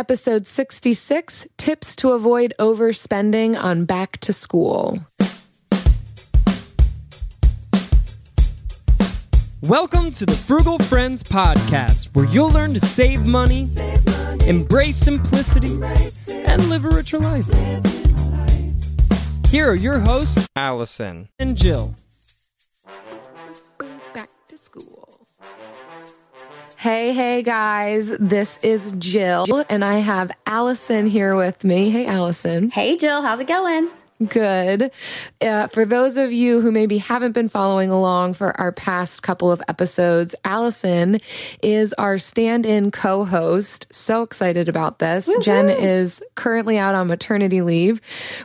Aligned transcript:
Episode 0.00 0.46
66 0.46 1.46
Tips 1.58 1.94
to 1.96 2.12
Avoid 2.12 2.54
Overspending 2.58 3.54
on 3.62 3.84
Back 3.84 4.16
to 4.20 4.32
School. 4.32 4.98
Welcome 9.60 10.10
to 10.12 10.24
the 10.24 10.42
Frugal 10.46 10.78
Friends 10.78 11.22
Podcast, 11.22 12.14
where 12.14 12.24
you'll 12.24 12.48
learn 12.48 12.72
to 12.72 12.80
save 12.80 13.26
money, 13.26 13.66
save 13.66 14.06
money 14.06 14.48
embrace 14.48 14.96
simplicity, 14.96 15.74
embrace 15.74 16.28
and 16.30 16.70
live 16.70 16.86
a 16.86 16.88
richer 16.88 17.18
life. 17.18 17.46
Here 19.50 19.70
are 19.70 19.74
your 19.74 19.98
hosts, 19.98 20.46
Allison 20.56 21.28
and 21.38 21.58
Jill. 21.58 21.94
Hey, 26.80 27.12
hey, 27.12 27.42
guys. 27.42 28.08
This 28.08 28.64
is 28.64 28.92
Jill, 28.92 29.66
and 29.68 29.84
I 29.84 29.98
have 29.98 30.32
Allison 30.46 31.04
here 31.04 31.36
with 31.36 31.62
me. 31.62 31.90
Hey, 31.90 32.06
Allison. 32.06 32.70
Hey, 32.70 32.96
Jill. 32.96 33.20
How's 33.20 33.38
it 33.38 33.48
going? 33.48 33.90
Good. 34.26 34.90
Uh, 35.40 35.68
for 35.68 35.86
those 35.86 36.18
of 36.18 36.30
you 36.30 36.60
who 36.60 36.70
maybe 36.70 36.98
haven't 36.98 37.32
been 37.32 37.48
following 37.48 37.90
along 37.90 38.34
for 38.34 38.58
our 38.60 38.70
past 38.70 39.22
couple 39.22 39.50
of 39.50 39.62
episodes, 39.66 40.34
Allison 40.44 41.20
is 41.62 41.94
our 41.94 42.18
stand 42.18 42.66
in 42.66 42.90
co 42.90 43.24
host. 43.24 43.86
So 43.90 44.22
excited 44.22 44.68
about 44.68 44.98
this. 44.98 45.26
Woo-hoo. 45.26 45.40
Jen 45.40 45.70
is 45.70 46.22
currently 46.34 46.76
out 46.76 46.94
on 46.94 47.06
maternity 47.06 47.62
leave, 47.62 48.00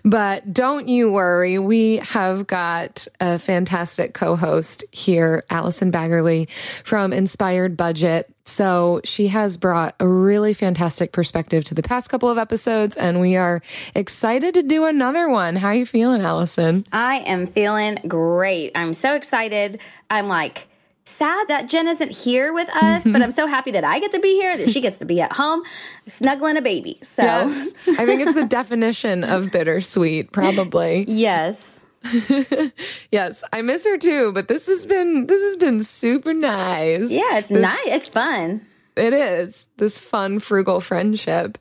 but 0.06 0.54
don't 0.54 0.88
you 0.88 1.12
worry. 1.12 1.60
We 1.60 1.98
have 1.98 2.48
got 2.48 3.08
a 3.20 3.38
fantastic 3.38 4.14
co 4.14 4.38
host 4.38 4.86
here, 4.92 5.44
Allison 5.50 5.92
Baggerly 5.92 6.50
from 6.84 7.12
Inspired 7.12 7.76
Budget. 7.76 8.35
So 8.48 9.02
she 9.04 9.28
has 9.30 9.58
brought 9.58 9.96
a 10.00 10.08
really 10.08 10.54
fantastic 10.54 11.12
perspective 11.12 11.64
to 11.66 11.74
the 11.74 11.82
past 11.82 12.10
couple 12.10 12.30
of 12.30 12.38
episodes, 12.38 12.96
and 12.96 13.20
we 13.20 13.36
are 13.36 13.62
excited 13.96 14.54
to 14.54 14.64
do 14.64 14.86
another 14.86 15.28
one. 15.30 15.56
How 15.56 15.70
are 15.70 15.76
you 15.76 15.86
feeling, 15.86 16.22
Allison? 16.22 16.86
I 16.92 17.18
am 17.20 17.48
feeling 17.48 17.98
great. 18.08 18.72
I'm 18.76 18.94
so 18.94 19.16
excited. 19.16 19.80
I'm 20.12 20.28
like, 20.28 20.68
sad 21.06 21.48
that 21.48 21.68
Jen 21.70 21.88
isn't 21.88 22.12
here 22.16 22.54
with 22.54 22.70
us, 22.70 23.04
but 23.04 23.22
I'm 23.22 23.32
so 23.32 23.48
happy 23.56 23.72
that 23.72 23.84
I 23.84 24.00
get 24.00 24.12
to 24.12 24.20
be 24.20 24.36
here, 24.36 24.58
that 24.58 24.70
she 24.70 24.80
gets 24.80 24.98
to 25.00 25.06
be 25.06 25.22
at 25.22 25.34
home 25.34 25.64
snuggling 26.08 26.58
a 26.58 26.62
baby. 26.62 27.00
So 27.02 27.24
yes, 27.24 27.74
I 27.88 28.06
think 28.06 28.22
it's 28.22 28.36
the 28.36 28.46
definition 28.50 29.24
of 29.24 29.52
bittersweet, 29.52 30.32
probably. 30.32 31.06
yes. 31.08 31.80
yes, 33.12 33.44
I 33.52 33.62
miss 33.62 33.86
her 33.86 33.98
too, 33.98 34.32
but 34.34 34.48
this 34.48 34.68
has 34.68 34.86
been 34.86 35.28
this 35.28 35.42
has 35.42 35.58
been 35.58 35.84
super 35.84 36.34
nice. 36.34 37.10
Yeah, 37.10 37.38
it's 37.38 37.50
this, 37.50 37.62
nice. 37.62 37.88
It's 37.88 38.08
fun. 38.08 38.66
It 38.96 39.14
is 39.14 39.68
this 39.76 40.00
fun, 40.00 40.40
frugal 40.40 40.80
friendship. 40.80 41.58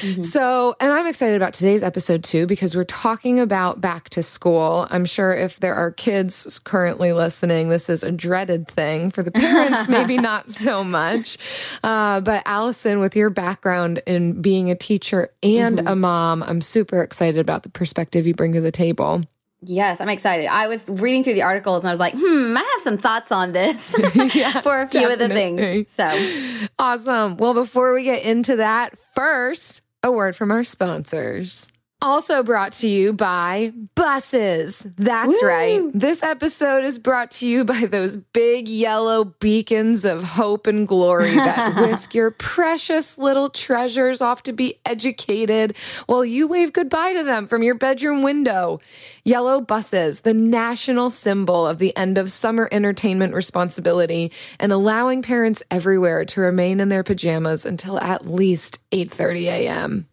Mm-hmm. 0.00 0.22
So, 0.22 0.74
and 0.80 0.90
I'm 0.90 1.06
excited 1.06 1.36
about 1.36 1.52
today's 1.52 1.82
episode 1.82 2.24
too, 2.24 2.46
because 2.46 2.74
we're 2.74 2.84
talking 2.84 3.38
about 3.38 3.80
back 3.80 4.08
to 4.10 4.22
school. 4.22 4.86
I'm 4.88 5.04
sure 5.04 5.34
if 5.34 5.60
there 5.60 5.74
are 5.74 5.90
kids 5.90 6.58
currently 6.60 7.12
listening, 7.12 7.68
this 7.68 7.90
is 7.90 8.02
a 8.02 8.10
dreaded 8.10 8.68
thing. 8.68 9.10
For 9.10 9.22
the 9.22 9.30
parents, 9.30 9.86
maybe 9.88 10.16
not 10.16 10.50
so 10.50 10.82
much. 10.82 11.36
Uh, 11.84 12.22
but 12.22 12.42
Allison, 12.46 13.00
with 13.00 13.14
your 13.14 13.28
background 13.28 14.02
in 14.06 14.40
being 14.40 14.70
a 14.70 14.74
teacher 14.74 15.28
and 15.42 15.78
mm-hmm. 15.78 15.88
a 15.88 15.94
mom, 15.94 16.42
I'm 16.42 16.62
super 16.62 17.02
excited 17.02 17.38
about 17.38 17.64
the 17.64 17.70
perspective 17.70 18.26
you 18.26 18.34
bring 18.34 18.54
to 18.54 18.62
the 18.62 18.72
table. 18.72 19.22
Yes, 19.60 20.00
I'm 20.00 20.08
excited. 20.08 20.46
I 20.46 20.68
was 20.68 20.84
reading 20.88 21.24
through 21.24 21.34
the 21.34 21.42
articles 21.42 21.82
and 21.82 21.88
I 21.88 21.92
was 21.92 21.98
like, 22.00 22.14
hmm, 22.14 22.56
I 22.56 22.60
have 22.60 22.82
some 22.82 22.96
thoughts 22.96 23.32
on 23.32 23.52
this 23.52 23.94
yeah, 24.34 24.60
for 24.62 24.82
a 24.82 24.88
few 24.88 25.00
definitely. 25.08 25.24
of 25.24 25.28
the 25.28 25.84
things. 25.84 25.90
So 25.90 26.68
awesome. 26.78 27.36
Well, 27.38 27.54
before 27.54 27.92
we 27.92 28.04
get 28.04 28.22
into 28.22 28.56
that, 28.56 28.96
first, 29.14 29.82
a 30.04 30.12
word 30.12 30.36
from 30.36 30.52
our 30.52 30.62
sponsors. 30.62 31.72
Also 32.00 32.44
brought 32.44 32.70
to 32.70 32.86
you 32.86 33.12
by 33.12 33.72
buses. 33.96 34.86
That's 34.96 35.42
Woo! 35.42 35.48
right. 35.48 35.90
This 35.92 36.22
episode 36.22 36.84
is 36.84 36.96
brought 36.96 37.32
to 37.32 37.46
you 37.46 37.64
by 37.64 37.86
those 37.86 38.16
big 38.16 38.68
yellow 38.68 39.24
beacons 39.24 40.04
of 40.04 40.22
hope 40.22 40.68
and 40.68 40.86
glory 40.86 41.34
that 41.34 41.74
whisk 41.80 42.14
your 42.14 42.30
precious 42.30 43.18
little 43.18 43.50
treasures 43.50 44.20
off 44.20 44.44
to 44.44 44.52
be 44.52 44.78
educated 44.86 45.76
while 46.06 46.24
you 46.24 46.46
wave 46.46 46.72
goodbye 46.72 47.14
to 47.14 47.24
them 47.24 47.48
from 47.48 47.64
your 47.64 47.74
bedroom 47.74 48.22
window. 48.22 48.78
Yellow 49.24 49.60
buses, 49.60 50.20
the 50.20 50.34
national 50.34 51.10
symbol 51.10 51.66
of 51.66 51.78
the 51.78 51.96
end 51.96 52.16
of 52.16 52.30
summer 52.30 52.68
entertainment 52.70 53.34
responsibility 53.34 54.30
and 54.60 54.70
allowing 54.70 55.20
parents 55.20 55.64
everywhere 55.68 56.24
to 56.26 56.40
remain 56.40 56.78
in 56.78 56.90
their 56.90 57.02
pajamas 57.02 57.66
until 57.66 57.98
at 57.98 58.28
least 58.28 58.78
8:30 58.92 59.42
a.m. 59.46 60.08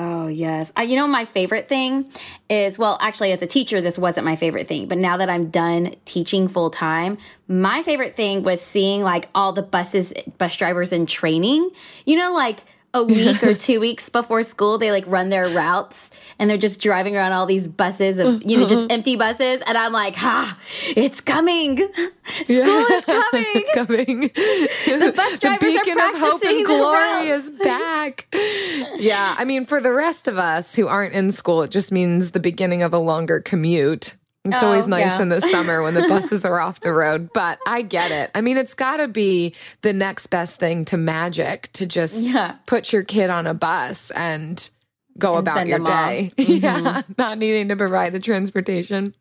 Oh, 0.00 0.28
yes. 0.28 0.72
you 0.78 0.94
know, 0.94 1.08
my 1.08 1.24
favorite 1.24 1.68
thing 1.68 2.08
is 2.48 2.78
well, 2.78 2.98
actually, 3.00 3.32
as 3.32 3.42
a 3.42 3.48
teacher, 3.48 3.80
this 3.80 3.98
wasn't 3.98 4.26
my 4.26 4.36
favorite 4.36 4.68
thing. 4.68 4.86
But 4.86 4.98
now 4.98 5.16
that 5.16 5.28
I'm 5.28 5.50
done 5.50 5.96
teaching 6.04 6.46
full 6.46 6.70
time, 6.70 7.18
my 7.48 7.82
favorite 7.82 8.14
thing 8.14 8.44
was 8.44 8.60
seeing 8.60 9.02
like 9.02 9.28
all 9.34 9.52
the 9.52 9.62
buses, 9.62 10.12
bus 10.38 10.56
drivers 10.56 10.92
in 10.92 11.06
training. 11.06 11.70
You 12.04 12.14
know, 12.14 12.32
like 12.32 12.60
a 12.98 13.04
week 13.04 13.42
or 13.42 13.54
two 13.68 13.80
weeks 13.80 14.08
before 14.08 14.42
school, 14.42 14.78
they 14.78 14.90
like 14.90 15.04
run 15.06 15.28
their 15.28 15.48
routes 15.48 16.10
and 16.38 16.48
they're 16.48 16.58
just 16.58 16.80
driving 16.80 17.16
around 17.16 17.32
all 17.32 17.46
these 17.46 17.66
buses 17.66 18.18
of, 18.18 18.42
you 18.44 18.58
know, 18.58 18.62
just 18.64 18.74
uh-huh. 18.74 18.86
empty 18.90 19.16
buses. 19.16 19.60
And 19.66 19.76
I'm 19.76 19.92
like, 19.92 20.14
ha, 20.14 20.58
it's 20.84 21.20
coming. 21.20 21.76
School 22.44 22.56
yeah. 22.56 22.86
is 22.90 23.04
coming. 23.04 23.64
coming. 23.74 24.20
The 24.20 25.12
bus 25.14 25.38
drivers 25.38 25.60
the 25.60 25.80
beacon 25.80 25.98
are 25.98 26.14
of 26.14 26.20
hope 26.20 26.44
and 26.44 26.64
glory 26.64 27.28
is 27.28 27.50
back. 27.50 28.26
yeah. 28.96 29.34
I 29.38 29.44
mean, 29.44 29.66
for 29.66 29.80
the 29.80 29.92
rest 29.92 30.28
of 30.28 30.38
us 30.38 30.74
who 30.74 30.86
aren't 30.86 31.14
in 31.14 31.32
school, 31.32 31.62
it 31.62 31.70
just 31.70 31.90
means 31.90 32.30
the 32.30 32.40
beginning 32.40 32.82
of 32.82 32.92
a 32.92 32.98
longer 32.98 33.40
commute. 33.40 34.16
It's 34.52 34.62
oh, 34.62 34.66
always 34.66 34.88
nice 34.88 35.06
yeah. 35.06 35.22
in 35.22 35.28
the 35.28 35.40
summer 35.40 35.82
when 35.82 35.94
the 35.94 36.02
buses 36.08 36.44
are 36.44 36.60
off 36.60 36.80
the 36.80 36.92
road, 36.92 37.30
but 37.32 37.58
I 37.66 37.82
get 37.82 38.10
it. 38.10 38.30
I 38.34 38.40
mean, 38.40 38.56
it's 38.56 38.74
got 38.74 38.98
to 38.98 39.08
be 39.08 39.54
the 39.82 39.92
next 39.92 40.28
best 40.28 40.58
thing 40.58 40.84
to 40.86 40.96
magic 40.96 41.70
to 41.74 41.86
just 41.86 42.26
yeah. 42.26 42.56
put 42.66 42.92
your 42.92 43.02
kid 43.02 43.30
on 43.30 43.46
a 43.46 43.54
bus 43.54 44.10
and 44.12 44.68
go 45.18 45.36
and 45.36 45.46
about 45.46 45.66
your 45.66 45.80
day. 45.80 46.32
Mm-hmm. 46.38 46.64
yeah, 46.64 47.02
not 47.18 47.38
needing 47.38 47.68
to 47.68 47.76
provide 47.76 48.12
the 48.12 48.20
transportation. 48.20 49.14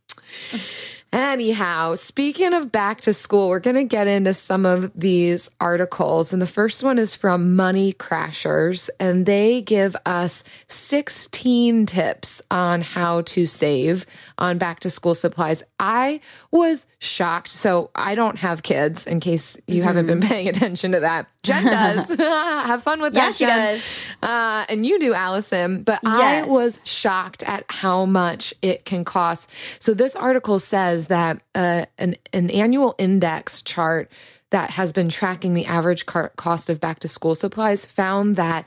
Anyhow, 1.14 1.96
speaking 1.96 2.54
of 2.54 2.70
back 2.70 3.02
to 3.02 3.14
school, 3.14 3.48
we're 3.48 3.60
going 3.60 3.78
to 3.78 3.86
get 3.86 4.08
into 4.08 4.34
some 4.34 4.66
of 4.66 4.92
these 4.94 5.50
articles. 5.62 6.34
And 6.34 6.42
the 6.42 6.48
first 6.48 6.84
one 6.84 7.00
is 7.00 7.16
from 7.16 7.56
Money 7.56 7.94
Crashers, 7.94 8.90
and 9.00 9.26
they 9.26 9.62
give 9.62 9.96
us 10.06 10.44
16 10.68 11.86
tips 11.86 12.42
on 12.52 12.82
how 12.82 13.22
to 13.22 13.46
save 13.46 14.06
on 14.38 14.58
back 14.58 14.82
to 14.82 14.90
school 14.90 15.16
supplies. 15.16 15.64
I 15.80 16.20
was 16.52 16.86
shocked. 17.00 17.52
So 17.52 17.90
I 17.96 18.16
don't 18.16 18.40
have 18.40 18.64
kids, 18.64 19.08
in 19.08 19.20
case 19.20 19.58
you 19.66 19.76
mm-hmm. 19.76 19.84
haven't 19.88 20.08
been 20.08 20.20
mm-hmm. 20.20 20.30
paying 20.30 20.48
attention 20.50 20.92
to 20.92 21.00
that. 21.00 21.28
Jen 21.48 21.66
does. 21.72 22.10
have 22.18 22.84
fun 22.84 23.02
with 23.02 23.14
yeah, 23.14 23.28
that, 23.28 23.36
she 23.36 23.46
Jen. 23.46 23.74
does. 23.74 23.86
Uh, 24.22 24.66
and 24.70 24.86
you 24.86 25.00
do, 25.00 25.14
Allison. 25.14 25.84
But 25.84 26.00
yes. 26.04 26.14
I 26.14 26.48
was 26.48 26.80
shocked 26.84 27.44
at 27.44 27.66
how 27.70 28.06
much 28.06 28.54
it 28.62 28.86
can 28.86 29.06
cost. 29.06 29.50
So 29.80 29.94
this 29.94 30.16
article 30.16 30.60
says 30.60 31.08
that 31.08 31.42
uh, 31.56 31.86
an, 31.98 32.16
an 32.34 32.50
annual 32.50 32.96
index 32.98 33.62
chart 33.62 34.12
that 34.52 34.70
has 34.72 34.92
been 34.92 35.10
tracking 35.10 35.54
the 35.54 35.66
average 35.66 36.06
car- 36.06 36.32
cost 36.38 36.70
of 36.70 36.80
back 36.80 37.00
to 37.00 37.08
school 37.08 37.36
supplies 37.36 37.86
found 37.86 38.36
that 38.38 38.66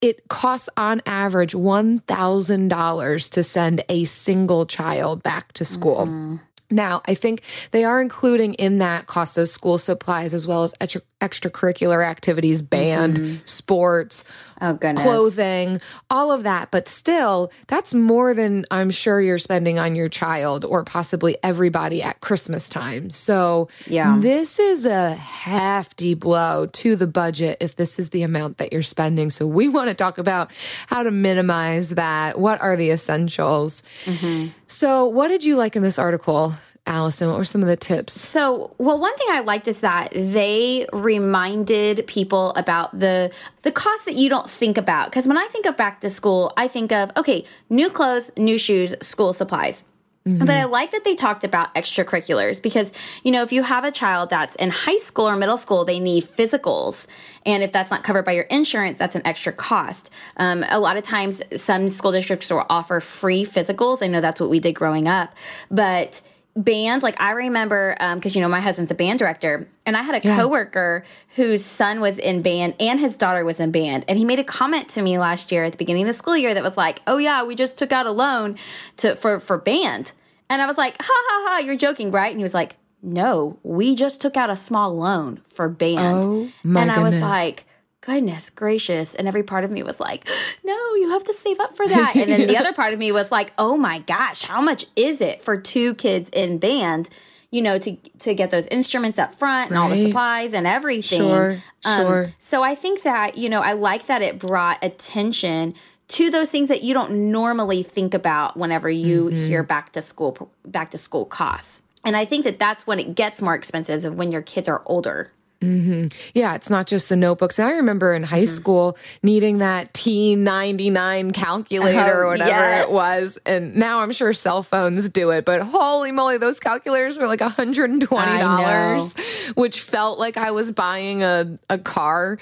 it 0.00 0.28
costs 0.28 0.68
on 0.76 1.00
average 1.06 1.52
$1,000 1.54 3.30
to 3.30 3.42
send 3.42 3.84
a 3.88 4.04
single 4.04 4.66
child 4.66 5.22
back 5.22 5.52
to 5.54 5.64
school. 5.64 6.06
Mm-hmm. 6.06 6.36
Now, 6.70 7.00
I 7.06 7.14
think 7.14 7.42
they 7.70 7.84
are 7.84 8.00
including 8.00 8.54
in 8.54 8.78
that 8.78 9.06
cost 9.06 9.38
of 9.38 9.48
school 9.48 9.78
supplies 9.78 10.34
as 10.34 10.46
well 10.46 10.64
as 10.64 10.74
extracurricular 11.20 12.04
activities, 12.04 12.60
band, 12.60 13.16
mm-hmm. 13.16 13.36
sports, 13.46 14.22
oh 14.60 14.74
goodness. 14.74 15.02
clothing, 15.02 15.80
all 16.10 16.30
of 16.30 16.42
that. 16.42 16.70
But 16.70 16.88
still, 16.88 17.50
that's 17.68 17.94
more 17.94 18.34
than 18.34 18.66
I'm 18.70 18.90
sure 18.90 19.20
you're 19.20 19.38
spending 19.38 19.78
on 19.78 19.96
your 19.96 20.10
child 20.10 20.64
or 20.64 20.84
possibly 20.84 21.38
everybody 21.42 22.02
at 22.02 22.20
Christmas 22.20 22.68
time. 22.68 23.10
So, 23.10 23.68
yeah. 23.86 24.18
this 24.20 24.58
is 24.58 24.84
a 24.84 25.14
hefty 25.14 26.12
blow 26.12 26.66
to 26.66 26.96
the 26.96 27.06
budget 27.06 27.58
if 27.60 27.76
this 27.76 27.98
is 27.98 28.10
the 28.10 28.22
amount 28.22 28.58
that 28.58 28.72
you're 28.72 28.82
spending. 28.82 29.30
So, 29.30 29.46
we 29.46 29.68
want 29.68 29.88
to 29.88 29.94
talk 29.94 30.18
about 30.18 30.52
how 30.86 31.02
to 31.02 31.10
minimize 31.10 31.90
that. 31.90 32.38
What 32.38 32.60
are 32.60 32.76
the 32.76 32.90
essentials? 32.90 33.82
Mm-hmm. 34.04 34.48
So, 34.66 35.06
what 35.06 35.28
did 35.28 35.44
you 35.44 35.56
like 35.56 35.76
in 35.76 35.82
this 35.82 35.98
article? 35.98 36.52
Allison, 36.86 37.28
what 37.28 37.36
were 37.36 37.44
some 37.44 37.62
of 37.62 37.68
the 37.68 37.76
tips? 37.76 38.18
So, 38.18 38.74
well, 38.78 38.98
one 38.98 39.14
thing 39.16 39.26
I 39.30 39.40
liked 39.40 39.66
is 39.66 39.80
that 39.80 40.12
they 40.12 40.86
reminded 40.92 42.06
people 42.06 42.52
about 42.54 42.96
the 42.96 43.32
the 43.62 43.72
costs 43.72 44.04
that 44.04 44.14
you 44.14 44.28
don't 44.28 44.48
think 44.48 44.78
about. 44.78 45.10
Because 45.10 45.26
when 45.26 45.36
I 45.36 45.46
think 45.48 45.66
of 45.66 45.76
back 45.76 46.00
to 46.02 46.10
school, 46.10 46.52
I 46.56 46.68
think 46.68 46.92
of 46.92 47.10
okay, 47.16 47.44
new 47.68 47.90
clothes, 47.90 48.30
new 48.36 48.56
shoes, 48.56 48.94
school 49.00 49.32
supplies. 49.32 49.82
Mm-hmm. 50.26 50.44
But 50.44 50.56
I 50.56 50.64
like 50.64 50.90
that 50.90 51.04
they 51.04 51.14
talked 51.14 51.44
about 51.44 51.72
extracurriculars 51.76 52.60
because, 52.60 52.92
you 53.22 53.30
know, 53.30 53.42
if 53.42 53.52
you 53.52 53.62
have 53.62 53.84
a 53.84 53.92
child 53.92 54.28
that's 54.28 54.56
in 54.56 54.70
high 54.70 54.96
school 54.96 55.28
or 55.28 55.36
middle 55.36 55.56
school, 55.56 55.84
they 55.84 56.00
need 56.00 56.24
physicals. 56.24 57.06
And 57.44 57.62
if 57.62 57.70
that's 57.70 57.92
not 57.92 58.02
covered 58.02 58.24
by 58.24 58.32
your 58.32 58.44
insurance, 58.44 58.98
that's 58.98 59.14
an 59.14 59.22
extra 59.24 59.52
cost. 59.52 60.10
Um, 60.36 60.64
a 60.68 60.80
lot 60.80 60.96
of 60.96 61.04
times, 61.04 61.42
some 61.54 61.88
school 61.88 62.10
districts 62.10 62.50
will 62.50 62.66
offer 62.68 62.98
free 62.98 63.44
physicals. 63.44 64.02
I 64.02 64.08
know 64.08 64.20
that's 64.20 64.40
what 64.40 64.50
we 64.50 64.58
did 64.58 64.72
growing 64.72 65.06
up. 65.06 65.32
But 65.70 66.22
band 66.56 67.02
like 67.02 67.20
i 67.20 67.32
remember 67.32 67.92
because 68.14 68.34
um, 68.34 68.36
you 68.36 68.40
know 68.40 68.48
my 68.48 68.60
husband's 68.60 68.90
a 68.90 68.94
band 68.94 69.18
director 69.18 69.68
and 69.84 69.94
i 69.94 70.02
had 70.02 70.14
a 70.14 70.26
yeah. 70.26 70.36
coworker 70.36 71.04
whose 71.34 71.62
son 71.62 72.00
was 72.00 72.18
in 72.18 72.40
band 72.40 72.74
and 72.80 72.98
his 72.98 73.14
daughter 73.16 73.44
was 73.44 73.60
in 73.60 73.70
band 73.70 74.04
and 74.08 74.18
he 74.18 74.24
made 74.24 74.38
a 74.38 74.44
comment 74.44 74.88
to 74.88 75.02
me 75.02 75.18
last 75.18 75.52
year 75.52 75.64
at 75.64 75.72
the 75.72 75.78
beginning 75.78 76.04
of 76.04 76.06
the 76.06 76.14
school 76.14 76.36
year 76.36 76.54
that 76.54 76.62
was 76.62 76.76
like 76.76 77.02
oh 77.06 77.18
yeah 77.18 77.44
we 77.44 77.54
just 77.54 77.76
took 77.76 77.92
out 77.92 78.06
a 78.06 78.10
loan 78.10 78.56
to 78.96 79.14
for 79.16 79.38
for 79.38 79.58
band 79.58 80.12
and 80.48 80.62
i 80.62 80.66
was 80.66 80.78
like 80.78 80.96
ha 80.98 81.12
ha 81.14 81.44
ha 81.46 81.58
you're 81.58 81.76
joking 81.76 82.10
right 82.10 82.30
and 82.30 82.38
he 82.38 82.42
was 82.42 82.54
like 82.54 82.76
no 83.02 83.58
we 83.62 83.94
just 83.94 84.22
took 84.22 84.36
out 84.38 84.48
a 84.48 84.56
small 84.56 84.96
loan 84.96 85.38
for 85.44 85.68
band 85.68 86.24
oh, 86.24 86.40
and 86.64 86.72
goodness. 86.72 86.96
i 86.96 87.02
was 87.02 87.16
like 87.18 87.65
goodness 88.06 88.50
gracious. 88.50 89.16
And 89.16 89.26
every 89.26 89.42
part 89.42 89.64
of 89.64 89.70
me 89.70 89.82
was 89.82 89.98
like, 89.98 90.28
no, 90.64 90.94
you 90.94 91.10
have 91.10 91.24
to 91.24 91.34
save 91.34 91.58
up 91.58 91.76
for 91.76 91.86
that. 91.88 92.14
And 92.14 92.30
then 92.30 92.46
the 92.46 92.56
other 92.60 92.72
part 92.72 92.92
of 92.92 92.98
me 93.00 93.10
was 93.10 93.32
like, 93.32 93.52
oh 93.58 93.76
my 93.76 93.98
gosh, 93.98 94.42
how 94.42 94.60
much 94.60 94.86
is 94.94 95.20
it 95.20 95.42
for 95.42 95.56
two 95.56 95.94
kids 95.96 96.30
in 96.32 96.58
band? 96.58 97.10
You 97.50 97.62
know, 97.62 97.78
to 97.78 97.96
to 98.20 98.34
get 98.34 98.50
those 98.50 98.66
instruments 98.68 99.18
up 99.18 99.34
front 99.34 99.70
and 99.70 99.78
right. 99.78 99.84
all 99.84 99.90
the 99.90 100.04
supplies 100.04 100.52
and 100.52 100.66
everything. 100.66 101.20
Sure, 101.20 101.62
um, 101.84 102.00
sure. 102.00 102.26
So 102.38 102.62
I 102.62 102.74
think 102.74 103.02
that 103.02 103.38
you 103.38 103.48
know 103.48 103.60
I 103.60 103.72
like 103.72 104.06
that 104.06 104.20
it 104.20 104.38
brought 104.38 104.82
attention 104.82 105.74
to 106.08 106.30
those 106.30 106.50
things 106.50 106.68
that 106.68 106.82
you 106.82 106.92
don't 106.92 107.30
normally 107.30 107.82
think 107.82 108.14
about 108.14 108.56
whenever 108.56 108.90
you 108.90 109.26
mm-hmm. 109.26 109.36
hear 109.36 109.62
back 109.62 109.92
to 109.92 110.02
school 110.02 110.50
back 110.64 110.90
to 110.90 110.98
school 110.98 111.24
costs. 111.24 111.82
And 112.04 112.16
I 112.16 112.24
think 112.24 112.44
that 112.44 112.58
that's 112.58 112.86
when 112.86 112.98
it 112.98 113.14
gets 113.14 113.40
more 113.40 113.54
expensive 113.54 114.14
when 114.14 114.32
your 114.32 114.42
kids 114.42 114.68
are 114.68 114.82
older. 114.84 115.32
Mm-hmm. 115.60 116.08
Yeah, 116.34 116.54
it's 116.54 116.68
not 116.68 116.86
just 116.86 117.08
the 117.08 117.16
notebooks. 117.16 117.58
And 117.58 117.66
I 117.66 117.72
remember 117.72 118.14
in 118.14 118.22
high 118.22 118.42
mm-hmm. 118.42 118.54
school 118.54 118.98
needing 119.22 119.58
that 119.58 119.94
T99 119.94 121.32
calculator 121.32 122.14
oh, 122.14 122.18
or 122.18 122.26
whatever 122.28 122.50
yes. 122.50 122.86
it 122.86 122.92
was. 122.92 123.38
And 123.46 123.74
now 123.74 124.00
I'm 124.00 124.12
sure 124.12 124.32
cell 124.34 124.62
phones 124.62 125.08
do 125.08 125.30
it, 125.30 125.44
but 125.44 125.62
holy 125.62 126.12
moly, 126.12 126.38
those 126.38 126.60
calculators 126.60 127.18
were 127.18 127.26
like 127.26 127.40
$120, 127.40 129.56
which 129.56 129.80
felt 129.80 130.18
like 130.18 130.36
I 130.36 130.50
was 130.50 130.72
buying 130.72 131.22
a, 131.22 131.58
a 131.70 131.78
car. 131.78 132.38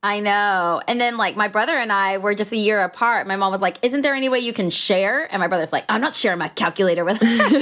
I 0.00 0.20
know. 0.20 0.80
And 0.86 1.00
then 1.00 1.16
like 1.16 1.34
my 1.34 1.48
brother 1.48 1.76
and 1.76 1.92
I 1.92 2.18
were 2.18 2.32
just 2.32 2.52
a 2.52 2.56
year 2.56 2.80
apart. 2.82 3.26
My 3.26 3.34
mom 3.34 3.50
was 3.50 3.60
like, 3.60 3.78
"Isn't 3.82 4.02
there 4.02 4.14
any 4.14 4.28
way 4.28 4.38
you 4.38 4.52
can 4.52 4.70
share?" 4.70 5.26
And 5.32 5.40
my 5.40 5.48
brother's 5.48 5.72
like, 5.72 5.84
"I'm 5.88 6.00
not 6.00 6.14
sharing 6.14 6.38
my 6.38 6.46
calculator 6.46 7.04
with." 7.04 7.20
we 7.20 7.26
had 7.26 7.56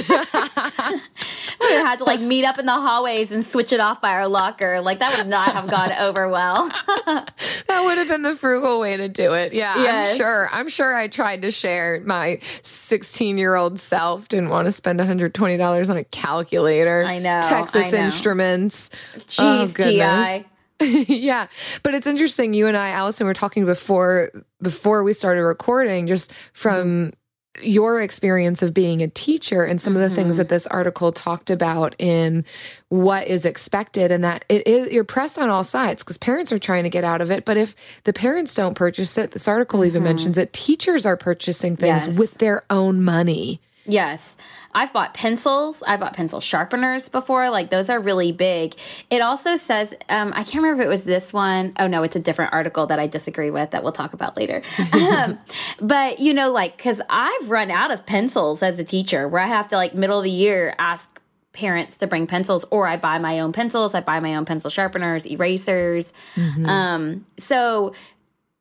to 1.95 2.03
like 2.03 2.21
meet 2.21 2.45
up 2.45 2.59
in 2.59 2.67
the 2.67 2.73
hallways 2.73 3.31
and 3.31 3.43
switch 3.43 3.73
it 3.73 3.79
off 3.79 4.01
by 4.01 4.11
our 4.11 4.27
locker. 4.27 4.81
Like 4.81 4.99
that 4.99 5.17
would 5.17 5.25
not 5.25 5.51
have 5.51 5.67
gone 5.67 5.91
over 5.93 6.29
well. 6.29 6.67
that 7.07 7.81
would 7.83 7.97
have 7.97 8.07
been 8.07 8.21
the 8.21 8.35
frugal 8.35 8.79
way 8.79 8.97
to 8.97 9.09
do 9.09 9.33
it. 9.33 9.53
Yeah, 9.53 9.75
yes. 9.81 10.11
I'm 10.11 10.17
sure. 10.17 10.49
I'm 10.51 10.69
sure 10.69 10.95
I 10.95 11.07
tried 11.07 11.41
to 11.41 11.49
share. 11.49 12.03
My 12.05 12.39
16 12.61 13.39
year 13.39 13.55
old 13.55 13.79
self 13.79 14.27
didn't 14.27 14.49
want 14.49 14.67
to 14.67 14.71
spend 14.71 14.99
120 14.99 15.57
dollars 15.57 15.89
on 15.89 15.97
a 15.97 16.03
calculator. 16.03 17.03
I 17.03 17.17
know. 17.17 17.41
Texas 17.41 17.85
I 17.85 17.89
know. 17.97 18.05
Instruments. 18.05 18.91
Oh, 19.15 19.19
Jeez, 19.21 19.39
oh, 19.39 19.67
goodness. 19.73 20.37
Ti. 20.37 20.45
yeah, 20.81 21.47
but 21.81 21.95
it's 21.95 22.07
interesting. 22.07 22.53
You 22.53 22.67
and 22.67 22.77
I, 22.77 22.89
Allison, 22.89 23.25
were 23.25 23.33
talking 23.33 23.65
before 23.65 24.31
before 24.61 25.03
we 25.03 25.13
started 25.13 25.43
recording, 25.43 26.05
just 26.05 26.31
from 26.53 27.11
mm-hmm. 27.57 27.65
your 27.67 27.99
experience 27.99 28.61
of 28.61 28.75
being 28.75 29.01
a 29.01 29.07
teacher 29.07 29.63
and 29.63 29.81
some 29.81 29.93
mm-hmm. 29.93 30.03
of 30.03 30.09
the 30.09 30.15
things 30.15 30.31
mm-hmm. 30.31 30.37
that 30.37 30.49
this 30.49 30.67
article 30.67 31.11
talked 31.11 31.49
about 31.49 31.95
in 31.97 32.45
what 32.89 33.25
is 33.25 33.43
expected, 33.43 34.11
and 34.11 34.23
that 34.23 34.45
it 34.49 34.67
is 34.67 34.91
you're 34.91 35.03
pressed 35.03 35.39
on 35.39 35.49
all 35.49 35.63
sides 35.63 36.03
because 36.03 36.19
parents 36.19 36.51
are 36.51 36.59
trying 36.59 36.83
to 36.83 36.89
get 36.89 37.03
out 37.03 37.21
of 37.21 37.31
it. 37.31 37.43
But 37.43 37.57
if 37.57 37.75
the 38.03 38.13
parents 38.13 38.53
don't 38.53 38.75
purchase 38.75 39.17
it, 39.17 39.31
this 39.31 39.47
article 39.47 39.79
mm-hmm. 39.79 39.87
even 39.87 40.03
mentions 40.03 40.35
that 40.35 40.53
teachers 40.53 41.07
are 41.07 41.17
purchasing 41.17 41.75
things 41.75 42.05
yes. 42.05 42.17
with 42.19 42.35
their 42.35 42.63
own 42.69 43.03
money. 43.03 43.61
Yes. 43.87 44.37
I've 44.77 44.93
bought 44.93 45.15
pencils. 45.15 45.81
I 45.87 45.97
bought 45.97 46.15
pencil 46.15 46.39
sharpeners 46.39 47.09
before. 47.09 47.49
Like 47.49 47.71
those 47.71 47.89
are 47.89 47.99
really 47.99 48.31
big. 48.31 48.75
It 49.09 49.21
also 49.21 49.55
says, 49.55 49.91
um, 50.07 50.31
I 50.35 50.43
can't 50.43 50.57
remember 50.57 50.83
if 50.83 50.85
it 50.85 50.87
was 50.87 51.03
this 51.03 51.33
one. 51.33 51.73
Oh 51.79 51.87
no, 51.87 52.03
it's 52.03 52.15
a 52.15 52.19
different 52.19 52.53
article 52.53 52.85
that 52.85 52.99
I 52.99 53.07
disagree 53.07 53.49
with 53.49 53.71
that 53.71 53.81
we'll 53.81 53.91
talk 53.91 54.13
about 54.13 54.37
later. 54.37 54.61
um, 54.93 55.39
but 55.79 56.19
you 56.19 56.31
know, 56.31 56.51
like, 56.51 56.77
cause 56.77 57.01
I've 57.09 57.49
run 57.49 57.71
out 57.71 57.89
of 57.89 58.05
pencils 58.05 58.61
as 58.61 58.77
a 58.77 58.83
teacher 58.83 59.27
where 59.27 59.41
I 59.41 59.47
have 59.47 59.67
to 59.69 59.77
like 59.77 59.95
middle 59.95 60.19
of 60.19 60.23
the 60.23 60.29
year 60.29 60.75
ask 60.77 61.19
parents 61.53 61.97
to 61.97 62.05
bring 62.05 62.27
pencils 62.27 62.63
or 62.69 62.87
I 62.87 62.97
buy 62.97 63.17
my 63.17 63.39
own 63.39 63.53
pencils. 63.53 63.95
I 63.95 64.01
buy 64.01 64.19
my 64.19 64.35
own 64.35 64.45
pencil 64.45 64.69
sharpeners, 64.69 65.25
erasers. 65.25 66.13
Mm-hmm. 66.35 66.65
Um, 66.67 67.25
so 67.39 67.95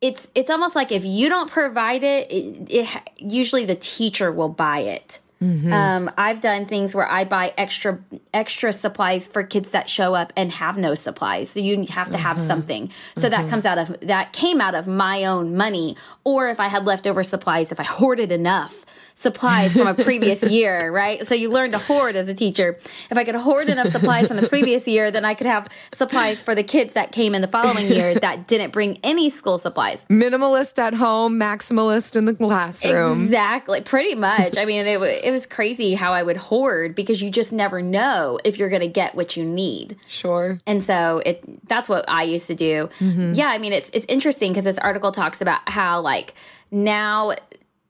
it's, 0.01 0.31
it's 0.35 0.49
almost 0.49 0.75
like 0.75 0.93
if 0.93 1.05
you 1.05 1.29
don't 1.29 1.51
provide 1.51 2.03
it, 2.03 2.33
it, 2.33 2.71
it 2.71 3.03
usually 3.19 3.67
the 3.67 3.75
teacher 3.75 4.33
will 4.33 4.49
buy 4.49 4.79
it. 4.79 5.21
Mm-hmm. 5.43 5.73
Um, 5.73 6.11
I've 6.17 6.41
done 6.41 6.65
things 6.65 6.95
where 6.95 7.07
I 7.07 7.25
buy 7.25 7.53
extra 7.59 7.99
extra 8.33 8.73
supplies 8.73 9.29
for 9.29 9.43
kids 9.43 9.71
that 9.71 9.89
show 9.91 10.15
up 10.15 10.33
and 10.35 10.51
have 10.53 10.79
no 10.79 10.95
supplies. 10.95 11.51
So 11.51 11.61
you 11.61 11.85
have 11.87 12.11
to 12.11 12.17
have 12.17 12.39
mm-hmm. 12.39 12.47
something. 12.47 12.93
So 13.17 13.29
that 13.29 13.41
mm-hmm. 13.41 13.51
comes 13.51 13.67
out 13.67 13.77
of 13.77 13.97
that 14.01 14.33
came 14.33 14.63
out 14.63 14.75
of 14.75 14.87
my 14.87 15.25
own 15.25 15.55
money. 15.55 15.97
Or 16.25 16.49
if 16.49 16.59
I 16.59 16.69
had 16.69 16.87
leftover 16.87 17.23
supplies, 17.23 17.71
if 17.71 17.79
I 17.79 17.85
hoarded 17.85 18.33
enough 18.33 18.87
supplies 19.17 19.73
from 19.73 19.89
a 19.89 19.95
previous 19.95 20.43
year, 20.51 20.91
right? 20.93 21.27
So 21.27 21.35
you 21.35 21.51
learn 21.51 21.73
to 21.73 21.79
hoard 21.79 22.17
as 22.17 22.29
a 22.29 22.35
teacher. 22.35 22.79
If 23.11 23.17
I 23.17 23.25
could 23.25 23.35
hoard 23.35 23.69
enough 23.69 23.89
supplies 23.89 24.29
from 24.29 24.37
the 24.37 24.49
previous 24.49 24.87
year, 24.87 25.11
then 25.11 25.25
I 25.25 25.33
could 25.35 25.47
have 25.47 25.69
supplies 25.95 26.39
for 26.39 26.55
the 26.55 26.63
kids 26.63 26.93
that 26.95 27.13
came 27.13 27.35
in 27.35 27.41
the 27.41 27.49
following 27.49 27.89
year 27.89 28.15
that 28.21 28.47
didn't 28.47 28.73
bring 28.73 28.99
any 29.03 29.31
school 29.31 29.59
supplies. 29.59 30.05
Minimalist 30.11 30.79
at 30.79 30.95
home, 30.95 31.39
maximalist 31.39 32.15
in 32.15 32.27
the 32.27 32.35
classroom. 32.35 33.25
Exactly, 33.25 33.81
pretty 33.81 34.15
much. 34.15 34.59
I 34.59 34.67
mean, 34.67 34.87
it, 34.87 35.01
it 35.01 35.31
was 35.33 35.47
crazy 35.47 35.95
how 35.95 36.13
I 36.13 36.23
would 36.23 36.37
hoard 36.37 36.95
because 36.95 37.23
you 37.23 37.31
just 37.31 37.53
never 37.53 37.81
know 37.81 38.39
if 38.45 38.59
you're 38.59 38.69
going 38.69 38.81
to 38.81 38.87
get 38.87 39.15
what 39.15 39.35
you 39.37 39.45
need. 39.45 39.97
Sure. 40.07 40.61
And 40.67 40.85
so 40.85 41.23
it 41.25 41.43
that's 41.69 41.89
what 41.89 42.05
I 42.09 42.25
used 42.25 42.47
to 42.49 42.55
do. 42.55 42.91
Mm-hmm. 43.01 43.33
Yeah, 43.35 43.49
I 43.49 43.57
mean, 43.57 43.73
it's 43.73 43.91
it's 43.95 44.07
interesting 44.11 44.53
because 44.53 44.65
this 44.65 44.79
article 44.79 45.11
talks 45.11 45.41
about 45.41 45.67
how 45.69 46.03
like 46.03 46.35
now 46.71 47.35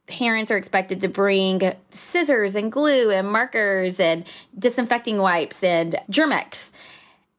parents 0.07 0.51
are 0.51 0.57
expected 0.57 1.01
to 1.01 1.09
bring 1.09 1.73
scissors 1.91 2.55
and 2.55 2.71
glue 2.71 3.11
and 3.11 3.31
markers 3.31 3.99
and 3.99 4.25
disinfecting 4.59 5.19
wipes 5.19 5.63
and 5.63 5.99
Germ-X. 6.11 6.73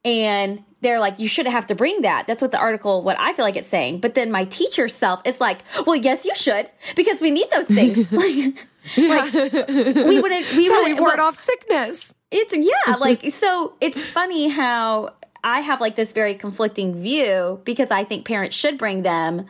And 0.04 0.62
they're 0.80 1.00
like, 1.00 1.18
you 1.18 1.28
shouldn't 1.28 1.54
have 1.54 1.66
to 1.68 1.74
bring 1.74 2.02
that. 2.02 2.26
That's 2.26 2.40
what 2.40 2.52
the 2.52 2.58
article, 2.58 3.02
what 3.02 3.18
I 3.18 3.32
feel 3.32 3.44
like 3.44 3.56
it's 3.56 3.68
saying. 3.68 4.00
But 4.00 4.14
then 4.14 4.30
my 4.30 4.44
teacher 4.44 4.88
self 4.88 5.20
is 5.24 5.40
like, 5.40 5.62
well, 5.86 5.96
yes, 5.96 6.24
you 6.24 6.34
should, 6.34 6.70
because 6.94 7.20
we 7.20 7.30
need 7.30 7.46
those 7.50 7.66
things. 7.66 7.98
like, 8.12 8.68
like, 8.96 9.32
we 9.32 10.20
wouldn't, 10.20 10.52
we 10.54 10.68
so 10.68 10.80
wouldn't, 10.80 10.98
we 10.98 11.00
ward 11.00 11.20
off 11.20 11.36
sickness. 11.36 12.14
It's, 12.30 12.54
yeah, 12.54 12.94
like, 13.00 13.32
so 13.32 13.74
it's 13.80 14.02
funny 14.02 14.48
how 14.48 15.14
I 15.42 15.60
have 15.60 15.80
like 15.80 15.96
this 15.96 16.12
very 16.12 16.34
conflicting 16.34 17.00
view 17.02 17.60
because 17.64 17.90
I 17.90 18.04
think 18.04 18.26
parents 18.26 18.54
should 18.54 18.78
bring 18.78 19.02
them 19.02 19.46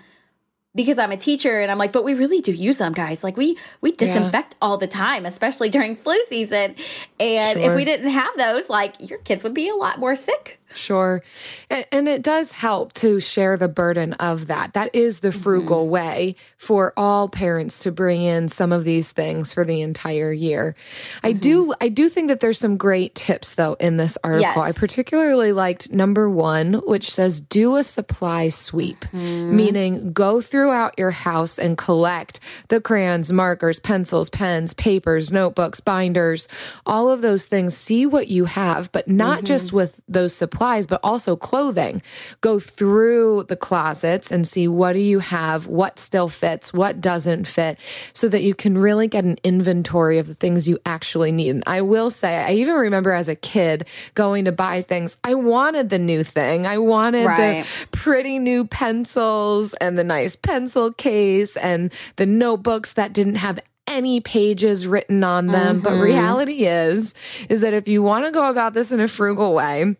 because 0.74 0.98
I'm 0.98 1.10
a 1.10 1.16
teacher 1.16 1.60
and 1.60 1.70
I'm 1.70 1.78
like, 1.78 1.92
but 1.92 2.04
we 2.04 2.14
really 2.14 2.40
do 2.40 2.52
use 2.52 2.78
them, 2.78 2.92
guys. 2.92 3.24
Like 3.24 3.36
we 3.36 3.58
we 3.80 3.92
disinfect 3.92 4.52
yeah. 4.52 4.58
all 4.62 4.76
the 4.76 4.86
time, 4.86 5.26
especially 5.26 5.70
during 5.70 5.96
flu 5.96 6.16
season. 6.28 6.74
And 7.18 7.58
sure. 7.58 7.70
if 7.70 7.76
we 7.76 7.84
didn't 7.84 8.10
have 8.10 8.36
those, 8.36 8.68
like 8.68 8.94
your 8.98 9.18
kids 9.18 9.42
would 9.44 9.54
be 9.54 9.68
a 9.68 9.74
lot 9.74 9.98
more 9.98 10.14
sick. 10.14 10.60
Sure. 10.74 11.22
And, 11.70 12.08
it 12.08 12.22
does 12.22 12.52
help 12.52 12.94
to 12.94 13.20
share 13.20 13.58
the 13.58 13.68
burden 13.68 14.14
of 14.14 14.46
that. 14.46 14.72
That 14.72 14.94
is 14.94 15.20
the 15.20 15.30
frugal 15.30 15.82
mm-hmm. 15.82 15.90
way 15.90 16.36
for 16.56 16.94
all 16.96 17.28
parents 17.28 17.80
to 17.80 17.92
bring 17.92 18.22
in 18.22 18.48
some 18.48 18.72
of 18.72 18.84
these 18.84 19.12
things 19.12 19.52
for 19.52 19.64
the 19.64 19.82
entire 19.82 20.32
year. 20.32 20.74
Mm-hmm. 20.74 21.26
I 21.26 21.32
do 21.32 21.74
I 21.80 21.88
do 21.88 22.08
think 22.08 22.28
that 22.28 22.40
there's 22.40 22.58
some 22.58 22.76
great 22.76 23.14
tips 23.14 23.56
though 23.56 23.74
in 23.74 23.98
this 23.98 24.16
article. 24.24 24.42
Yes. 24.42 24.56
I 24.56 24.72
particularly 24.72 25.52
liked 25.52 25.92
number 25.92 26.30
1 26.30 26.74
which 26.86 27.10
says 27.10 27.42
do 27.42 27.76
a 27.76 27.84
supply 27.84 28.48
sweep, 28.48 29.00
mm-hmm. 29.12 29.54
meaning 29.54 30.12
go 30.12 30.40
throughout 30.40 30.98
your 30.98 31.10
house 31.10 31.58
and 31.58 31.76
collect 31.76 32.40
the 32.68 32.80
crayons, 32.80 33.32
markers, 33.32 33.80
pencils, 33.80 34.30
pens, 34.30 34.72
papers, 34.74 35.30
notebooks, 35.30 35.80
binders, 35.80 36.48
all 36.86 37.10
of 37.10 37.20
those 37.20 37.46
things. 37.46 37.76
See 37.76 38.06
what 38.06 38.28
you 38.28 38.46
have, 38.46 38.90
but 38.92 39.08
not 39.08 39.44
just 39.44 39.68
mm-hmm. 39.68 39.76
with 39.76 40.00
those 40.08 40.34
supplies 40.34 40.57
supplies, 40.58 40.88
but 40.88 41.00
also 41.04 41.36
clothing. 41.36 42.02
Go 42.40 42.58
through 42.58 43.44
the 43.44 43.54
closets 43.54 44.32
and 44.32 44.46
see 44.46 44.66
what 44.66 44.94
do 44.94 44.98
you 44.98 45.20
have, 45.20 45.68
what 45.68 46.00
still 46.00 46.28
fits, 46.28 46.72
what 46.72 47.00
doesn't 47.00 47.46
fit, 47.46 47.78
so 48.12 48.28
that 48.28 48.42
you 48.42 48.54
can 48.54 48.76
really 48.76 49.06
get 49.06 49.24
an 49.24 49.36
inventory 49.44 50.18
of 50.18 50.26
the 50.26 50.34
things 50.34 50.66
you 50.66 50.78
actually 50.84 51.30
need. 51.30 51.50
And 51.50 51.62
I 51.66 51.82
will 51.82 52.10
say, 52.10 52.36
I 52.36 52.54
even 52.54 52.74
remember 52.74 53.12
as 53.12 53.28
a 53.28 53.36
kid 53.36 53.86
going 54.14 54.46
to 54.46 54.52
buy 54.52 54.82
things. 54.82 55.16
I 55.22 55.34
wanted 55.34 55.90
the 55.90 55.98
new 55.98 56.24
thing. 56.24 56.66
I 56.66 56.78
wanted 56.78 57.26
right. 57.26 57.64
the 57.64 57.86
pretty 57.96 58.40
new 58.40 58.64
pencils 58.64 59.74
and 59.74 59.96
the 59.96 60.04
nice 60.04 60.34
pencil 60.34 60.92
case 60.92 61.56
and 61.56 61.92
the 62.16 62.26
notebooks 62.26 62.94
that 62.94 63.12
didn't 63.12 63.36
have 63.36 63.60
any 63.86 64.20
pages 64.20 64.86
written 64.88 65.22
on 65.22 65.46
them. 65.46 65.76
Mm-hmm. 65.76 65.84
But 65.84 66.02
reality 66.02 66.66
is, 66.66 67.14
is 67.48 67.60
that 67.60 67.74
if 67.74 67.86
you 67.86 68.02
want 68.02 68.26
to 68.26 68.32
go 68.32 68.50
about 68.50 68.74
this 68.74 68.90
in 68.90 69.00
a 69.00 69.08
frugal 69.08 69.54
way, 69.54 69.96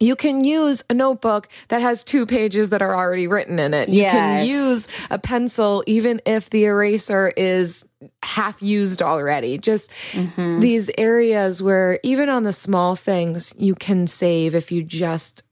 you 0.00 0.16
can 0.16 0.44
use 0.44 0.82
a 0.88 0.94
notebook 0.94 1.48
that 1.68 1.82
has 1.82 2.02
two 2.02 2.24
pages 2.24 2.70
that 2.70 2.80
are 2.80 2.96
already 2.96 3.26
written 3.26 3.58
in 3.58 3.74
it. 3.74 3.90
You 3.90 4.02
yes. 4.02 4.12
can 4.12 4.46
use 4.46 4.88
a 5.10 5.18
pencil 5.18 5.84
even 5.86 6.22
if 6.24 6.48
the 6.50 6.64
eraser 6.64 7.32
is 7.36 7.84
half 8.22 8.62
used 8.62 9.02
already. 9.02 9.58
Just 9.58 9.90
mm-hmm. 10.12 10.60
these 10.60 10.90
areas 10.96 11.62
where 11.62 12.00
even 12.02 12.30
on 12.30 12.44
the 12.44 12.52
small 12.52 12.96
things 12.96 13.54
you 13.58 13.74
can 13.74 14.06
save 14.06 14.54
if 14.54 14.72
you 14.72 14.82
just 14.82 15.42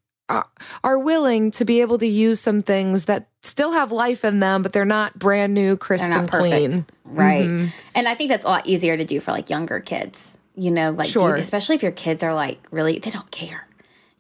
are 0.85 0.99
willing 0.99 1.51
to 1.51 1.65
be 1.65 1.81
able 1.81 1.97
to 1.97 2.07
use 2.07 2.39
some 2.39 2.61
things 2.61 3.07
that 3.07 3.29
still 3.43 3.73
have 3.73 3.93
life 3.93 4.27
in 4.27 4.41
them, 4.41 4.63
but 4.63 4.75
they're 4.75 4.85
not 4.85 5.19
brand 5.19 5.55
new, 5.55 5.75
crisp 5.75 6.05
and 6.05 6.31
clean. 6.31 6.85
Right. 7.05 7.47
Mm-hmm. 7.47 7.67
And 7.95 8.07
I 8.07 8.15
think 8.15 8.29
that's 8.29 8.45
a 8.45 8.49
lot 8.49 8.67
easier 8.67 8.95
to 8.95 9.07
do 9.07 9.21
for 9.21 9.33
like 9.33 9.49
younger 9.49 9.81
kids. 9.81 10.37
You 10.55 10.71
know, 10.71 10.91
like 10.91 11.09
sure. 11.09 11.37
especially 11.37 11.77
if 11.77 11.83
your 11.83 11.93
kids 11.93 12.23
are 12.23 12.35
like 12.35 12.59
really 12.73 12.99
they 12.99 13.11
don't 13.11 13.31
care 13.31 13.68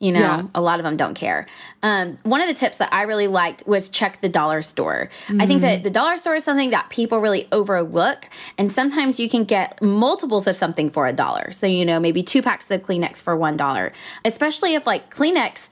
you 0.01 0.13
know, 0.13 0.21
yeah. 0.21 0.43
a 0.55 0.61
lot 0.61 0.79
of 0.79 0.85
them 0.85 0.97
don't 0.97 1.15
care. 1.15 1.47
Um, 1.83 2.19
one 2.23 2.41
of 2.41 2.47
the 2.47 2.55
tips 2.55 2.77
that 2.77 2.93
I 2.93 3.03
really 3.03 3.27
liked 3.27 3.67
was 3.67 3.89
check 3.89 4.21
the 4.21 4.29
dollar 4.29 4.63
store. 4.63 5.11
Mm-hmm. 5.27 5.41
I 5.41 5.47
think 5.47 5.61
that 5.63 5.83
the 5.83 5.91
dollar 5.91 6.17
store 6.19 6.37
is 6.37 6.45
something 6.45 6.71
that 6.71 6.89
people 6.89 7.19
really 7.19 7.49
overlook. 7.51 8.27
And 8.57 8.71
sometimes 8.71 9.19
you 9.19 9.29
can 9.29 9.45
get 9.45 9.83
multiples 9.83 10.47
of 10.47 10.55
something 10.55 10.89
for 10.89 11.07
a 11.09 11.13
dollar. 11.13 11.51
So, 11.51 11.67
you 11.67 11.85
know, 11.85 11.99
maybe 11.99 12.23
two 12.23 12.43
packs 12.43 12.71
of 12.71 12.83
Kleenex 12.83 13.21
for 13.21 13.37
one 13.37 13.57
dollar, 13.57 13.93
especially 14.25 14.75
if 14.75 14.87
like 14.87 15.13
Kleenex, 15.13 15.71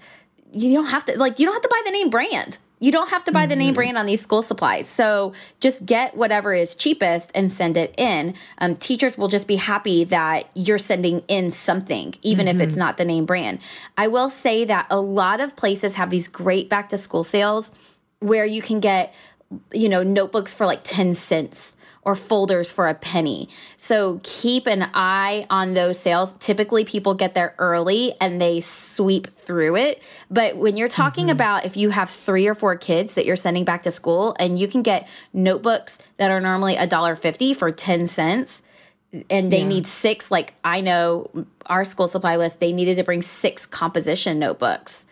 you 0.52 0.73
don't 0.73 0.87
have 0.87 1.04
to, 1.04 1.18
like, 1.18 1.38
you 1.38 1.47
don't 1.47 1.54
have 1.54 1.62
to 1.62 1.68
buy 1.68 1.83
the 1.85 1.92
name 1.92 2.11
brand. 2.11 2.59
You 2.78 2.92
don't 2.92 3.09
have 3.09 3.25
to 3.25 3.33
buy 3.33 3.47
the 3.47 3.56
name 3.56 3.68
mm-hmm. 3.68 3.75
brand 3.75 3.99
on 3.99 4.04
these 4.04 4.21
school 4.21 4.42
supplies. 4.42 4.87
So 4.87 5.33
just 5.61 5.87
get 5.87 6.16
whatever 6.16 6.52
is 6.52 6.75
cheapest 6.75 7.30
and 7.35 7.50
send 7.50 7.76
it 7.76 7.95
in. 7.97 8.35
Um, 8.59 8.76
teachers 8.76 9.16
will 9.16 9.28
just 9.28 9.49
be 9.49 9.56
happy 9.56 10.04
that 10.04 10.50
you're 10.54 10.78
sending 10.78 11.21
in 11.28 11.52
something, 11.52 12.14
even 12.23 12.47
mm-hmm. 12.47 12.56
if 12.56 12.62
it's 12.62 12.73
mm-hmm. 12.73 12.80
not 12.80 12.97
the 12.99 13.04
name 13.04 13.25
brand. 13.25 13.61
I 13.97 14.09
will 14.09 14.28
say 14.28 14.64
that 14.66 14.87
a 14.90 15.00
lot 15.00 15.40
of 15.40 15.56
places 15.56 15.95
have 15.95 16.11
these 16.11 16.28
great 16.28 16.68
back 16.68 16.90
to 16.90 16.99
school 16.99 17.25
sales 17.25 17.73
where 18.21 18.45
you 18.45 18.61
can 18.61 18.80
get, 18.80 19.14
you 19.73 19.88
know, 19.88 20.02
notebooks 20.02 20.52
for 20.52 20.66
like 20.66 20.83
10 20.85 21.14
cents 21.14 21.76
or 22.07 22.15
folders 22.15 22.71
for 22.71 22.87
a 22.87 22.95
penny. 22.95 23.49
So 23.77 24.21
keep 24.23 24.69
an 24.69 24.89
eye 24.95 25.45
on 25.51 25.75
those 25.75 25.99
sales. 25.99 26.35
Typically, 26.39 26.85
people 26.85 27.15
get 27.15 27.35
there 27.35 27.55
early 27.59 28.15
and 28.21 28.41
they 28.41 28.61
sweep 28.61 29.27
through 29.27 29.77
it. 29.77 30.01
But 30.31 30.57
when 30.57 30.77
you're 30.77 30.89
talking 30.89 31.25
mm-hmm. 31.25 31.33
about 31.33 31.67
if 31.67 31.77
you 31.77 31.91
have 31.91 32.09
three 32.09 32.47
or 32.47 32.55
four 32.55 32.77
kids 32.77 33.15
that 33.15 33.27
you're 33.27 33.35
sending 33.35 33.65
back 33.65 33.83
to 33.83 33.91
school 33.91 34.37
and 34.39 34.57
you 34.57 34.69
can 34.69 34.83
get 34.83 35.09
notebooks 35.33 35.99
that 36.19 36.31
are 36.31 36.41
normally 36.41 36.77
a 36.77 36.87
dollar 36.87 37.17
fifty 37.17 37.53
for 37.53 37.73
10 37.73 38.07
cents, 38.07 38.63
and 39.29 39.51
they 39.51 39.61
yeah. 39.61 39.69
need 39.69 39.87
six 39.87 40.31
like 40.31 40.55
i 40.65 40.81
know 40.81 41.31
our 41.67 41.85
school 41.85 42.09
supply 42.09 42.37
list 42.37 42.59
they 42.61 42.73
needed 42.73 42.97
to 42.97 43.05
bring 43.05 43.23
six 43.23 43.65
composition 43.65 44.39
notebooks 44.39 45.07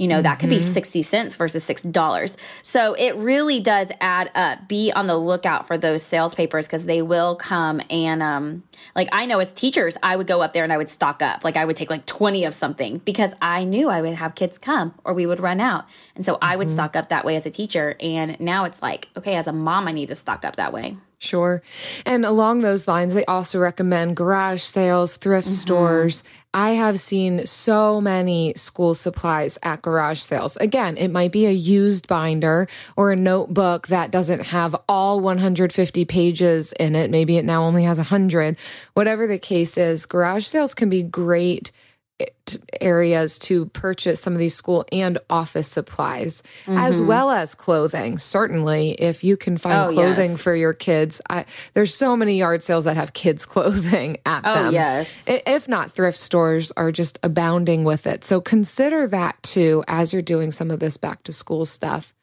you 0.00 0.08
know, 0.08 0.16
mm-hmm. 0.16 0.22
that 0.22 0.38
could 0.38 0.48
be 0.48 0.56
mm-hmm. 0.56 0.72
60 0.72 1.02
cents 1.02 1.36
versus 1.36 1.62
$6. 1.62 2.36
So 2.62 2.94
it 2.94 3.14
really 3.16 3.60
does 3.60 3.92
add 4.00 4.30
up. 4.34 4.66
Be 4.66 4.90
on 4.90 5.06
the 5.06 5.18
lookout 5.18 5.66
for 5.66 5.76
those 5.76 6.02
sales 6.02 6.34
papers 6.34 6.66
because 6.66 6.86
they 6.86 7.02
will 7.02 7.36
come 7.36 7.82
and, 7.90 8.22
um, 8.22 8.62
like, 8.96 9.10
I 9.12 9.26
know 9.26 9.40
as 9.40 9.52
teachers, 9.52 9.98
I 10.02 10.16
would 10.16 10.26
go 10.26 10.40
up 10.40 10.54
there 10.54 10.64
and 10.64 10.72
I 10.72 10.78
would 10.78 10.88
stock 10.88 11.20
up. 11.20 11.44
Like, 11.44 11.58
I 11.58 11.66
would 11.66 11.76
take 11.76 11.90
like 11.90 12.06
20 12.06 12.46
of 12.46 12.54
something 12.54 13.02
because 13.04 13.34
I 13.42 13.64
knew 13.64 13.90
I 13.90 14.00
would 14.00 14.14
have 14.14 14.34
kids 14.34 14.56
come 14.56 14.94
or 15.04 15.12
we 15.12 15.26
would 15.26 15.38
run 15.38 15.60
out. 15.60 15.84
And 16.16 16.24
so 16.24 16.38
I 16.40 16.56
would 16.56 16.68
mm-hmm. 16.68 16.76
stock 16.76 16.96
up 16.96 17.10
that 17.10 17.26
way 17.26 17.36
as 17.36 17.44
a 17.44 17.50
teacher. 17.50 17.96
And 18.00 18.40
now 18.40 18.64
it's 18.64 18.80
like, 18.80 19.08
okay, 19.18 19.34
as 19.34 19.46
a 19.46 19.52
mom, 19.52 19.86
I 19.86 19.92
need 19.92 20.08
to 20.08 20.14
stock 20.14 20.46
up 20.46 20.56
that 20.56 20.72
way. 20.72 20.96
Sure. 21.22 21.60
And 22.06 22.24
along 22.24 22.62
those 22.62 22.88
lines, 22.88 23.12
they 23.12 23.26
also 23.26 23.58
recommend 23.58 24.16
garage 24.16 24.62
sales, 24.62 25.18
thrift 25.18 25.46
mm-hmm. 25.46 25.54
stores. 25.54 26.24
I 26.54 26.70
have 26.70 26.98
seen 26.98 27.46
so 27.46 28.00
many 28.00 28.54
school 28.56 28.94
supplies 28.94 29.58
at 29.62 29.82
garage 29.82 30.20
sales. 30.20 30.56
Again, 30.56 30.96
it 30.96 31.08
might 31.08 31.30
be 31.30 31.44
a 31.44 31.50
used 31.52 32.08
binder 32.08 32.68
or 32.96 33.12
a 33.12 33.16
notebook 33.16 33.88
that 33.88 34.10
doesn't 34.10 34.46
have 34.46 34.74
all 34.88 35.20
150 35.20 36.06
pages 36.06 36.72
in 36.80 36.96
it. 36.96 37.10
Maybe 37.10 37.36
it 37.36 37.44
now 37.44 37.64
only 37.64 37.84
has 37.84 37.98
100. 37.98 38.56
Whatever 38.94 39.26
the 39.26 39.38
case 39.38 39.76
is, 39.76 40.06
garage 40.06 40.46
sales 40.46 40.74
can 40.74 40.88
be 40.88 41.02
great 41.02 41.70
areas 42.80 43.38
to 43.38 43.66
purchase 43.66 44.20
some 44.20 44.32
of 44.32 44.38
these 44.38 44.54
school 44.54 44.84
and 44.90 45.18
office 45.28 45.68
supplies 45.68 46.42
mm-hmm. 46.64 46.78
as 46.78 47.00
well 47.00 47.30
as 47.30 47.54
clothing 47.54 48.18
certainly 48.18 48.92
if 48.92 49.22
you 49.22 49.36
can 49.36 49.56
find 49.56 49.90
oh, 49.90 49.92
clothing 49.92 50.32
yes. 50.32 50.42
for 50.42 50.54
your 50.54 50.72
kids. 50.72 51.20
I, 51.30 51.44
there's 51.74 51.94
so 51.94 52.16
many 52.16 52.38
yard 52.38 52.62
sales 52.62 52.84
that 52.84 52.96
have 52.96 53.12
kids 53.12 53.46
clothing 53.50 54.18
at 54.26 54.42
oh, 54.44 54.54
them. 54.54 54.72
yes. 54.72 55.24
If 55.26 55.68
not 55.68 55.92
thrift 55.92 56.18
stores 56.18 56.72
are 56.72 56.92
just 56.92 57.18
abounding 57.22 57.84
with 57.84 58.06
it. 58.06 58.24
So 58.24 58.40
consider 58.40 59.06
that 59.08 59.40
too 59.42 59.84
as 59.88 60.12
you're 60.12 60.22
doing 60.22 60.52
some 60.52 60.70
of 60.70 60.80
this 60.80 60.96
back 60.96 61.22
to 61.24 61.32
school 61.32 61.66
stuff 61.66 62.14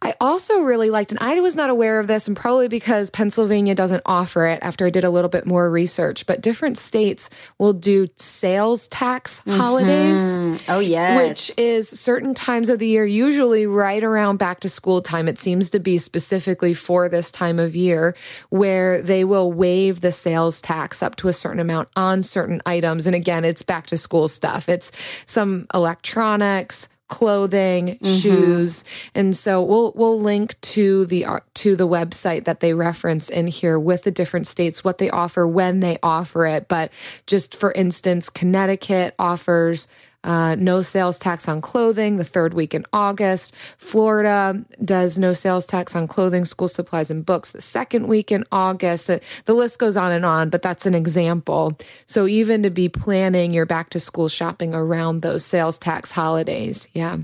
I 0.00 0.14
also 0.20 0.60
really 0.60 0.90
liked, 0.90 1.10
and 1.10 1.18
I 1.20 1.40
was 1.40 1.56
not 1.56 1.70
aware 1.70 1.98
of 1.98 2.06
this, 2.06 2.28
and 2.28 2.36
probably 2.36 2.68
because 2.68 3.10
Pennsylvania 3.10 3.74
doesn't 3.74 4.02
offer 4.06 4.46
it 4.46 4.60
after 4.62 4.86
I 4.86 4.90
did 4.90 5.04
a 5.04 5.10
little 5.10 5.28
bit 5.28 5.44
more 5.44 5.68
research, 5.70 6.24
but 6.26 6.40
different 6.40 6.78
states 6.78 7.28
will 7.58 7.72
do 7.72 8.08
sales 8.16 8.86
tax 8.88 9.40
mm-hmm. 9.40 9.58
holidays. 9.58 10.64
Oh, 10.68 10.78
yes. 10.78 11.48
Which 11.48 11.58
is 11.58 11.88
certain 11.88 12.32
times 12.32 12.68
of 12.68 12.78
the 12.78 12.86
year, 12.86 13.04
usually 13.04 13.66
right 13.66 14.02
around 14.04 14.36
back 14.36 14.60
to 14.60 14.68
school 14.68 15.02
time. 15.02 15.26
It 15.26 15.38
seems 15.38 15.70
to 15.70 15.80
be 15.80 15.98
specifically 15.98 16.74
for 16.74 17.08
this 17.08 17.30
time 17.30 17.58
of 17.58 17.74
year 17.74 18.14
where 18.50 19.02
they 19.02 19.24
will 19.24 19.52
waive 19.52 20.00
the 20.00 20.12
sales 20.12 20.60
tax 20.60 21.02
up 21.02 21.16
to 21.16 21.28
a 21.28 21.32
certain 21.32 21.60
amount 21.60 21.88
on 21.96 22.22
certain 22.22 22.62
items. 22.66 23.06
And 23.06 23.16
again, 23.16 23.44
it's 23.44 23.62
back 23.62 23.86
to 23.88 23.96
school 23.96 24.28
stuff. 24.28 24.68
It's 24.68 24.92
some 25.26 25.66
electronics, 25.74 26.88
clothing, 27.08 27.96
mm-hmm. 27.96 28.16
shoes. 28.16 28.84
And 29.14 29.36
so 29.36 29.62
we'll 29.62 29.92
we'll 29.96 30.20
link 30.20 30.60
to 30.60 31.06
the 31.06 31.24
uh, 31.24 31.40
to 31.54 31.74
the 31.74 31.88
website 31.88 32.44
that 32.44 32.60
they 32.60 32.74
reference 32.74 33.28
in 33.28 33.46
here 33.46 33.78
with 33.78 34.04
the 34.04 34.10
different 34.10 34.46
states 34.46 34.84
what 34.84 34.98
they 34.98 35.10
offer 35.10 35.46
when 35.46 35.80
they 35.80 35.98
offer 36.02 36.46
it. 36.46 36.68
But 36.68 36.92
just 37.26 37.56
for 37.56 37.72
instance, 37.72 38.28
Connecticut 38.28 39.14
offers 39.18 39.88
uh, 40.24 40.56
no 40.56 40.82
sales 40.82 41.18
tax 41.18 41.48
on 41.48 41.60
clothing 41.60 42.16
the 42.16 42.24
third 42.24 42.54
week 42.54 42.74
in 42.74 42.84
August. 42.92 43.54
Florida 43.76 44.64
does 44.84 45.16
no 45.16 45.32
sales 45.32 45.66
tax 45.66 45.94
on 45.94 46.08
clothing, 46.08 46.44
school 46.44 46.68
supplies, 46.68 47.10
and 47.10 47.24
books 47.24 47.52
the 47.52 47.60
second 47.60 48.08
week 48.08 48.32
in 48.32 48.44
August. 48.50 49.06
The 49.06 49.54
list 49.54 49.78
goes 49.78 49.96
on 49.96 50.12
and 50.12 50.24
on, 50.24 50.50
but 50.50 50.62
that's 50.62 50.86
an 50.86 50.94
example. 50.94 51.78
So 52.06 52.26
even 52.26 52.62
to 52.64 52.70
be 52.70 52.88
planning 52.88 53.52
your 53.54 53.66
back 53.66 53.90
to 53.90 54.00
school 54.00 54.28
shopping 54.28 54.74
around 54.74 55.22
those 55.22 55.44
sales 55.44 55.78
tax 55.78 56.10
holidays. 56.10 56.88
Yeah. 56.92 57.18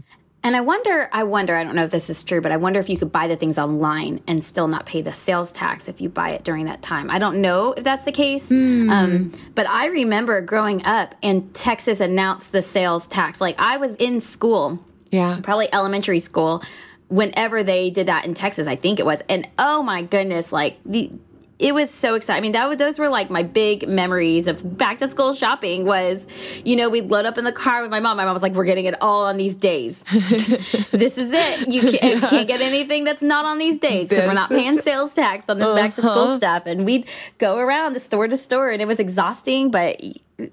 And 0.45 0.55
I 0.55 0.61
wonder, 0.61 1.09
I 1.11 1.25
wonder, 1.25 1.57
I 1.57 1.65
don't 1.65 1.75
know 1.75 1.85
if 1.85 1.91
this 1.91 2.11
is 2.11 2.23
true, 2.23 2.43
but 2.43 2.53
I 2.53 2.59
wonder 2.59 2.79
if 2.79 2.91
you 2.91 2.99
could 2.99 3.11
buy 3.11 3.29
the 3.29 3.35
things 3.35 3.57
online 3.57 4.21
and 4.27 4.45
still 4.45 4.69
not 4.69 4.85
pay 4.85 5.01
the 5.01 5.15
sales 5.15 5.51
tax 5.51 5.89
if 5.89 6.03
you 6.03 6.11
buy 6.11 6.31
it 6.31 6.45
during 6.45 6.67
that 6.67 6.83
time. 6.83 7.11
I 7.11 7.19
don't 7.19 7.41
know 7.41 7.73
if 7.73 7.83
that's 7.83 8.05
the 8.05 8.13
case. 8.13 8.51
Mm. 8.51 8.91
Um, 8.91 9.33
but 9.55 9.67
I 9.67 9.87
remember 9.87 10.43
growing 10.43 10.85
up 10.85 11.15
and 11.23 11.53
Texas 11.55 12.01
announced 12.01 12.53
the 12.53 12.61
sales 12.61 13.07
tax. 13.07 13.41
Like 13.41 13.57
I 13.59 13.79
was 13.79 13.97
in 13.97 14.21
school, 14.21 14.79
yeah, 15.11 15.41
probably 15.43 15.73
elementary 15.73 16.21
school, 16.21 16.63
whenever 17.09 17.63
they 17.63 17.89
did 17.89 18.09
that 18.09 18.27
in 18.27 18.35
Texas, 18.35 18.67
I 18.67 18.77
think 18.77 19.01
it 19.01 19.07
was. 19.07 19.23
And 19.31 19.49
oh 19.59 19.83
my 19.83 20.03
goodness, 20.03 20.53
like 20.53 20.79
the 20.85 21.11
it 21.59 21.73
was 21.73 21.91
so 21.91 22.15
exciting. 22.17 22.39
I 22.39 22.43
mean, 22.43 22.53
that 22.53 22.69
was, 22.69 22.79
those 22.79 22.99
were 22.99 23.09
like 23.09 23.31
my 23.31 23.45
big 23.45 23.89
memories 23.89 24.49
of 24.49 24.77
back 24.77 24.99
to 24.99 25.09
school 25.09 25.35
shopping 25.35 25.85
was, 25.85 26.27
you 26.65 26.75
know, 26.75 26.89
we'd 26.89 27.11
load 27.11 27.27
up 27.27 27.39
in 27.39 27.45
the 27.45 27.53
car 27.53 27.83
with 27.83 27.91
my 27.91 28.01
mom. 28.01 28.17
My 28.17 28.25
mom 28.25 28.35
was 28.35 28.43
like, 28.43 28.55
we're 28.55 28.65
getting 28.65 28.87
it 28.87 29.01
all 29.01 29.25
on 29.25 29.37
these 29.37 29.55
days. 29.55 30.03
this 30.91 31.17
is 31.17 31.31
it. 31.33 31.69
You 31.69 31.81
can't, 31.83 32.23
yeah. 32.23 32.29
can't, 32.29 32.49
get 32.49 32.61
anything 32.61 33.05
that's 33.05 33.23
not 33.23 33.45
on 33.45 33.59
these 33.59 33.79
days 33.79 34.09
because 34.09 34.27
we're 34.27 34.35
not 34.35 34.51
paying 34.51 34.81
sales 34.81 35.15
tax 35.15 35.49
on 35.49 35.59
this 35.59 35.67
uh-huh. 35.67 35.77
back 35.77 35.95
to 35.95 36.03
school 36.03 36.37
stuff. 36.39 36.65
And 36.67 36.85
we'd 36.85 37.07
go 37.39 37.59
around 37.59 37.95
the 37.95 38.01
store 38.01 38.27
to 38.27 38.37
store 38.37 38.71
and 38.71 38.83
it 38.83 38.89
was 38.89 38.99
exhausting, 38.99 39.71
but 39.71 40.03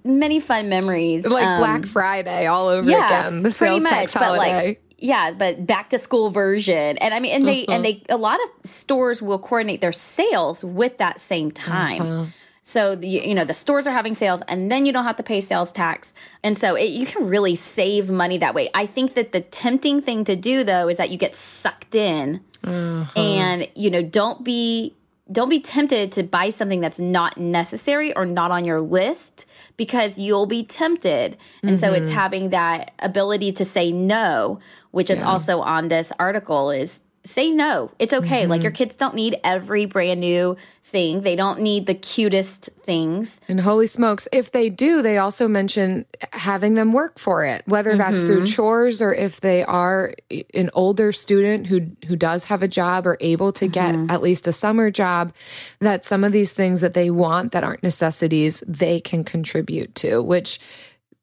many 0.03 0.39
fun 0.39 0.69
memories. 0.69 1.25
Like 1.25 1.45
um, 1.45 1.59
Black 1.59 1.85
Friday 1.85 2.45
all 2.45 2.67
over 2.67 2.89
yeah, 2.89 3.07
again. 3.07 3.43
The 3.43 3.51
sales 3.51 3.57
pretty 3.57 3.83
much, 3.83 3.91
tax 3.91 4.13
holiday. 4.13 4.37
But 4.37 4.65
like, 4.65 4.90
yeah, 5.01 5.31
but 5.31 5.65
back 5.65 5.89
to 5.89 5.97
school 5.97 6.29
version. 6.29 6.97
And 6.99 7.13
I 7.13 7.19
mean, 7.19 7.33
and 7.33 7.47
they, 7.47 7.65
uh-huh. 7.65 7.75
and 7.75 7.85
they, 7.85 8.03
a 8.07 8.17
lot 8.17 8.39
of 8.43 8.69
stores 8.69 9.21
will 9.21 9.39
coordinate 9.39 9.81
their 9.81 9.91
sales 9.91 10.63
with 10.63 10.99
that 10.99 11.19
same 11.19 11.51
time. 11.51 12.01
Uh-huh. 12.01 12.25
So 12.63 12.95
the, 12.95 13.07
you 13.07 13.33
know 13.33 13.43
the 13.43 13.55
stores 13.55 13.87
are 13.87 13.91
having 13.91 14.13
sales, 14.13 14.41
and 14.47 14.71
then 14.71 14.85
you 14.85 14.93
don't 14.93 15.03
have 15.03 15.17
to 15.17 15.23
pay 15.23 15.41
sales 15.41 15.71
tax, 15.71 16.13
and 16.43 16.57
so 16.57 16.75
it, 16.75 16.91
you 16.91 17.07
can 17.07 17.27
really 17.27 17.55
save 17.55 18.11
money 18.11 18.37
that 18.37 18.53
way. 18.53 18.69
I 18.75 18.85
think 18.85 19.15
that 19.15 19.31
the 19.31 19.41
tempting 19.41 20.03
thing 20.03 20.23
to 20.25 20.35
do 20.35 20.63
though 20.63 20.87
is 20.87 20.97
that 20.97 21.09
you 21.09 21.17
get 21.17 21.35
sucked 21.35 21.95
in, 21.95 22.39
uh-huh. 22.63 23.19
and 23.19 23.67
you 23.75 23.89
know 23.89 24.03
don't 24.03 24.43
be 24.43 24.93
don't 25.31 25.49
be 25.49 25.59
tempted 25.59 26.11
to 26.13 26.23
buy 26.23 26.51
something 26.51 26.81
that's 26.81 26.99
not 26.99 27.37
necessary 27.37 28.15
or 28.15 28.25
not 28.25 28.51
on 28.51 28.63
your 28.63 28.79
list 28.79 29.47
because 29.77 30.17
you'll 30.17 30.45
be 30.45 30.63
tempted. 30.63 31.37
And 31.61 31.71
mm-hmm. 31.71 31.79
so 31.79 31.93
it's 31.93 32.05
mm-hmm. 32.05 32.15
having 32.15 32.49
that 32.49 32.91
ability 32.99 33.51
to 33.53 33.65
say 33.65 33.91
no, 33.91 34.59
which 34.91 35.09
is 35.09 35.21
also 35.21 35.61
on 35.61 35.87
this 35.87 36.11
article 36.19 36.71
is 36.71 37.01
say 37.23 37.51
no. 37.51 37.91
It's 37.99 38.13
okay. 38.13 38.41
Mm-hmm. 38.41 38.49
Like 38.49 38.63
your 38.63 38.71
kids 38.71 38.95
don't 38.95 39.15
need 39.15 39.39
every 39.43 39.85
brand 39.85 40.19
new 40.19 40.57
thing. 40.83 41.21
They 41.21 41.35
don't 41.35 41.61
need 41.61 41.85
the 41.85 41.93
cutest 41.93 42.65
things. 42.81 43.39
And 43.47 43.61
holy 43.61 43.87
smokes, 43.87 44.27
if 44.31 44.51
they 44.51 44.69
do, 44.69 45.01
they 45.01 45.17
also 45.17 45.47
mention 45.47 46.05
having 46.31 46.73
them 46.73 46.93
work 46.93 47.19
for 47.19 47.45
it, 47.45 47.63
whether 47.67 47.95
that's 47.95 48.19
mm-hmm. 48.19 48.27
through 48.27 48.45
chores 48.47 49.01
or 49.01 49.13
if 49.13 49.41
they 49.41 49.63
are 49.63 50.13
an 50.53 50.69
older 50.73 51.11
student 51.11 51.67
who 51.67 51.87
who 52.07 52.15
does 52.15 52.45
have 52.45 52.63
a 52.63 52.67
job 52.67 53.05
or 53.05 53.17
able 53.19 53.51
to 53.53 53.67
get 53.67 53.95
mm-hmm. 53.95 54.11
at 54.11 54.21
least 54.21 54.47
a 54.47 54.53
summer 54.53 54.89
job, 54.89 55.33
that 55.79 56.03
some 56.03 56.23
of 56.23 56.31
these 56.31 56.53
things 56.53 56.81
that 56.81 56.93
they 56.93 57.09
want 57.09 57.51
that 57.51 57.63
aren't 57.63 57.83
necessities, 57.83 58.63
they 58.67 58.99
can 58.99 59.23
contribute 59.23 59.93
to, 59.95 60.21
which 60.21 60.59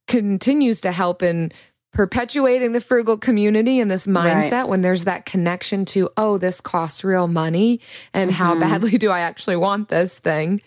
continues 0.07 0.81
to 0.81 0.93
help 0.93 1.23
in 1.23 1.53
perpetuating 1.93 2.73
the 2.73 2.81
frugal 2.81 3.17
community 3.17 3.81
and 3.81 3.91
this 3.91 4.07
mindset 4.07 4.53
right. 4.53 4.69
when 4.69 4.83
there's 4.83 5.05
that 5.05 5.25
connection 5.25 5.85
to, 5.85 6.09
oh, 6.17 6.39
this 6.39 6.61
costs 6.61 7.03
real 7.03 7.27
money 7.27 7.81
and 8.13 8.31
mm-hmm. 8.31 8.39
how 8.39 8.59
badly 8.59 8.99
do 8.99 9.11
I 9.11 9.21
actually 9.21 9.57
want 9.57 9.89
this 9.89 10.19
thing. 10.19 10.61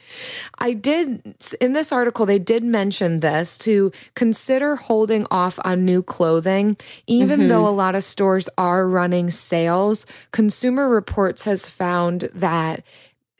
I 0.57 0.73
did, 0.73 1.35
in 1.61 1.73
this 1.73 1.91
article, 1.91 2.25
they 2.25 2.39
did 2.39 2.63
mention 2.63 3.19
this 3.19 3.57
to 3.59 3.91
consider 4.15 4.75
holding 4.75 5.27
off 5.29 5.59
on 5.63 5.85
new 5.85 6.01
clothing. 6.01 6.75
Even 7.07 7.41
mm-hmm. 7.41 7.49
though 7.49 7.67
a 7.67 7.69
lot 7.69 7.95
of 7.95 8.03
stores 8.03 8.49
are 8.57 8.87
running 8.87 9.29
sales, 9.29 10.05
Consumer 10.31 10.89
Reports 10.89 11.43
has 11.43 11.67
found 11.67 12.29
that 12.33 12.83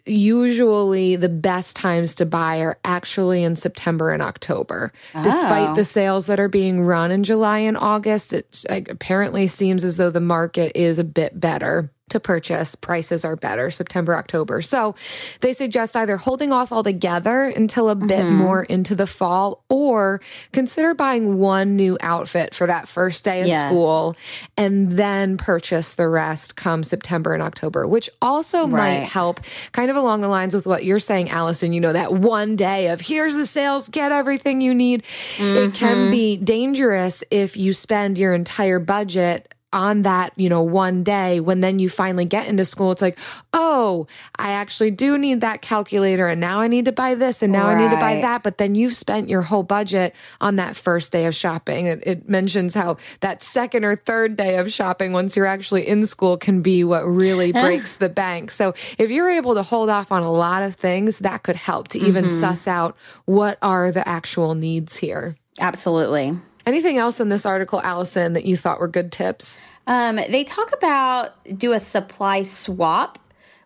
usually 0.06 1.16
the 1.16 1.30
best 1.30 1.76
times 1.76 2.16
to 2.16 2.26
buy 2.26 2.60
are 2.60 2.78
actually 2.84 3.44
in 3.44 3.56
September 3.56 4.12
and 4.12 4.22
October. 4.22 4.92
Oh. 5.16 5.24
Despite 5.24 5.76
the 5.76 5.86
sales 5.86 6.26
that 6.26 6.40
are 6.40 6.50
being 6.50 6.82
run 6.82 7.12
in 7.12 7.24
July 7.24 7.60
and 7.60 7.78
August, 7.78 8.34
it 8.34 8.64
apparently 8.70 9.48
seems 9.48 9.84
as 9.84 9.98
though 9.98 10.10
the 10.10 10.20
market 10.20 10.72
is 10.76 11.00
a 11.00 11.04
bit 11.04 11.40
better 11.40 11.90
to 12.12 12.20
purchase. 12.20 12.76
Prices 12.76 13.26
are 13.26 13.36
better 13.36 13.72
September, 13.72 14.16
October. 14.16 14.62
So 14.62 14.96
they 15.42 15.54
suggest 15.54 15.96
either 15.96 16.18
holding 16.18 16.54
off 16.54 16.72
altogether 16.72 17.44
until 17.44 17.90
a 17.90 17.96
bit 17.96 18.20
mm-hmm. 18.20 18.36
more 18.36 18.64
into 18.64 18.96
the 18.96 19.08
fall 19.08 19.64
or 19.70 20.22
consider 20.52 20.94
buying 20.94 21.38
one 21.38 21.76
new 21.76 21.98
outfit 22.02 22.54
for 22.54 22.68
that 22.68 22.88
first 22.88 23.24
day 23.24 23.42
of 23.42 23.48
yes. 23.48 23.66
school 23.66 24.16
and 24.58 24.92
then 24.92 25.38
purchase 25.38 25.96
the 25.96 26.08
rest 26.08 26.56
come 26.56 26.84
September 26.84 27.34
and 27.34 27.42
October, 27.42 27.88
which 27.88 28.10
also 28.22 28.68
right. 28.68 29.00
might 29.00 29.08
help 29.08 29.40
kind 29.72 29.90
of 29.90 29.98
along 29.98 30.22
the 30.22 30.28
lines 30.28 30.54
with 30.54 30.66
what 30.66 30.84
you're 30.86 31.00
saying, 31.00 31.30
Allison. 31.30 31.74
You 31.74 31.82
know, 31.82 31.94
that 31.94 32.14
one 32.14 32.56
day 32.56 32.88
of 32.88 33.02
here's 33.02 33.36
the 33.36 33.46
sales, 33.46 33.90
get 33.90 34.12
everything 34.12 34.62
you 34.62 34.74
need. 34.74 35.04
Mm-hmm. 35.38 35.58
It 35.58 35.74
can 35.74 35.98
mm-hmm. 35.98 36.12
be 36.12 36.38
dangerous 36.38 37.24
if 37.32 37.58
you 37.58 37.74
spend 37.74 38.18
your 38.18 38.34
entire 38.34 38.80
budget 38.80 39.54
on 39.74 40.02
that, 40.02 40.34
you 40.36 40.50
know, 40.50 40.62
one 40.62 41.04
day 41.04 41.40
when 41.40 41.62
then 41.62 41.80
you 41.80 41.90
finally 41.90 42.26
get 42.26 42.48
into 42.48 42.66
school, 42.66 42.92
it's 42.92 43.02
like, 43.02 43.18
oh, 43.54 44.08
I 44.36 44.52
actually 44.52 44.92
do 44.92 45.18
need 45.18 45.42
that 45.42 45.62
calculator 45.62 46.28
and 46.28 46.42
now 46.42 46.60
I 46.60 46.68
need 46.68 46.86
to 46.86 46.92
buy 46.92 47.16
this 47.16 47.42
and 47.42 47.52
now 47.54 47.68
right. 47.68 47.78
I 47.78 47.82
need 47.82 47.92
to 47.92 48.00
buy 48.00 48.22
that. 48.22 48.44
But 48.44 48.58
then 48.58 48.76
you've 48.76 48.96
spent 48.96 49.30
your 49.30 49.42
whole 49.42 49.64
budget 49.64 50.16
on 50.40 50.58
that 50.58 50.76
first 50.76 51.12
day 51.12 51.26
of 51.26 51.36
shopping. 51.36 51.88
It, 51.88 52.04
it, 52.06 52.30
mentions 52.32 52.74
how 52.74 52.98
that 53.22 53.44
second 53.44 53.84
or 53.84 53.96
third 53.96 54.38
day 54.38 54.58
of 54.58 54.72
shopping, 54.72 55.12
once 55.12 55.36
you're 55.36 55.46
actually 55.46 55.88
in 55.88 56.06
school, 56.06 56.38
can 56.38 56.62
be 56.62 56.84
what 56.84 57.04
really 57.04 57.52
breaks 57.52 57.96
the 57.96 58.10
bank. 58.10 58.52
So 58.52 58.74
if 58.98 59.12
you're 59.12 59.30
able 59.30 59.56
to 59.56 59.64
hold 59.64 59.90
off 59.90 60.12
on 60.12 60.22
a 60.22 60.32
lot 60.32 60.64
of 60.64 60.76
things, 60.76 61.20
that 61.20 61.44
could 61.44 61.56
help 61.56 61.90
to 61.90 62.00
even 62.00 62.26
mm-hmm. 62.26 62.40
suss 62.40 62.68
out 62.68 62.96
what 63.26 63.58
are 63.62 63.92
the 63.92 64.08
actual 64.08 64.56
needs 64.56 64.98
here. 64.98 65.36
Absolutely. 65.60 66.38
Anything 66.66 66.98
else 66.98 67.20
in 67.20 67.30
this 67.30 67.46
article, 67.46 67.82
Allison, 67.82 68.34
that 68.34 68.46
you 68.46 68.58
thought 68.58 68.80
were 68.80 68.88
good 68.88 69.12
tips? 69.12 69.58
Um, 69.88 70.18
they 70.18 70.44
talk 70.44 70.74
about 70.74 71.34
do 71.58 71.74
a 71.74 71.80
supply 71.80 72.44
swap 72.44 73.18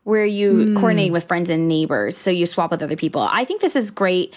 where 0.03 0.25
you 0.25 0.51
mm. 0.51 0.75
coordinate 0.75 1.11
with 1.11 1.25
friends 1.25 1.49
and 1.49 1.67
neighbors. 1.67 2.15
So 2.15 2.29
you 2.29 2.45
swap 2.45 2.71
with 2.71 2.81
other 2.83 2.95
people. 2.95 3.21
I 3.21 3.43
think 3.43 3.61
this 3.61 3.75
is 3.75 3.91
great 3.91 4.33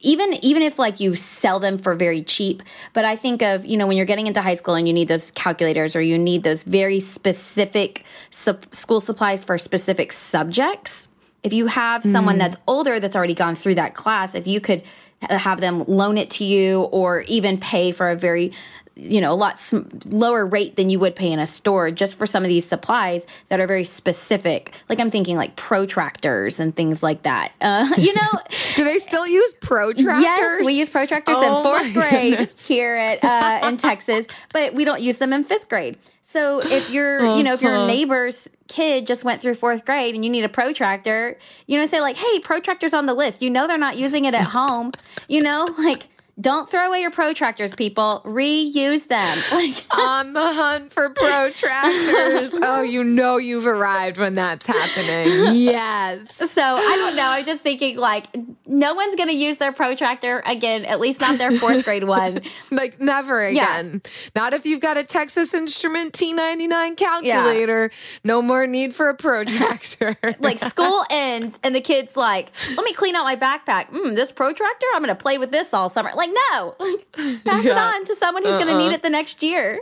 even 0.00 0.34
even 0.44 0.62
if 0.62 0.78
like 0.78 1.00
you 1.00 1.16
sell 1.16 1.58
them 1.58 1.78
for 1.78 1.94
very 1.94 2.22
cheap 2.22 2.62
but 2.92 3.04
i 3.04 3.16
think 3.16 3.42
of 3.42 3.64
you 3.64 3.76
know 3.76 3.86
when 3.86 3.96
you're 3.96 4.06
getting 4.06 4.26
into 4.26 4.42
high 4.42 4.54
school 4.54 4.74
and 4.74 4.86
you 4.86 4.92
need 4.92 5.08
those 5.08 5.30
calculators 5.32 5.96
or 5.96 6.02
you 6.02 6.18
need 6.18 6.42
those 6.42 6.62
very 6.62 7.00
specific 7.00 8.04
su- 8.30 8.58
school 8.72 9.00
supplies 9.00 9.42
for 9.42 9.56
specific 9.58 10.12
subjects 10.12 11.08
if 11.42 11.52
you 11.52 11.66
have 11.66 12.02
someone 12.04 12.36
mm. 12.36 12.40
that's 12.40 12.56
older 12.66 13.00
that's 13.00 13.16
already 13.16 13.34
gone 13.34 13.54
through 13.54 13.74
that 13.74 13.94
class 13.94 14.34
if 14.34 14.46
you 14.46 14.60
could 14.60 14.82
have 15.22 15.60
them 15.60 15.84
loan 15.86 16.18
it 16.18 16.30
to 16.30 16.44
you 16.44 16.82
or 16.82 17.20
even 17.22 17.58
pay 17.58 17.92
for 17.92 18.10
a 18.10 18.16
very 18.16 18.52
you 18.96 19.20
know 19.20 19.30
a 19.30 19.34
lot 19.34 19.58
sm- 19.58 19.82
lower 20.06 20.46
rate 20.46 20.76
than 20.76 20.88
you 20.88 20.98
would 20.98 21.14
pay 21.14 21.30
in 21.30 21.38
a 21.38 21.46
store 21.46 21.90
just 21.90 22.16
for 22.16 22.26
some 22.26 22.42
of 22.42 22.48
these 22.48 22.64
supplies 22.64 23.26
that 23.48 23.60
are 23.60 23.66
very 23.66 23.84
specific. 23.84 24.72
Like 24.88 24.98
i'm 24.98 25.10
thinking 25.10 25.36
like 25.36 25.54
protractors 25.56 26.58
and 26.58 26.74
things 26.74 27.02
like 27.02 27.22
that. 27.22 27.52
Uh, 27.60 27.88
you 27.98 28.14
know 28.14 28.30
do 28.74 28.84
they 28.84 28.98
still 28.98 29.26
use 29.26 29.54
protractors? 29.60 30.22
Yes 30.22 30.64
we 30.64 30.72
use 30.72 30.88
protractors 30.88 31.34
oh 31.36 31.58
in 31.58 31.62
fourth 31.62 31.92
grade 31.92 32.38
goodness. 32.38 32.66
here 32.66 32.94
at 32.94 33.22
uh, 33.22 33.68
in 33.68 33.76
texas 33.76 34.26
but 34.52 34.74
we 34.74 34.84
don't 34.84 35.02
use 35.02 35.16
them 35.18 35.32
in 35.32 35.44
fifth 35.44 35.68
grade 35.68 35.98
so 36.28 36.58
if 36.60 36.90
you're, 36.90 37.24
uh-huh. 37.24 37.34
you 37.36 37.44
know, 37.44 37.54
if 37.54 37.62
your 37.62 37.76
uh-huh. 37.76 37.86
neighbor's 37.86 38.48
kid 38.66 39.06
just 39.06 39.22
went 39.22 39.40
through 39.40 39.54
fourth 39.54 39.84
grade 39.84 40.14
and 40.14 40.24
you 40.24 40.30
need 40.30 40.44
a 40.44 40.48
protractor, 40.48 41.38
you 41.66 41.78
know, 41.78 41.86
say 41.86 42.00
like, 42.00 42.16
"Hey, 42.16 42.40
protractor's 42.40 42.92
on 42.92 43.06
the 43.06 43.14
list." 43.14 43.42
You 43.42 43.50
know, 43.50 43.68
they're 43.68 43.78
not 43.78 43.96
using 43.96 44.24
it 44.24 44.34
at 44.34 44.48
home. 44.48 44.90
You 45.28 45.42
know, 45.42 45.72
like 45.78 46.08
don't 46.38 46.70
throw 46.70 46.88
away 46.88 47.00
your 47.00 47.10
protractors, 47.10 47.74
people. 47.74 48.22
Reuse 48.24 49.08
them. 49.08 49.38
Like 49.56 49.74
on 49.90 50.34
the 50.34 50.52
hunt 50.52 50.92
for 50.92 51.08
protractors. 51.14 52.58
oh, 52.62 52.82
you 52.82 53.02
know 53.02 53.38
you've 53.38 53.66
arrived 53.66 54.18
when 54.18 54.34
that's 54.34 54.66
happening. 54.66 55.54
Yes. 55.66 56.34
So 56.52 56.62
I 56.62 56.96
don't 56.96 57.16
know. 57.16 57.26
I'm 57.26 57.44
just 57.44 57.62
thinking 57.62 57.96
like 57.96 58.26
no 58.66 58.94
one's 58.94 59.16
gonna 59.16 59.32
use 59.32 59.56
their 59.56 59.72
protractor 59.72 60.42
again, 60.44 60.84
at 60.84 61.00
least 61.00 61.20
not 61.20 61.38
their 61.38 61.52
fourth 61.52 61.84
grade 61.84 62.04
one. 62.04 62.40
like 62.70 63.00
never 63.00 63.42
again. 63.42 64.02
Yeah. 64.04 64.10
Not 64.34 64.52
if 64.52 64.66
you've 64.66 64.80
got 64.80 64.98
a 64.98 65.04
Texas 65.04 65.54
Instrument 65.54 66.12
T99 66.12 66.96
calculator. 66.96 67.90
Yeah. 67.90 67.98
No 68.24 68.42
more 68.42 68.66
need 68.66 68.94
for 68.94 69.08
a 69.08 69.14
protractor. 69.14 70.16
like 70.40 70.58
school 70.58 71.04
ends 71.10 71.58
and 71.62 71.74
the 71.74 71.80
kid's 71.80 72.16
like, 72.16 72.50
let 72.76 72.84
me 72.84 72.92
clean 72.92 73.16
out 73.16 73.24
my 73.24 73.36
backpack. 73.36 73.90
Mm, 73.90 74.14
this 74.14 74.32
protractor, 74.32 74.86
I'm 74.94 75.00
gonna 75.02 75.14
play 75.14 75.38
with 75.38 75.50
this 75.50 75.72
all 75.72 75.88
summer. 75.88 76.10
Like 76.14 76.25
like, 76.26 77.06
no, 77.14 77.36
pass 77.44 77.64
yeah. 77.64 77.72
it 77.72 77.78
on 77.78 78.04
to 78.06 78.16
someone 78.16 78.42
who's 78.42 78.52
uh-uh. 78.52 78.64
going 78.64 78.78
to 78.78 78.84
need 78.84 78.92
it 78.92 79.02
the 79.02 79.10
next 79.10 79.42
year. 79.42 79.80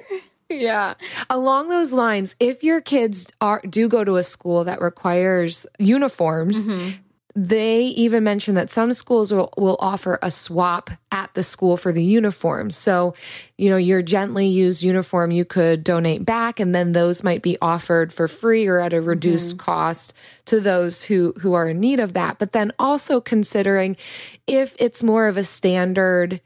Yeah. 0.50 0.94
Along 1.30 1.68
those 1.68 1.92
lines, 1.92 2.37
if 2.38 2.62
your 2.62 2.80
kids 2.80 3.26
are 3.40 3.61
do 3.68 3.88
go 3.88 4.04
to 4.04 4.16
a 4.16 4.22
school 4.22 4.64
that 4.64 4.80
requires 4.80 5.66
uniforms, 5.78 6.64
mm-hmm. 6.64 7.00
They 7.37 7.83
even 7.83 8.23
mention 8.23 8.55
that 8.55 8.70
some 8.70 8.92
schools 8.92 9.33
will, 9.33 9.53
will 9.57 9.77
offer 9.81 10.20
a 10.23 10.31
swap 10.31 10.90
at 11.11 11.35
the 11.35 11.42
school 11.42 11.77
for 11.77 11.90
the 11.90 12.03
uniform. 12.03 12.70
So, 12.70 13.14
you 13.59 13.68
know, 13.70 13.77
your 13.77 14.03
gently 14.03 14.47
used 14.47 14.85
uniform 14.85 15.33
you 15.33 15.44
could 15.44 15.83
donate 15.83 16.25
back 16.25 16.61
and 16.61 16.73
then 16.75 16.92
those 16.92 17.25
might 17.25 17.42
be 17.42 17.59
offered 17.61 18.12
for 18.12 18.29
free 18.29 18.66
or 18.66 18.79
at 18.79 18.92
a 18.92 19.01
reduced 19.01 19.57
mm-hmm. 19.57 19.64
cost 19.64 20.14
to 20.47 20.61
those 20.61 21.03
who 21.05 21.35
who 21.40 21.55
are 21.55 21.68
in 21.68 21.81
need 21.81 21.99
of 21.99 22.12
that. 22.12 22.38
But 22.38 22.53
then 22.53 22.73
also 22.79 23.20
considering 23.20 23.97
if 24.47 24.77
it's 24.79 25.03
more 25.03 25.27
of 25.27 25.37
a 25.37 25.44
standard 25.44 26.40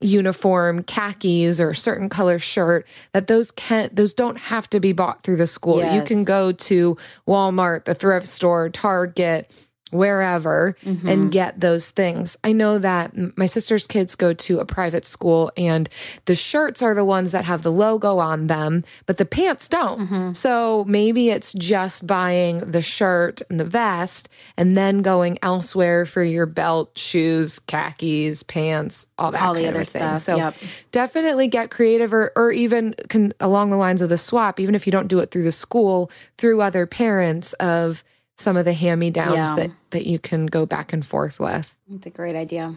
uniform 0.00 0.82
khakis 0.82 1.60
or 1.60 1.70
a 1.70 1.76
certain 1.76 2.08
color 2.08 2.40
shirt 2.40 2.84
that 3.12 3.28
those 3.28 3.52
can 3.52 3.88
those 3.92 4.12
don't 4.12 4.36
have 4.36 4.68
to 4.68 4.80
be 4.80 4.92
bought 4.92 5.22
through 5.22 5.36
the 5.36 5.46
school 5.46 5.78
yes. 5.78 5.94
you 5.94 6.02
can 6.02 6.24
go 6.24 6.50
to 6.50 6.96
walmart 7.28 7.84
the 7.84 7.94
thrift 7.94 8.26
store 8.26 8.68
target 8.68 9.48
wherever 9.92 10.74
mm-hmm. 10.84 11.06
and 11.06 11.30
get 11.30 11.60
those 11.60 11.90
things. 11.90 12.36
I 12.42 12.52
know 12.52 12.78
that 12.78 13.12
my 13.36 13.46
sister's 13.46 13.86
kids 13.86 14.14
go 14.14 14.32
to 14.32 14.58
a 14.58 14.64
private 14.64 15.04
school 15.04 15.52
and 15.56 15.88
the 16.24 16.34
shirts 16.34 16.82
are 16.82 16.94
the 16.94 17.04
ones 17.04 17.30
that 17.32 17.44
have 17.44 17.62
the 17.62 17.70
logo 17.70 18.18
on 18.18 18.46
them, 18.46 18.84
but 19.06 19.18
the 19.18 19.24
pants 19.24 19.68
don't. 19.68 20.00
Mm-hmm. 20.00 20.32
So 20.32 20.84
maybe 20.88 21.30
it's 21.30 21.52
just 21.52 22.06
buying 22.06 22.58
the 22.58 22.82
shirt 22.82 23.42
and 23.50 23.60
the 23.60 23.64
vest 23.64 24.28
and 24.56 24.76
then 24.76 25.02
going 25.02 25.38
elsewhere 25.42 26.06
for 26.06 26.22
your 26.22 26.46
belt, 26.46 26.96
shoes, 26.96 27.58
khakis, 27.58 28.42
pants, 28.42 29.06
all 29.18 29.30
that 29.32 29.42
all 29.42 29.54
kind 29.54 29.76
of 29.76 29.88
thing. 29.88 30.02
Stuff. 30.02 30.20
So 30.20 30.36
yep. 30.36 30.54
definitely 30.90 31.48
get 31.48 31.70
creative 31.70 32.14
or, 32.14 32.32
or 32.34 32.50
even 32.50 32.94
can, 33.08 33.32
along 33.40 33.70
the 33.70 33.76
lines 33.76 34.00
of 34.00 34.08
the 34.08 34.18
swap, 34.18 34.58
even 34.58 34.74
if 34.74 34.86
you 34.86 34.90
don't 34.90 35.08
do 35.08 35.18
it 35.18 35.30
through 35.30 35.44
the 35.44 35.52
school, 35.52 36.10
through 36.38 36.62
other 36.62 36.86
parents 36.86 37.52
of 37.54 38.02
some 38.38 38.56
of 38.56 38.64
the 38.64 38.72
hand-me-downs 38.72 39.34
yeah. 39.34 39.54
that 39.54 39.70
that 39.90 40.06
you 40.06 40.18
can 40.18 40.46
go 40.46 40.66
back 40.66 40.92
and 40.92 41.04
forth 41.04 41.38
with. 41.38 41.76
It's 41.92 42.06
a 42.06 42.10
great 42.10 42.34
idea. 42.34 42.74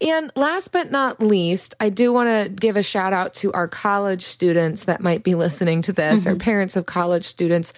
And 0.00 0.32
last 0.34 0.72
but 0.72 0.90
not 0.90 1.20
least, 1.20 1.74
I 1.78 1.88
do 1.88 2.12
want 2.12 2.28
to 2.28 2.50
give 2.50 2.76
a 2.76 2.82
shout 2.82 3.12
out 3.12 3.34
to 3.34 3.52
our 3.52 3.68
college 3.68 4.24
students 4.24 4.84
that 4.84 5.00
might 5.00 5.22
be 5.22 5.36
listening 5.36 5.82
to 5.82 5.92
this, 5.92 6.22
mm-hmm. 6.22 6.32
or 6.32 6.36
parents 6.36 6.74
of 6.74 6.86
college 6.86 7.24
students. 7.24 7.72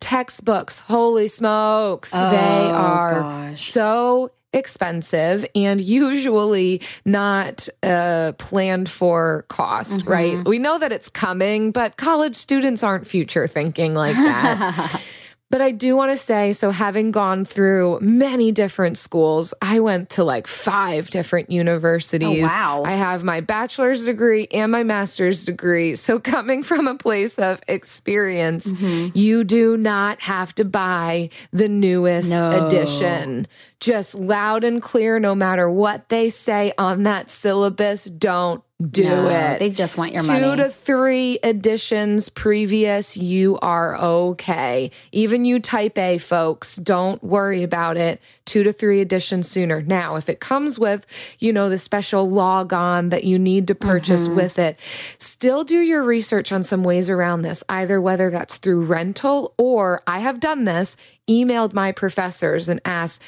Textbooks, 0.00 0.80
holy 0.80 1.28
smokes, 1.28 2.12
oh, 2.12 2.30
they 2.30 2.70
are 2.70 3.20
gosh. 3.20 3.70
so 3.70 4.32
expensive 4.52 5.44
and 5.54 5.80
usually 5.80 6.80
not 7.04 7.68
uh, 7.82 8.32
planned 8.38 8.88
for 8.88 9.44
cost, 9.48 10.00
mm-hmm. 10.00 10.10
right? 10.10 10.44
We 10.44 10.58
know 10.58 10.78
that 10.78 10.92
it's 10.92 11.10
coming, 11.10 11.70
but 11.70 11.96
college 11.96 12.36
students 12.36 12.82
aren't 12.82 13.06
future 13.06 13.46
thinking 13.46 13.94
like 13.94 14.14
that. 14.14 15.02
But 15.54 15.62
I 15.62 15.70
do 15.70 15.94
want 15.94 16.10
to 16.10 16.16
say 16.16 16.52
so, 16.52 16.72
having 16.72 17.12
gone 17.12 17.44
through 17.44 18.00
many 18.00 18.50
different 18.50 18.98
schools, 18.98 19.54
I 19.62 19.78
went 19.78 20.10
to 20.10 20.24
like 20.24 20.48
five 20.48 21.10
different 21.10 21.48
universities. 21.48 22.50
Oh, 22.50 22.56
wow. 22.56 22.82
I 22.84 22.94
have 22.94 23.22
my 23.22 23.40
bachelor's 23.40 24.04
degree 24.04 24.48
and 24.50 24.72
my 24.72 24.82
master's 24.82 25.44
degree. 25.44 25.94
So, 25.94 26.18
coming 26.34 26.64
from 26.64 26.88
a 26.88 26.96
place 26.96 27.38
of 27.38 27.60
experience, 27.68 28.66
mm-hmm. 28.66 29.16
you 29.16 29.44
do 29.44 29.76
not 29.76 30.20
have 30.22 30.52
to 30.56 30.64
buy 30.64 31.30
the 31.52 31.68
newest 31.68 32.30
no. 32.30 32.66
edition. 32.66 33.46
Just 33.78 34.16
loud 34.16 34.64
and 34.64 34.82
clear, 34.82 35.20
no 35.20 35.36
matter 35.36 35.70
what 35.70 36.08
they 36.08 36.30
say 36.30 36.72
on 36.78 37.04
that 37.04 37.30
syllabus, 37.30 38.06
don't 38.06 38.64
do 38.90 39.04
no, 39.04 39.28
it. 39.28 39.60
They 39.60 39.70
just 39.70 39.96
want 39.96 40.12
your 40.12 40.22
Two 40.22 40.28
money. 40.28 40.40
Two 40.42 40.56
to 40.56 40.68
three 40.68 41.38
editions 41.44 42.28
previous, 42.28 43.16
you 43.16 43.56
are 43.62 43.96
okay. 43.96 44.90
Even 45.12 45.44
you 45.44 45.60
type 45.60 45.96
A 45.96 46.18
folks, 46.18 46.74
don't 46.76 47.22
worry 47.22 47.62
about 47.62 47.96
it. 47.96 48.20
Two 48.46 48.64
to 48.64 48.72
three 48.72 49.00
editions 49.00 49.48
sooner. 49.48 49.80
Now, 49.80 50.16
if 50.16 50.28
it 50.28 50.40
comes 50.40 50.76
with, 50.76 51.06
you 51.38 51.52
know, 51.52 51.68
the 51.68 51.78
special 51.78 52.28
log 52.28 52.72
on 52.72 53.10
that 53.10 53.22
you 53.22 53.38
need 53.38 53.68
to 53.68 53.76
purchase 53.76 54.26
mm-hmm. 54.26 54.36
with 54.36 54.58
it, 54.58 54.78
still 55.18 55.62
do 55.62 55.78
your 55.78 56.02
research 56.02 56.50
on 56.50 56.64
some 56.64 56.82
ways 56.82 57.08
around 57.08 57.42
this, 57.42 57.62
either 57.68 58.00
whether 58.00 58.28
that's 58.28 58.56
through 58.56 58.84
rental 58.84 59.54
or 59.56 60.02
I 60.08 60.18
have 60.18 60.40
done 60.40 60.64
this, 60.64 60.96
emailed 61.28 61.74
my 61.74 61.92
professors 61.92 62.68
and 62.68 62.80
asked, 62.84 63.22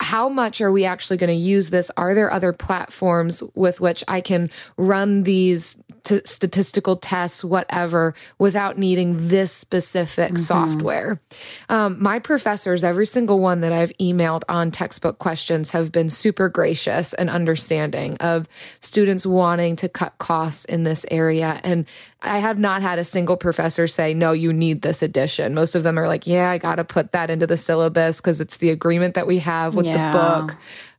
how 0.00 0.28
much 0.28 0.60
are 0.60 0.72
we 0.72 0.84
actually 0.84 1.18
going 1.18 1.28
to 1.28 1.34
use 1.34 1.70
this? 1.70 1.90
Are 1.96 2.14
there 2.14 2.32
other 2.32 2.52
platforms 2.52 3.42
with 3.54 3.80
which 3.80 4.02
I 4.08 4.22
can 4.22 4.50
run 4.78 5.24
these 5.24 5.76
t- 6.04 6.22
statistical 6.24 6.96
tests, 6.96 7.44
whatever, 7.44 8.14
without 8.38 8.78
needing 8.78 9.28
this 9.28 9.52
specific 9.52 10.32
mm-hmm. 10.32 10.42
software? 10.42 11.20
Um, 11.68 12.02
my 12.02 12.18
professors, 12.18 12.82
every 12.82 13.06
single 13.06 13.40
one 13.40 13.60
that 13.60 13.72
I've 13.72 13.92
emailed 14.00 14.42
on 14.48 14.70
textbook 14.70 15.18
questions, 15.18 15.70
have 15.72 15.92
been 15.92 16.08
super 16.08 16.48
gracious 16.48 17.12
and 17.14 17.28
understanding 17.28 18.16
of 18.18 18.48
students 18.80 19.26
wanting 19.26 19.76
to 19.76 19.88
cut 19.88 20.16
costs 20.18 20.64
in 20.64 20.84
this 20.84 21.04
area. 21.10 21.60
And 21.62 21.84
I 22.22 22.38
have 22.38 22.58
not 22.58 22.80
had 22.82 22.98
a 22.98 23.04
single 23.04 23.36
professor 23.36 23.86
say, 23.86 24.14
no, 24.14 24.32
you 24.32 24.52
need 24.52 24.82
this 24.82 25.02
edition. 25.02 25.54
Most 25.54 25.74
of 25.74 25.82
them 25.82 25.98
are 25.98 26.08
like, 26.08 26.26
yeah, 26.26 26.50
I 26.50 26.58
got 26.58 26.76
to 26.76 26.84
put 26.84 27.12
that 27.12 27.30
into 27.30 27.46
the 27.46 27.56
syllabus 27.56 28.18
because 28.18 28.40
it's 28.40 28.56
the 28.58 28.70
agreement 28.70 29.14
that 29.14 29.26
we 29.26 29.38
have 29.40 29.74
with 29.74 29.89
yeah. 29.90 30.12
the 30.12 30.18
book. 30.18 30.56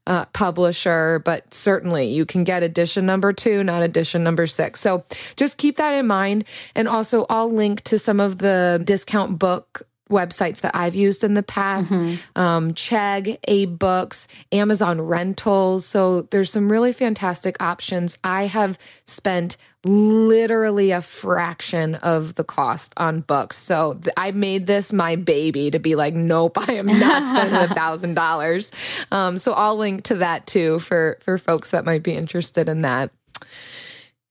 Uh, 0.07 0.25
publisher, 0.33 1.21
but 1.23 1.53
certainly 1.53 2.07
you 2.07 2.25
can 2.25 2.43
get 2.43 2.63
edition 2.63 3.05
number 3.05 3.31
two, 3.31 3.63
not 3.63 3.83
edition 3.83 4.23
number 4.23 4.47
six. 4.47 4.79
So 4.79 5.05
just 5.35 5.59
keep 5.59 5.77
that 5.77 5.91
in 5.91 6.07
mind. 6.07 6.43
And 6.73 6.87
also, 6.87 7.27
I'll 7.29 7.51
link 7.51 7.83
to 7.83 7.99
some 7.99 8.19
of 8.19 8.39
the 8.39 8.81
discount 8.83 9.37
book 9.37 9.87
websites 10.11 10.61
that 10.61 10.75
I've 10.75 10.93
used 10.93 11.23
in 11.23 11.33
the 11.33 11.43
past 11.43 11.91
mm-hmm. 11.91 12.39
um, 12.39 12.73
Chegg, 12.73 13.39
AbeBooks, 13.47 14.27
Amazon 14.51 15.01
Rentals. 15.01 15.85
So 15.85 16.23
there's 16.23 16.51
some 16.51 16.71
really 16.71 16.93
fantastic 16.93 17.61
options. 17.61 18.17
I 18.23 18.43
have 18.47 18.77
spent 19.05 19.57
literally 19.83 20.91
a 20.91 21.01
fraction 21.01 21.95
of 21.95 22.35
the 22.35 22.43
cost 22.43 22.93
on 22.97 23.21
books. 23.21 23.57
So 23.57 23.95
th- 23.95 24.13
I 24.15 24.31
made 24.31 24.67
this 24.67 24.93
my 24.93 25.15
baby 25.15 25.71
to 25.71 25.79
be 25.79 25.95
like, 25.95 26.13
nope, 26.13 26.57
I 26.67 26.73
am 26.73 26.85
not 26.85 27.25
spending 27.25 27.55
a 27.55 27.67
thousand 27.75 28.13
dollars. 28.13 28.71
Um, 29.11 29.37
so 29.37 29.53
I'll 29.53 29.77
link 29.77 30.03
to 30.05 30.15
that 30.17 30.45
too 30.45 30.79
for 30.79 31.17
for 31.21 31.37
folks 31.37 31.71
that 31.71 31.85
might 31.85 32.03
be 32.03 32.13
interested 32.13 32.69
in 32.69 32.81
that. 32.81 33.11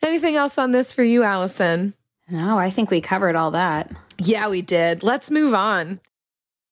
Anything 0.02 0.36
else 0.36 0.56
on 0.56 0.72
this 0.72 0.92
for 0.92 1.02
you, 1.02 1.22
Allison? 1.22 1.94
No, 2.28 2.58
I 2.58 2.70
think 2.70 2.90
we 2.90 3.00
covered 3.00 3.34
all 3.34 3.50
that. 3.50 3.90
Yeah, 4.18 4.48
we 4.48 4.62
did. 4.62 5.02
Let's 5.02 5.30
move 5.30 5.52
on. 5.52 6.00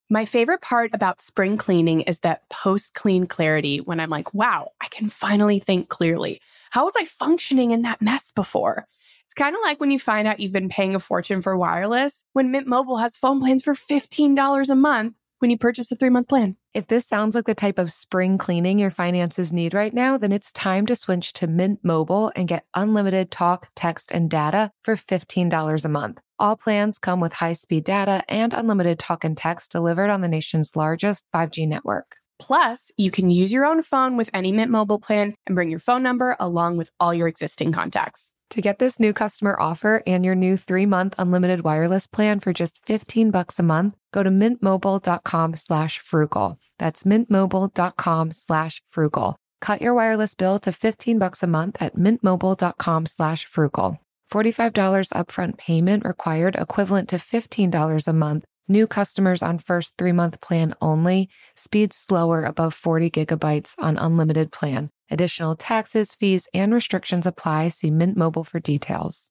My 0.08 0.24
favorite 0.24 0.62
part 0.62 0.92
about 0.94 1.20
spring 1.20 1.58
cleaning 1.58 2.02
is 2.02 2.20
that 2.20 2.48
post 2.48 2.94
clean 2.94 3.26
clarity 3.26 3.80
when 3.80 4.00
I'm 4.00 4.08
like, 4.08 4.32
wow, 4.32 4.70
I 4.80 4.88
can 4.88 5.08
finally 5.08 5.58
think 5.58 5.88
clearly. 5.88 6.40
How 6.70 6.84
was 6.84 6.94
I 6.96 7.04
functioning 7.04 7.70
in 7.70 7.82
that 7.82 8.02
mess 8.02 8.32
before? 8.32 8.86
It's 9.26 9.34
kind 9.34 9.54
of 9.54 9.60
like 9.62 9.78
when 9.80 9.90
you 9.90 9.98
find 9.98 10.26
out 10.26 10.40
you've 10.40 10.52
been 10.52 10.68
paying 10.68 10.94
a 10.94 10.98
fortune 10.98 11.42
for 11.42 11.56
wireless 11.56 12.24
when 12.32 12.50
Mint 12.50 12.66
Mobile 12.66 12.96
has 12.96 13.16
phone 13.16 13.40
plans 13.40 13.62
for 13.62 13.74
$15 13.74 14.70
a 14.70 14.74
month 14.74 15.14
when 15.38 15.50
you 15.50 15.58
purchase 15.58 15.90
a 15.92 15.96
three 15.96 16.10
month 16.10 16.28
plan. 16.28 16.56
If 16.74 16.86
this 16.86 17.06
sounds 17.06 17.34
like 17.34 17.46
the 17.46 17.54
type 17.54 17.78
of 17.78 17.92
spring 17.92 18.38
cleaning 18.38 18.78
your 18.78 18.90
finances 18.90 19.52
need 19.52 19.74
right 19.74 19.92
now, 19.92 20.16
then 20.16 20.32
it's 20.32 20.52
time 20.52 20.86
to 20.86 20.96
switch 20.96 21.32
to 21.34 21.46
Mint 21.46 21.80
Mobile 21.82 22.32
and 22.36 22.48
get 22.48 22.66
unlimited 22.74 23.30
talk, 23.30 23.68
text, 23.74 24.12
and 24.12 24.30
data 24.30 24.70
for 24.82 24.96
$15 24.96 25.84
a 25.84 25.88
month. 25.88 26.20
All 26.38 26.56
plans 26.56 26.98
come 26.98 27.20
with 27.20 27.32
high 27.32 27.54
speed 27.54 27.84
data 27.84 28.22
and 28.28 28.54
unlimited 28.54 28.98
talk 28.98 29.24
and 29.24 29.36
text 29.36 29.72
delivered 29.72 30.10
on 30.10 30.20
the 30.20 30.28
nation's 30.28 30.76
largest 30.76 31.24
5G 31.34 31.66
network. 31.66 32.16
Plus, 32.38 32.90
you 32.96 33.10
can 33.10 33.30
use 33.30 33.52
your 33.52 33.66
own 33.66 33.82
phone 33.82 34.16
with 34.16 34.30
any 34.32 34.52
Mint 34.52 34.72
Mobile 34.72 34.98
plan 34.98 35.34
and 35.46 35.54
bring 35.54 35.70
your 35.70 35.80
phone 35.80 36.02
number 36.02 36.36
along 36.40 36.76
with 36.76 36.90
all 36.98 37.12
your 37.12 37.28
existing 37.28 37.72
contacts. 37.72 38.32
To 38.50 38.62
get 38.62 38.78
this 38.78 38.98
new 38.98 39.12
customer 39.12 39.56
offer 39.58 40.02
and 40.06 40.24
your 40.24 40.34
new 40.34 40.56
three-month 40.56 41.14
unlimited 41.18 41.60
wireless 41.60 42.06
plan 42.06 42.40
for 42.40 42.52
just 42.54 42.78
15 42.86 43.30
bucks 43.30 43.58
a 43.58 43.62
month, 43.62 43.94
go 44.12 44.22
to 44.22 44.30
mintmobile.com 44.30 45.54
slash 45.56 46.00
frugal. 46.00 46.58
That's 46.78 47.04
mintmobile.com 47.04 48.32
slash 48.32 48.82
frugal. 48.88 49.36
Cut 49.60 49.82
your 49.82 49.92
wireless 49.92 50.34
bill 50.34 50.58
to 50.60 50.72
15 50.72 51.18
bucks 51.18 51.42
a 51.42 51.46
month 51.46 51.82
at 51.82 51.96
mintmobile.com 51.96 53.06
slash 53.06 53.44
frugal. 53.44 53.98
$45 54.32 55.12
upfront 55.12 55.58
payment 55.58 56.04
required 56.04 56.54
equivalent 56.56 57.08
to 57.08 57.16
$15 57.16 58.08
a 58.08 58.12
month. 58.12 58.44
New 58.70 58.86
customers 58.86 59.42
on 59.42 59.58
first 59.58 59.96
three 59.96 60.12
month 60.12 60.42
plan 60.42 60.74
only. 60.82 61.30
Speed 61.56 61.94
slower 61.94 62.44
above 62.44 62.74
40 62.74 63.10
gigabytes 63.10 63.74
on 63.78 63.96
unlimited 63.96 64.52
plan. 64.52 64.90
Additional 65.10 65.56
taxes, 65.56 66.14
fees, 66.14 66.48
and 66.52 66.74
restrictions 66.74 67.26
apply. 67.26 67.68
See 67.68 67.90
Mint 67.90 68.14
Mobile 68.14 68.44
for 68.44 68.60
details. 68.60 69.30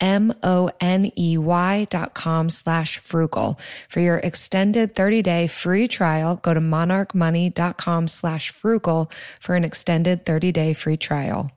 M-O-N-E-Y 0.00 1.86
dot 1.90 2.14
com 2.14 2.50
slash 2.50 2.98
frugal. 2.98 3.58
For 3.88 4.00
your 4.00 4.18
extended 4.18 4.94
30-day 4.94 5.48
free 5.48 5.88
trial, 5.88 6.36
go 6.36 6.54
to 6.54 6.60
monarchmoney.com 6.60 8.08
slash 8.08 8.50
frugal 8.50 9.10
for 9.40 9.54
an 9.54 9.64
extended 9.64 10.24
30-day 10.24 10.74
free 10.74 10.96
trial 10.96 11.50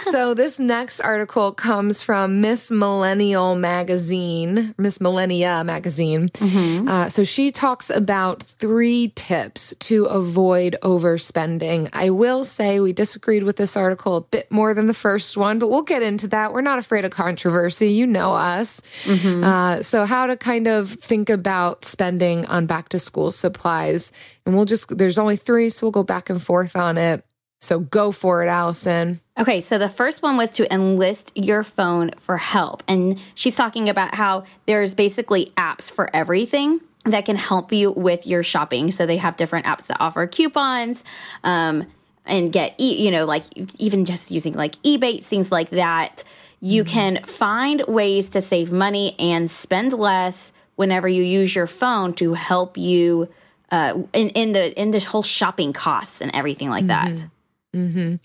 so 0.00 0.34
this 0.34 0.58
next 0.58 1.00
article 1.00 1.52
comes 1.52 2.02
from 2.02 2.40
Miss 2.40 2.70
Millennial 2.70 3.54
magazine, 3.54 4.74
Miss 4.78 5.00
Millennia 5.00 5.62
magazine. 5.64 6.28
Mm-hmm. 6.30 6.88
Uh, 6.88 7.08
so 7.08 7.24
she 7.24 7.52
talks 7.52 7.90
about 7.90 8.42
three 8.42 9.12
tips 9.16 9.74
to 9.80 10.06
avoid 10.06 10.76
overspending. 10.82 11.90
I 11.92 12.10
will 12.10 12.44
say 12.44 12.80
we 12.80 12.92
disagreed 12.92 13.42
with 13.42 13.56
this 13.56 13.76
article 13.76 14.16
a 14.16 14.20
bit 14.22 14.50
more 14.50 14.72
than 14.72 14.86
the 14.86 14.94
first 14.94 15.36
one, 15.36 15.58
but 15.58 15.68
we'll 15.68 15.82
get 15.82 16.02
into 16.02 16.28
that. 16.28 16.52
We're 16.52 16.62
not 16.62 16.78
afraid 16.78 17.04
of 17.04 17.10
controversy. 17.10 17.88
You 17.88 18.06
know 18.06 18.32
us. 18.32 18.80
Mm-hmm. 19.04 19.44
Uh, 19.44 19.82
so 19.82 20.06
how 20.06 20.26
to 20.26 20.36
kind 20.36 20.66
of 20.66 20.90
think 20.90 21.28
about 21.28 21.84
spending 21.84 22.46
on 22.46 22.66
back 22.66 22.88
to 22.90 22.98
school 22.98 23.30
supplies. 23.30 24.12
And 24.46 24.54
we'll 24.54 24.64
just, 24.64 24.96
there's 24.96 25.18
only 25.18 25.36
three, 25.36 25.70
so 25.70 25.86
we'll 25.86 25.90
go 25.90 26.04
back 26.04 26.30
and 26.30 26.40
forth 26.40 26.76
on 26.76 26.96
it. 26.96 27.24
So 27.58 27.80
go 27.80 28.12
for 28.12 28.44
it, 28.44 28.48
Allison. 28.48 29.20
Okay, 29.38 29.60
so 29.60 29.78
the 29.78 29.88
first 29.88 30.22
one 30.22 30.36
was 30.36 30.52
to 30.52 30.72
enlist 30.72 31.32
your 31.34 31.62
phone 31.62 32.10
for 32.18 32.36
help. 32.36 32.82
And 32.86 33.18
she's 33.34 33.56
talking 33.56 33.88
about 33.88 34.14
how 34.14 34.44
there's 34.66 34.94
basically 34.94 35.52
apps 35.56 35.90
for 35.90 36.14
everything 36.14 36.80
that 37.04 37.24
can 37.24 37.36
help 37.36 37.72
you 37.72 37.92
with 37.92 38.26
your 38.26 38.42
shopping. 38.42 38.90
So 38.90 39.06
they 39.06 39.16
have 39.16 39.36
different 39.36 39.66
apps 39.66 39.86
that 39.86 40.00
offer 40.00 40.26
coupons 40.26 41.04
um, 41.44 41.86
and 42.24 42.52
get, 42.52 42.74
e- 42.78 43.04
you 43.04 43.10
know, 43.10 43.24
like 43.24 43.44
even 43.78 44.04
just 44.04 44.30
using 44.30 44.54
like 44.54 44.80
Ebates, 44.82 45.24
things 45.24 45.50
like 45.50 45.70
that. 45.70 46.24
You 46.60 46.84
mm-hmm. 46.84 46.92
can 46.92 47.24
find 47.24 47.82
ways 47.86 48.30
to 48.30 48.40
save 48.40 48.72
money 48.72 49.14
and 49.18 49.50
spend 49.50 49.92
less 49.92 50.52
whenever 50.76 51.08
you 51.08 51.22
use 51.22 51.54
your 51.54 51.66
phone 51.66 52.12
to 52.14 52.34
help 52.34 52.76
you 52.76 53.28
uh, 53.70 54.02
in, 54.12 54.28
in 54.30 54.52
the 54.52 54.80
in 54.80 54.90
the 54.92 55.00
whole 55.00 55.22
shopping 55.22 55.72
costs 55.72 56.20
and 56.20 56.30
everything 56.34 56.68
like 56.68 56.84
mm-hmm. 56.84 57.14
that. 57.16 57.26
Mm-hmm. 57.74 58.16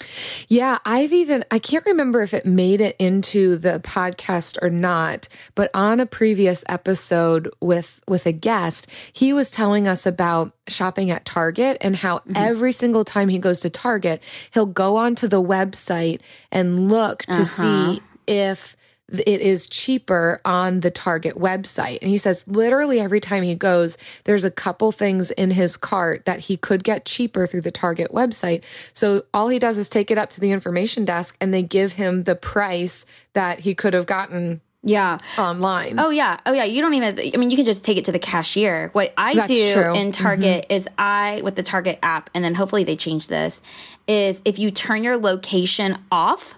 Yeah, 0.48 0.78
I've 0.86 1.12
even, 1.12 1.44
I 1.52 1.60
can't 1.60 1.86
remember 1.86 2.22
if 2.22 2.34
it 2.34 2.46
made 2.46 2.80
it 2.80 2.96
into 3.00 3.58
the 3.58 3.82
podcast 3.84 4.58
or 4.62 4.70
not, 4.70 5.28
but 5.56 5.70
on 5.74 6.00
a 6.00 6.06
previous 6.06 6.64
episode 6.70 7.50
with, 7.60 8.00
with 8.08 8.26
a 8.26 8.32
guest, 8.32 8.88
he 9.12 9.34
was 9.34 9.52
telling 9.52 9.88
us 9.88 10.06
about 10.06 10.54
shopping 10.68 11.12
at 11.12 11.26
Target 11.26 11.78
and 11.82 11.96
how 11.96 12.20
mm-hmm. 12.20 12.34
every 12.36 12.72
single 12.72 13.04
time 13.04 13.28
he 13.28 13.40
goes 13.40 13.60
to 13.62 13.70
Target, 13.70 14.24
he'll 14.52 14.66
go 14.66 14.96
onto 14.96 15.28
the 15.28 15.42
website 15.42 16.22
and 16.52 16.90
look 16.90 17.24
to 17.24 17.42
uh-huh. 17.42 17.96
see 17.96 18.02
if 18.28 18.78
it 19.12 19.42
is 19.42 19.68
cheaper 19.68 20.42
on 20.46 20.82
the 20.82 20.92
Target 20.92 21.36
website. 21.36 22.00
And 22.02 22.10
he 22.10 22.18
says 22.18 22.44
literally 22.48 23.00
every 23.00 23.20
time 23.20 23.44
he 23.44 23.56
goes, 23.56 23.98
there's 24.24 24.44
a 24.44 24.52
couple 24.52 24.92
things 24.92 25.32
in 25.32 25.52
his 25.52 25.78
cart 25.78 26.26
that 26.26 26.40
he 26.40 26.58
could 26.58 26.84
get 26.84 27.06
cheaper 27.06 27.48
through 27.48 27.62
the 27.62 27.72
Target 27.72 28.12
website. 28.12 28.64
So 28.94 29.24
all 29.34 29.50
he 29.50 29.60
does 29.60 29.78
is 29.78 29.90
take 29.90 30.12
it 30.12 30.18
up 30.18 30.30
to 30.32 30.40
the 30.40 30.52
information 30.52 31.06
desk 31.06 31.36
and 31.42 31.54
they 31.54 31.64
give 31.64 31.94
him 31.94 32.24
the 32.24 32.36
price 32.36 33.06
that 33.34 33.60
he 33.60 33.76
could 33.76 33.94
have 33.94 34.06
gotten 34.06 34.62
yeah 34.84 35.20
online 35.38 36.00
oh 36.00 36.10
yeah 36.10 36.40
oh 36.48 36.54
yeah 36.54 36.64
you 36.64 36.82
don't 36.82 36.96
even 36.96 37.20
i 37.20 37.38
mean 37.38 37.52
you 37.52 37.56
can 37.56 37.66
just 37.66 37.84
take 37.84 37.98
it 37.98 38.06
to 38.06 38.12
the 38.12 38.18
cashier 38.18 38.90
what 38.94 39.14
i 39.16 39.36
That's 39.36 39.48
do 39.48 39.74
true. 39.74 39.94
in 39.94 40.12
target 40.12 40.64
mm-hmm. 40.64 40.74
is 40.74 40.88
i 40.98 41.40
with 41.44 41.54
the 41.54 41.62
target 41.62 42.00
app 42.02 42.32
and 42.34 42.44
then 42.44 42.56
hopefully 42.56 42.84
they 42.84 42.96
change 42.96 43.28
this 43.28 43.62
is 44.08 44.42
if 44.44 44.58
you 44.58 44.72
turn 44.72 45.04
your 45.04 45.18
location 45.18 46.00
off 46.12 46.58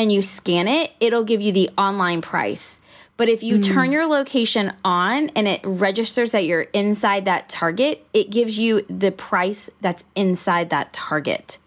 and 0.00 0.10
you 0.10 0.22
scan 0.22 0.66
it, 0.66 0.92
it'll 0.98 1.24
give 1.24 1.42
you 1.42 1.52
the 1.52 1.68
online 1.76 2.22
price. 2.22 2.80
But 3.18 3.28
if 3.28 3.42
you 3.42 3.58
mm. 3.58 3.64
turn 3.64 3.92
your 3.92 4.06
location 4.06 4.72
on 4.82 5.28
and 5.36 5.46
it 5.46 5.60
registers 5.62 6.30
that 6.30 6.46
you're 6.46 6.62
inside 6.72 7.26
that 7.26 7.50
target, 7.50 8.06
it 8.14 8.30
gives 8.30 8.58
you 8.58 8.86
the 8.88 9.12
price 9.12 9.68
that's 9.82 10.04
inside 10.16 10.70
that 10.70 10.94
target. 10.94 11.58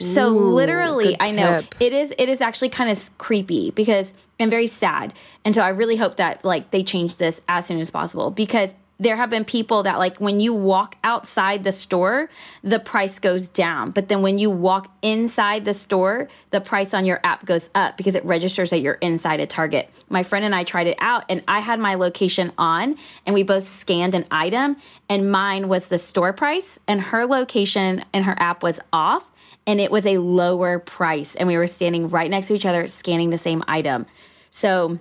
So 0.00 0.34
Ooh, 0.34 0.54
literally, 0.54 1.16
I 1.20 1.30
know 1.30 1.62
it 1.78 1.92
is 1.92 2.12
it 2.18 2.28
is 2.28 2.40
actually 2.40 2.70
kind 2.70 2.90
of 2.90 3.18
creepy 3.18 3.70
because 3.70 4.14
I'm 4.40 4.50
very 4.50 4.66
sad. 4.66 5.12
And 5.44 5.54
so 5.54 5.62
I 5.62 5.68
really 5.68 5.96
hope 5.96 6.16
that 6.16 6.44
like 6.44 6.72
they 6.72 6.82
change 6.82 7.18
this 7.18 7.40
as 7.46 7.66
soon 7.66 7.78
as 7.78 7.90
possible 7.90 8.32
because 8.32 8.74
there 8.98 9.16
have 9.16 9.30
been 9.30 9.44
people 9.44 9.82
that 9.82 9.98
like 9.98 10.18
when 10.18 10.40
you 10.40 10.54
walk 10.54 10.96
outside 11.04 11.64
the 11.64 11.72
store 11.72 12.28
the 12.62 12.78
price 12.78 13.18
goes 13.18 13.48
down. 13.48 13.90
But 13.90 14.08
then 14.08 14.22
when 14.22 14.38
you 14.38 14.50
walk 14.50 14.90
inside 15.02 15.64
the 15.64 15.74
store 15.74 16.28
the 16.50 16.60
price 16.60 16.94
on 16.94 17.04
your 17.04 17.20
app 17.24 17.44
goes 17.44 17.68
up 17.74 17.96
because 17.96 18.14
it 18.14 18.24
registers 18.24 18.70
that 18.70 18.80
you're 18.80 18.94
inside 18.94 19.40
a 19.40 19.46
target. 19.46 19.90
My 20.08 20.22
friend 20.22 20.44
and 20.44 20.54
i 20.54 20.64
tried 20.64 20.86
it 20.86 20.96
out 21.00 21.24
and 21.28 21.42
i 21.46 21.60
had 21.60 21.78
my 21.78 21.94
location 21.94 22.52
on 22.58 22.96
and 23.24 23.34
we 23.34 23.42
both 23.42 23.68
scanned 23.68 24.14
an 24.14 24.26
item 24.30 24.76
and 25.08 25.30
mine 25.30 25.68
was 25.68 25.88
the 25.88 25.98
store 25.98 26.32
price 26.32 26.78
and 26.88 27.00
her 27.00 27.26
location 27.26 28.04
and 28.12 28.24
her 28.24 28.36
app 28.38 28.62
was 28.62 28.80
off 28.92 29.30
and 29.66 29.80
it 29.80 29.90
was 29.90 30.06
a 30.06 30.18
lower 30.18 30.78
price. 30.78 31.34
And 31.34 31.48
we 31.48 31.56
were 31.56 31.66
standing 31.66 32.08
right 32.08 32.30
next 32.30 32.48
to 32.48 32.54
each 32.54 32.66
other 32.66 32.86
scanning 32.86 33.30
the 33.30 33.38
same 33.38 33.64
item. 33.66 34.06
So 34.50 34.98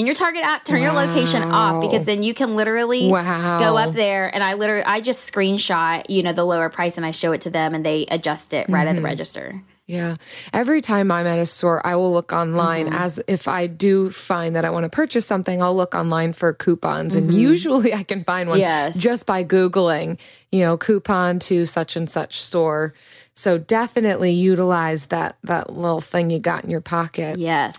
in 0.00 0.06
your 0.06 0.14
target 0.14 0.42
app 0.42 0.64
turn 0.64 0.80
wow. 0.80 0.86
your 0.86 1.06
location 1.06 1.42
off 1.42 1.82
because 1.82 2.06
then 2.06 2.22
you 2.22 2.32
can 2.32 2.56
literally 2.56 3.08
wow. 3.08 3.58
go 3.58 3.76
up 3.76 3.92
there 3.92 4.34
and 4.34 4.42
i 4.42 4.54
literally 4.54 4.84
i 4.84 5.00
just 5.00 5.30
screenshot 5.30 6.08
you 6.08 6.22
know 6.22 6.32
the 6.32 6.44
lower 6.44 6.70
price 6.70 6.96
and 6.96 7.04
i 7.04 7.10
show 7.10 7.32
it 7.32 7.42
to 7.42 7.50
them 7.50 7.74
and 7.74 7.84
they 7.84 8.06
adjust 8.10 8.54
it 8.54 8.68
right 8.68 8.80
mm-hmm. 8.80 8.88
at 8.88 8.92
the 8.92 8.98
mm-hmm. 8.98 9.04
register 9.04 9.62
yeah. 9.86 10.18
Every 10.52 10.82
time 10.82 11.10
I'm 11.10 11.26
at 11.26 11.40
a 11.40 11.46
store, 11.46 11.84
I 11.84 11.96
will 11.96 12.12
look 12.12 12.32
online 12.32 12.86
mm-hmm. 12.86 12.94
as 12.94 13.20
if 13.26 13.48
I 13.48 13.66
do 13.66 14.10
find 14.10 14.54
that 14.54 14.64
I 14.64 14.70
want 14.70 14.84
to 14.84 14.88
purchase 14.88 15.26
something, 15.26 15.60
I'll 15.60 15.74
look 15.74 15.96
online 15.96 16.32
for 16.32 16.54
coupons. 16.54 17.16
Mm-hmm. 17.16 17.30
And 17.30 17.34
usually 17.34 17.92
I 17.92 18.04
can 18.04 18.22
find 18.22 18.48
one 18.48 18.60
yes. 18.60 18.96
just 18.96 19.26
by 19.26 19.42
Googling, 19.42 20.20
you 20.52 20.60
know, 20.60 20.76
coupon 20.76 21.40
to 21.40 21.66
such 21.66 21.96
and 21.96 22.08
such 22.08 22.40
store. 22.40 22.94
So 23.34 23.58
definitely 23.58 24.30
utilize 24.30 25.06
that 25.06 25.38
that 25.42 25.72
little 25.76 26.00
thing 26.00 26.30
you 26.30 26.38
got 26.38 26.62
in 26.62 26.70
your 26.70 26.80
pocket. 26.80 27.40
Yes. 27.40 27.76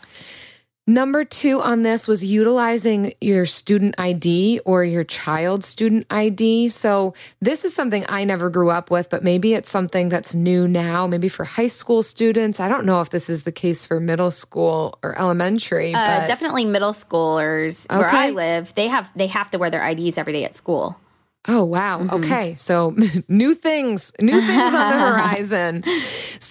Number 0.92 1.24
two 1.24 1.62
on 1.62 1.84
this 1.84 2.06
was 2.06 2.22
utilizing 2.26 3.14
your 3.22 3.46
student 3.46 3.96
ID 3.98 4.60
or 4.66 4.84
your 4.84 5.06
child's 5.06 5.66
student 5.66 6.06
ID. 6.10 6.68
So, 6.68 7.14
this 7.40 7.64
is 7.64 7.74
something 7.74 8.06
I 8.10 8.26
never 8.26 8.50
grew 8.50 8.70
up 8.70 8.92
with, 8.92 9.10
but 9.10 9.24
maybe 9.24 9.54
it's 9.54 9.70
something 9.70 10.10
that's 10.10 10.36
new 10.36 10.68
now, 10.68 11.08
maybe 11.08 11.30
for 11.30 11.46
high 11.46 11.68
school 11.68 12.04
students. 12.04 12.60
I 12.60 12.68
don't 12.68 12.86
know 12.86 13.00
if 13.00 13.10
this 13.10 13.30
is 13.30 13.44
the 13.44 13.54
case 13.54 13.86
for 13.86 14.02
middle 14.02 14.32
school 14.32 15.00
or 15.02 15.18
elementary. 15.18 15.96
Uh, 15.96 16.06
but... 16.06 16.28
Definitely 16.28 16.66
middle 16.66 16.92
schoolers 16.92 17.86
okay. 17.90 17.98
where 17.98 18.10
I 18.10 18.32
live, 18.32 18.76
they 18.76 18.88
have 18.88 19.10
they 19.16 19.28
have 19.28 19.50
to 19.52 19.60
wear 19.60 19.70
their 19.70 19.88
IDs 19.88 20.18
every 20.18 20.34
day 20.34 20.44
at 20.44 20.58
school. 20.58 20.98
Oh, 21.48 21.64
wow. 21.64 22.00
Mm-hmm. 22.00 22.16
Okay. 22.16 22.56
So 22.56 22.96
new 23.28 23.56
things, 23.56 24.12
new 24.20 24.40
things 24.42 24.76
on 24.76 24.92
the 24.92 25.00
horizon. 25.12 25.84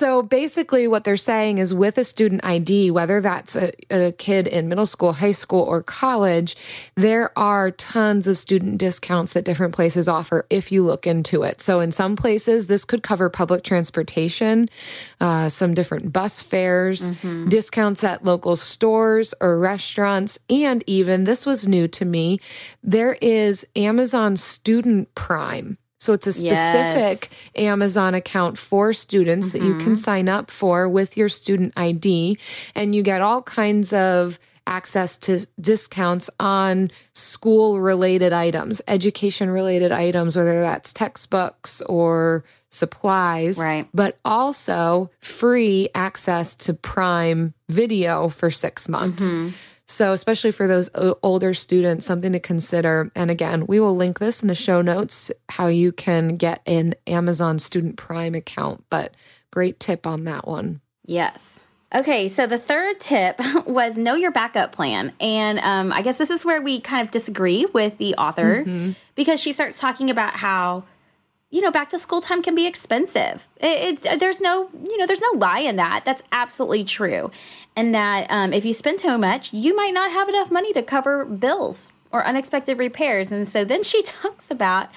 So 0.01 0.23
basically, 0.23 0.89
what 0.89 1.05
they're 1.05 1.19
saying 1.19 1.59
is 1.59 1.75
with 1.75 1.99
a 1.99 2.05
student 2.05 2.43
ID, 2.43 2.91
whether 2.91 3.21
that's 3.21 3.55
a, 3.55 3.71
a, 3.91 4.13
kid 4.13 4.47
in 4.47 4.67
middle 4.67 4.87
school, 4.87 5.13
high 5.13 5.33
school, 5.33 5.63
or 5.63 5.83
college, 5.83 6.57
there 6.95 7.39
are 7.39 7.71
tons 7.71 8.27
of 8.27 8.39
student 8.39 8.79
discounts 8.79 9.35
that 9.35 9.45
different 9.45 9.75
places 9.75 10.09
offer 10.09 10.47
if 10.49 10.73
you 10.73 10.83
look 10.87 11.07
into 11.07 11.43
it. 11.43 11.61
So 11.61 11.81
in 11.81 11.93
some 11.93 12.17
places, 12.17 12.67
this 12.67 12.87
could 12.87 13.03
cover 13.03 13.29
public 13.29 13.63
transportation, 13.63 14.71
uh, 15.21 15.51
some 15.51 15.75
different 15.75 16.15
bus 16.15 16.41
fares, 16.41 17.11
mm-hmm. 17.11 17.51
discounts 17.51 18.03
at 18.03 18.25
local 18.25 18.57
stores 18.57 19.35
or 19.39 19.59
restaurants, 19.59 20.39
and 20.49 20.83
even 20.87 21.25
this 21.25 21.45
was 21.45 21.69
new 21.69 21.87
to 21.89 22.07
me, 22.07 22.41
there 22.83 23.19
is 23.21 23.67
Amazon 23.77 24.39
student 24.39 24.71
Student 24.71 25.15
Prime. 25.15 25.77
So 26.01 26.15
it's 26.15 26.27
a 26.27 26.33
specific 26.33 27.29
yes. 27.31 27.65
Amazon 27.67 28.15
account 28.15 28.57
for 28.57 28.95
students 28.95 29.51
mm-hmm. 29.51 29.59
that 29.59 29.65
you 29.65 29.75
can 29.75 29.93
mm-hmm. 29.93 29.95
sign 29.97 30.29
up 30.31 30.51
for 30.51 30.89
with 30.89 31.17
your 31.17 31.29
student 31.29 31.75
ID. 31.77 32.39
And 32.75 32.95
you 32.95 33.03
get 33.03 33.21
all 33.21 33.43
kinds 33.43 33.93
of 33.93 34.39
access 34.67 35.19
to 35.19 35.47
discounts 35.61 36.31
on 36.41 36.91
school 37.13 37.81
related 37.81 38.33
items, 38.33 38.81
education 38.89 39.51
related 39.51 39.93
items, 39.93 40.37
whether 40.37 40.63
that's 40.63 40.95
textbooks 40.95 41.83
or 41.83 42.45
supplies, 42.71 43.59
right. 43.59 43.87
but 43.93 44.19
also 44.25 45.11
free 45.19 45.91
access 45.95 46.55
to 46.55 46.73
Prime 46.73 47.53
video 47.69 48.31
for 48.31 48.51
six 48.51 48.89
months. 48.89 49.25
Mm-hmm. 49.25 49.51
So, 49.91 50.13
especially 50.13 50.53
for 50.53 50.69
those 50.69 50.89
older 51.21 51.53
students, 51.53 52.07
something 52.07 52.31
to 52.31 52.39
consider. 52.39 53.11
And 53.17 53.29
again, 53.29 53.67
we 53.67 53.81
will 53.81 53.97
link 53.97 54.21
this 54.21 54.41
in 54.41 54.47
the 54.47 54.55
show 54.55 54.83
notes 54.83 55.33
how 55.49 55.67
you 55.67 55.91
can 55.91 56.37
get 56.37 56.63
an 56.65 56.95
Amazon 57.09 57.59
Student 57.59 57.97
Prime 57.97 58.37
account. 58.37 58.85
But 58.89 59.15
great 59.51 59.81
tip 59.81 60.07
on 60.07 60.23
that 60.25 60.47
one. 60.47 60.81
Yes. 61.07 61.65
Okay, 61.93 62.29
so 62.29 62.47
the 62.47 62.57
third 62.57 63.01
tip 63.01 63.41
was 63.67 63.99
know 63.99 64.15
your 64.15 64.31
backup 64.31 64.71
plan. 64.71 65.13
And 65.19 65.59
um, 65.59 65.93
I 65.93 66.03
guess 66.03 66.19
this 66.19 66.31
is 66.31 66.45
where 66.45 66.63
we 66.63 66.81
kind 66.81 67.05
of 67.05 67.11
disagree 67.11 67.67
with 67.67 67.99
the 67.99 68.15
author 68.15 68.63
mm-hmm. 68.63 68.93
because 69.17 69.41
she 69.41 69.53
starts 69.53 69.81
talking 69.81 70.09
about 70.09 70.35
how, 70.35 70.85
you 71.51 71.61
know, 71.61 71.71
back 71.71 71.91
to 71.91 71.99
school 71.99 72.21
time 72.21 72.43
can 72.43 72.55
be 72.55 72.67
expensive. 72.67 73.49
It, 73.57 74.03
it's 74.05 74.21
there's 74.21 74.41
no, 74.41 74.71
you 74.73 74.97
know, 74.97 75.07
there's 75.07 75.21
no 75.21 75.39
lie 75.39 75.61
in 75.61 75.77
that. 75.77 76.05
That's 76.05 76.23
absolutely 76.33 76.85
true. 76.85 77.31
And 77.77 77.95
that 77.95 78.27
um, 78.31 78.53
if 78.53 78.65
you 78.65 78.73
spend 78.73 79.01
too 79.01 79.19
much, 79.19 79.53
you 79.53 79.75
might 79.75 79.93
not 79.93 80.11
have 80.13 80.29
enough 80.29 80.51
money 80.51 80.73
to 80.73 80.83
cover 80.83 81.25
bills 81.25 81.93
or 82.13 82.25
unexpected 82.25 82.79
repairs. 82.79 83.33
And 83.33 83.47
so 83.47 83.65
then 83.65 83.83
she 83.83 84.03
talks 84.03 84.51
about 84.51 84.89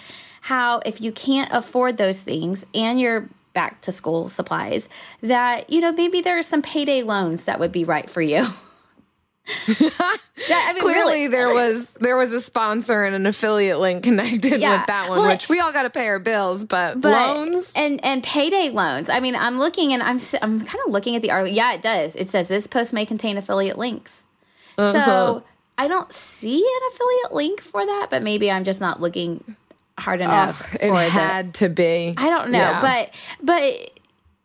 how 0.42 0.80
if 0.86 1.02
you 1.02 1.12
can't 1.12 1.52
afford 1.52 1.98
those 1.98 2.22
things 2.22 2.66
and 2.74 3.00
you're 3.00 3.30
back 3.54 3.82
to 3.82 3.92
school 3.92 4.28
supplies 4.28 4.90
that 5.22 5.70
you 5.70 5.80
know 5.80 5.92
maybe 5.92 6.22
there 6.22 6.40
are 6.40 6.44
some 6.44 6.62
payday 6.62 7.04
loans 7.04 7.46
that 7.46 7.60
would 7.60 7.72
be 7.72 7.84
right 7.84 8.10
for 8.10 8.22
you 8.22 8.48
that, 9.68 10.20
I 10.50 10.74
mean, 10.74 10.80
Clearly, 10.80 11.12
really. 11.12 11.28
there 11.28 11.54
was 11.54 11.92
there 11.94 12.16
was 12.16 12.32
a 12.32 12.40
sponsor 12.40 13.04
and 13.04 13.14
an 13.14 13.26
affiliate 13.26 13.80
link 13.80 14.04
connected 14.04 14.62
yeah. 14.62 14.78
with 14.78 14.88
that 14.88 15.10
one, 15.10 15.20
well, 15.20 15.28
which 15.28 15.50
we 15.50 15.60
all 15.60 15.74
got 15.74 15.84
to 15.84 15.90
pay 15.90 16.08
our 16.08 16.20
bills, 16.20 16.64
but, 16.64 17.02
but, 17.02 17.12
loans 17.12 17.74
and 17.76 18.04
and 18.06 18.24
payday 18.24 18.70
loans. 18.70 19.10
I 19.10 19.20
mean, 19.20 19.36
I'm 19.36 19.60
looking 19.60 19.92
and 19.92 20.02
I'm 20.02 20.20
I'm 20.42 20.60
kind 20.62 20.80
of 20.86 20.92
looking 20.92 21.16
at 21.16 21.22
the 21.22 21.32
article. 21.32 21.54
Yeah, 21.54 21.74
it 21.74 21.82
does. 21.82 22.16
It 22.16 22.30
says 22.30 22.48
this 22.48 22.68
post 22.68 22.94
may 22.94 23.06
contain 23.06 23.38
affiliate 23.38 23.78
links. 23.78 24.26
Uh-huh. 24.78 25.06
So 25.06 25.44
I 25.78 25.88
don't 25.88 26.12
see 26.14 26.60
an 26.60 26.94
affiliate 26.94 27.34
link 27.34 27.62
for 27.62 27.86
that, 27.86 28.08
but 28.10 28.24
maybe 28.24 28.50
I'm 28.50 28.64
just 28.64 28.80
not 28.80 29.02
looking 29.02 29.58
hard 29.98 30.22
enough. 30.22 30.76
Oh, 30.82 30.96
it 30.96 31.10
had 31.10 31.54
the, 31.54 31.58
to 31.60 31.70
be. 31.70 32.14
I 32.16 32.30
don't 32.30 32.52
know, 32.52 32.60
yeah. 32.60 32.82
but 32.82 33.14
but 33.42 34.00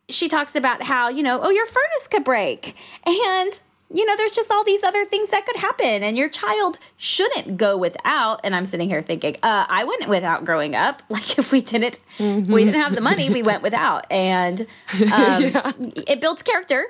she 0.09 0.29
talks 0.29 0.57
about 0.57 0.83
how 0.83 1.09
you 1.09 1.23
know, 1.23 1.41
oh, 1.41 1.51
your 1.51 1.67
furnace 1.67 2.09
could 2.11 2.25
break, 2.25 2.75
and 3.07 3.61
you 3.93 4.05
know, 4.05 4.17
there's 4.17 4.35
just 4.35 4.51
all 4.51 4.65
these 4.65 4.83
other 4.83 5.07
things 5.07 5.31
that 5.31 5.47
could 5.47 5.57
happen, 5.57 6.03
and 6.03 6.17
your 6.19 6.29
child 6.29 6.79
shouldn't 6.99 7.57
go 7.57 7.77
without. 7.77 8.41
And 8.45 8.55
I'm 8.55 8.67
sitting 8.67 8.89
here 8.89 9.01
thinking, 9.01 9.37
uh, 9.43 9.65
I 9.67 9.85
went 9.85 10.09
without 10.09 10.45
growing 10.45 10.75
up. 10.75 11.03
Like 11.19 11.39
if 11.39 11.51
we 11.51 11.63
didn't, 11.63 11.99
mm-hmm. 12.19 12.53
we 12.53 12.65
didn't 12.65 12.81
have 12.81 12.95
the 12.95 13.01
money, 13.01 13.29
we 13.29 13.43
went 13.43 13.63
without, 13.63 14.07
and 14.11 14.61
um, 14.93 15.43
yeah. 15.43 15.73
it 16.07 16.21
builds 16.21 16.43
character. 16.43 16.85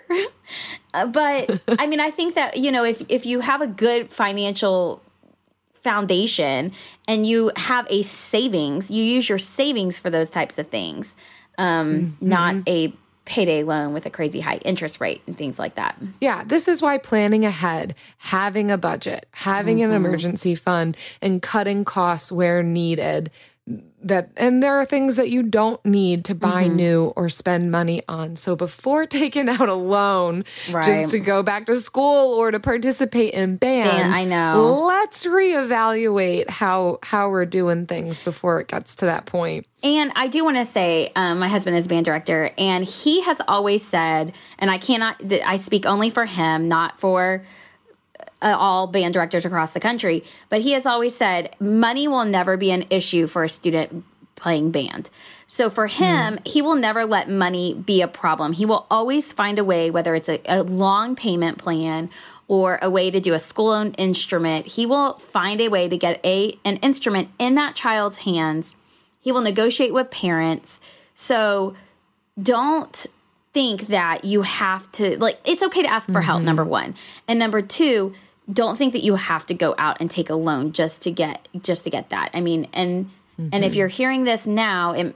uh, 0.95 1.07
but 1.07 1.63
I 1.79 1.87
mean, 1.87 2.01
I 2.01 2.11
think 2.11 2.35
that 2.35 2.59
you 2.59 2.71
know, 2.71 2.85
if 2.85 3.03
if 3.09 3.25
you 3.25 3.41
have 3.41 3.63
a 3.63 3.67
good 3.67 4.13
financial 4.13 5.01
foundation 5.83 6.73
and 7.07 7.27
you 7.27 7.53
have 7.57 7.87
a 7.89 8.03
savings, 8.03 8.91
you 8.91 9.03
use 9.03 9.29
your 9.29 9.39
savings 9.39 9.99
for 9.99 10.11
those 10.11 10.29
types 10.29 10.59
of 10.59 10.69
things, 10.69 11.17
um, 11.57 12.17
mm-hmm. 12.19 12.29
not 12.29 12.57
a 12.67 12.93
payday 13.29 13.63
loan 13.63 13.93
with 13.93 14.07
a 14.07 14.11
crazy 14.11 14.41
high 14.41 14.57
interest 14.65 15.01
rate 15.01 15.21
and 15.27 15.37
things 15.37 15.59
like 15.59 15.75
that. 15.75 16.01
Yeah, 16.21 16.45
this 16.45 16.67
is 16.67 16.81
why 16.81 16.97
planning 16.97 17.45
ahead, 17.45 17.95
having 18.17 18.71
a 18.71 18.79
budget, 18.79 19.27
having 19.33 19.79
mm-hmm. 19.79 19.91
an 19.91 19.97
emergency 19.97 20.55
fund, 20.55 20.97
and 21.21 21.43
cutting 21.43 21.85
costs 21.85 22.33
where 22.33 22.63
needed 22.63 23.31
that 24.03 24.31
and 24.37 24.63
there 24.63 24.79
are 24.79 24.85
things 24.85 25.17
that 25.17 25.29
you 25.29 25.43
don't 25.43 25.85
need 25.85 26.25
to 26.25 26.35
buy 26.35 26.65
mm-hmm. 26.65 26.77
new 26.77 27.05
or 27.17 27.29
spend 27.29 27.71
money 27.71 28.03
on 28.09 28.37
so 28.37 28.55
before 28.55 29.07
taking 29.07 29.49
out 29.49 29.69
a 29.69 29.75
loan 29.75 30.45
right. 30.71 30.85
just 30.85 31.11
to 31.11 31.19
go 31.19 31.43
back 31.43 31.67
to 31.67 31.77
school 31.77 32.35
or 32.35 32.51
to 32.51 32.61
participate 32.61 33.35
in 33.35 33.57
band 33.57 34.15
i 34.15 34.25
know 34.25 34.85
let's 34.87 35.25
reevaluate 35.25 36.49
how 36.49 36.99
how 37.03 37.29
we're 37.29 37.47
doing 37.47 37.87
things 37.87 38.21
before 38.21 38.61
it 38.61 38.69
gets 38.69 38.95
to 38.95 39.07
that 39.07 39.27
point 39.27 39.67
and 39.81 40.11
I 40.17 40.27
do 40.27 40.45
want 40.45 40.57
to 40.57 40.65
say, 40.65 41.13
um, 41.15 41.39
my 41.39 41.47
husband 41.47 41.77
is 41.77 41.87
band 41.87 42.05
director, 42.05 42.51
and 42.59 42.85
he 42.85 43.23
has 43.23 43.41
always 43.47 43.87
said, 43.87 44.33
and 44.59 44.73
I 44.73 44.79
cannot, 44.79 45.23
I 45.33 45.57
speak 45.57 45.87
only 45.87 46.11
for 46.11 46.27
him, 46.27 46.67
not 46.67 46.99
for 46.99 47.45
uh, 48.41 48.55
all 48.59 48.87
band 48.87 49.15
directors 49.15 49.45
across 49.45 49.73
the 49.73 49.81
country, 49.81 50.25
but 50.49 50.61
he 50.61 50.73
has 50.73 50.87
always 50.87 51.17
said 51.17 51.55
money 51.61 52.07
will 52.07 52.25
never 52.25 52.57
be 52.57 52.71
an 52.71 52.85
issue 52.91 53.27
for 53.27 53.45
a 53.45 53.49
student 53.49 54.05
playing 54.37 54.71
band. 54.71 55.11
So 55.49 55.69
for 55.69 55.89
him, 55.89 56.37
mm. 56.37 56.47
he 56.47 56.63
will 56.63 56.77
never 56.77 57.05
let 57.05 57.29
money 57.29 57.75
be 57.75 58.03
a 58.03 58.09
problem. 58.09 58.53
He 58.53 58.65
will 58.65 58.87
always 58.91 59.33
find 59.33 59.59
a 59.59 59.65
way, 59.65 59.91
whether 59.91 60.15
it's 60.15 60.29
a, 60.29 60.41
a 60.47 60.63
long 60.63 61.17
payment 61.17 61.59
plan 61.59 62.11
or 62.49 62.79
a 62.81 62.89
way 62.89 63.11
to 63.11 63.21
do 63.21 63.35
a 63.35 63.39
school 63.39 63.71
owned 63.71 63.95
instrument, 63.99 64.67
he 64.67 64.87
will 64.87 65.15
find 65.15 65.61
a 65.61 65.69
way 65.69 65.87
to 65.87 65.97
get 65.97 66.25
a 66.25 66.59
an 66.65 66.79
instrument 66.79 67.29
in 67.39 67.55
that 67.57 67.75
child's 67.75 68.19
hands. 68.19 68.75
He 69.21 69.31
will 69.31 69.43
negotiate 69.43 69.93
with 69.93 70.11
parents. 70.11 70.81
So 71.15 71.77
don't 72.43 73.07
think 73.53 73.89
that 73.89 74.25
you 74.25 74.43
have 74.43 74.91
to 74.93 75.19
like 75.19 75.39
it's 75.45 75.63
okay 75.63 75.83
to 75.83 75.89
ask 75.89 76.07
for 76.07 76.13
mm-hmm. 76.13 76.23
help 76.23 76.43
number 76.43 76.65
1. 76.65 76.95
And 77.29 77.39
number 77.39 77.61
2, 77.61 78.15
don't 78.53 78.77
think 78.77 78.93
that 78.95 79.03
you 79.03 79.17
have 79.17 79.47
to 79.47 79.55
go 79.55 79.75
out 79.79 79.99
and 80.01 80.11
take 80.11 80.31
a 80.31 80.35
loan 80.35 80.73
just 80.73 81.03
to 81.03 81.11
get 81.11 81.47
just 81.61 81.85
to 81.85 81.91
get 81.91 82.11
that. 82.11 82.31
I 82.35 82.41
mean, 82.41 82.69
and 82.73 83.07
mm-hmm. 83.07 83.49
and 83.53 83.65
if 83.65 83.73
mm-hmm. 83.73 83.79
you're 83.79 83.89
hearing 83.89 84.25
this 84.25 84.47
now, 84.47 84.93
it, 84.93 85.15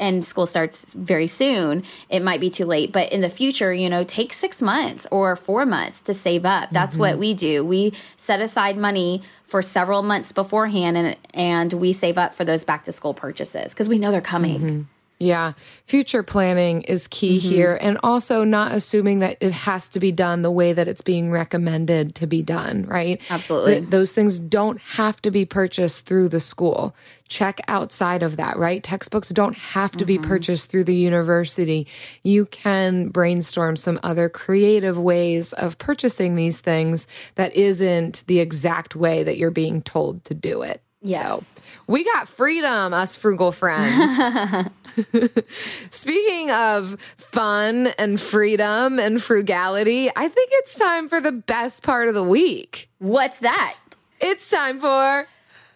and 0.00 0.24
school 0.24 0.46
starts 0.46 0.94
very 0.94 1.26
soon, 1.26 1.82
it 2.08 2.20
might 2.20 2.40
be 2.40 2.50
too 2.50 2.64
late. 2.64 2.92
But 2.92 3.12
in 3.12 3.20
the 3.20 3.28
future, 3.28 3.72
you 3.72 3.90
know, 3.90 4.04
take 4.04 4.32
six 4.32 4.62
months 4.62 5.06
or 5.10 5.34
four 5.36 5.66
months 5.66 6.00
to 6.02 6.14
save 6.14 6.46
up. 6.46 6.70
That's 6.70 6.92
mm-hmm. 6.92 7.00
what 7.00 7.18
we 7.18 7.34
do. 7.34 7.64
We 7.64 7.92
set 8.16 8.40
aside 8.40 8.78
money 8.78 9.22
for 9.44 9.60
several 9.60 10.02
months 10.02 10.32
beforehand, 10.32 10.96
and 10.96 11.16
and 11.34 11.72
we 11.74 11.92
save 11.92 12.16
up 12.16 12.34
for 12.34 12.44
those 12.44 12.64
back 12.64 12.84
to 12.84 12.92
school 12.92 13.14
purchases 13.14 13.72
because 13.72 13.88
we 13.88 13.98
know 13.98 14.10
they're 14.10 14.20
coming. 14.20 14.60
Mm-hmm. 14.60 14.82
Yeah. 15.20 15.54
Future 15.84 16.22
planning 16.22 16.82
is 16.82 17.08
key 17.08 17.38
mm-hmm. 17.38 17.48
here. 17.48 17.78
And 17.80 17.98
also 18.04 18.44
not 18.44 18.72
assuming 18.72 19.18
that 19.18 19.36
it 19.40 19.50
has 19.50 19.88
to 19.88 20.00
be 20.00 20.12
done 20.12 20.42
the 20.42 20.50
way 20.50 20.72
that 20.72 20.86
it's 20.86 21.00
being 21.00 21.32
recommended 21.32 22.14
to 22.16 22.26
be 22.26 22.42
done, 22.42 22.86
right? 22.86 23.20
Absolutely. 23.28 23.80
Th- 23.80 23.90
those 23.90 24.12
things 24.12 24.38
don't 24.38 24.80
have 24.80 25.20
to 25.22 25.30
be 25.32 25.44
purchased 25.44 26.06
through 26.06 26.28
the 26.28 26.38
school. 26.38 26.94
Check 27.26 27.60
outside 27.66 28.22
of 28.22 28.36
that, 28.36 28.56
right? 28.58 28.82
Textbooks 28.82 29.30
don't 29.30 29.56
have 29.56 29.90
to 29.92 30.04
mm-hmm. 30.04 30.22
be 30.22 30.28
purchased 30.28 30.70
through 30.70 30.84
the 30.84 30.94
university. 30.94 31.88
You 32.22 32.46
can 32.46 33.08
brainstorm 33.08 33.74
some 33.76 33.98
other 34.04 34.28
creative 34.28 34.98
ways 34.98 35.52
of 35.52 35.78
purchasing 35.78 36.36
these 36.36 36.60
things 36.60 37.08
that 37.34 37.54
isn't 37.54 38.22
the 38.28 38.38
exact 38.38 38.94
way 38.94 39.24
that 39.24 39.36
you're 39.36 39.50
being 39.50 39.82
told 39.82 40.24
to 40.26 40.34
do 40.34 40.62
it. 40.62 40.80
Yes. 41.00 41.46
So 41.46 41.62
we 41.86 42.04
got 42.04 42.28
freedom, 42.28 42.92
us 42.92 43.16
frugal 43.16 43.52
friends. 43.52 44.68
Speaking 45.90 46.50
of 46.50 47.00
fun 47.16 47.88
and 47.98 48.20
freedom 48.20 48.98
and 48.98 49.22
frugality, 49.22 50.10
I 50.14 50.28
think 50.28 50.50
it's 50.54 50.76
time 50.76 51.08
for 51.08 51.20
the 51.20 51.32
best 51.32 51.82
part 51.82 52.08
of 52.08 52.14
the 52.14 52.24
week. 52.24 52.90
What's 52.98 53.38
that? 53.40 53.76
It's 54.20 54.50
time 54.50 54.80
for 54.80 55.28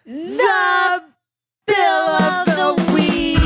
the 0.04 1.02
Bill 1.66 1.76
of 1.76 2.46
the 2.46 2.92
Week. 2.92 3.38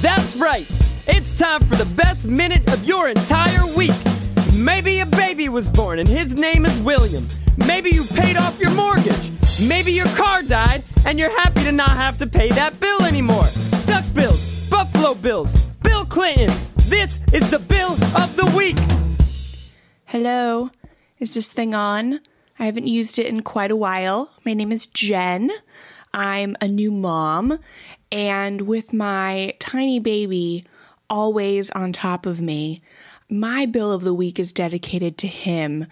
That's 0.00 0.34
right. 0.34 0.81
It's 1.04 1.36
time 1.36 1.62
for 1.62 1.74
the 1.74 1.84
best 1.84 2.26
minute 2.26 2.72
of 2.72 2.84
your 2.84 3.08
entire 3.08 3.66
week. 3.74 3.90
Maybe 4.54 5.00
a 5.00 5.06
baby 5.06 5.48
was 5.48 5.68
born 5.68 5.98
and 5.98 6.06
his 6.06 6.34
name 6.34 6.64
is 6.64 6.78
William. 6.78 7.26
Maybe 7.66 7.90
you 7.90 8.04
paid 8.04 8.36
off 8.36 8.60
your 8.60 8.70
mortgage. 8.70 9.32
Maybe 9.66 9.90
your 9.92 10.06
car 10.14 10.42
died 10.42 10.84
and 11.04 11.18
you're 11.18 11.36
happy 11.40 11.64
to 11.64 11.72
not 11.72 11.90
have 11.90 12.18
to 12.18 12.26
pay 12.28 12.50
that 12.50 12.78
bill 12.78 13.02
anymore. 13.02 13.48
Duck 13.84 14.04
bills, 14.14 14.68
Buffalo 14.70 15.14
Bills, 15.14 15.52
Bill 15.82 16.06
Clinton. 16.06 16.56
This 16.84 17.18
is 17.32 17.50
the 17.50 17.58
bill 17.58 17.92
of 18.16 18.36
the 18.36 18.52
week. 18.56 18.78
Hello, 20.04 20.70
is 21.18 21.34
this 21.34 21.52
thing 21.52 21.74
on? 21.74 22.20
I 22.60 22.66
haven't 22.66 22.86
used 22.86 23.18
it 23.18 23.26
in 23.26 23.42
quite 23.42 23.72
a 23.72 23.76
while. 23.76 24.30
My 24.44 24.54
name 24.54 24.70
is 24.70 24.86
Jen. 24.86 25.50
I'm 26.14 26.54
a 26.60 26.68
new 26.68 26.92
mom, 26.92 27.58
and 28.12 28.62
with 28.62 28.92
my 28.92 29.54
tiny 29.58 29.98
baby, 29.98 30.64
always 31.12 31.70
on 31.72 31.92
top 31.92 32.24
of 32.24 32.40
me. 32.40 32.80
My 33.28 33.66
bill 33.66 33.92
of 33.92 34.02
the 34.02 34.14
week 34.14 34.40
is 34.40 34.52
dedicated 34.52 35.18
to 35.18 35.28
him, 35.28 35.86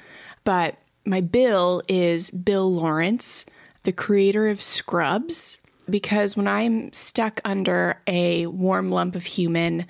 but 0.44 0.78
my 1.04 1.20
bill 1.20 1.82
is 1.88 2.30
Bill 2.30 2.74
Lawrence, 2.74 3.44
the 3.82 3.92
creator 3.92 4.48
of 4.48 4.62
Scrubs, 4.62 5.58
because 5.88 6.36
when 6.38 6.48
I'm 6.48 6.90
stuck 6.94 7.40
under 7.44 8.00
a 8.06 8.46
warm 8.46 8.90
lump 8.90 9.14
of 9.14 9.26
human, 9.26 9.86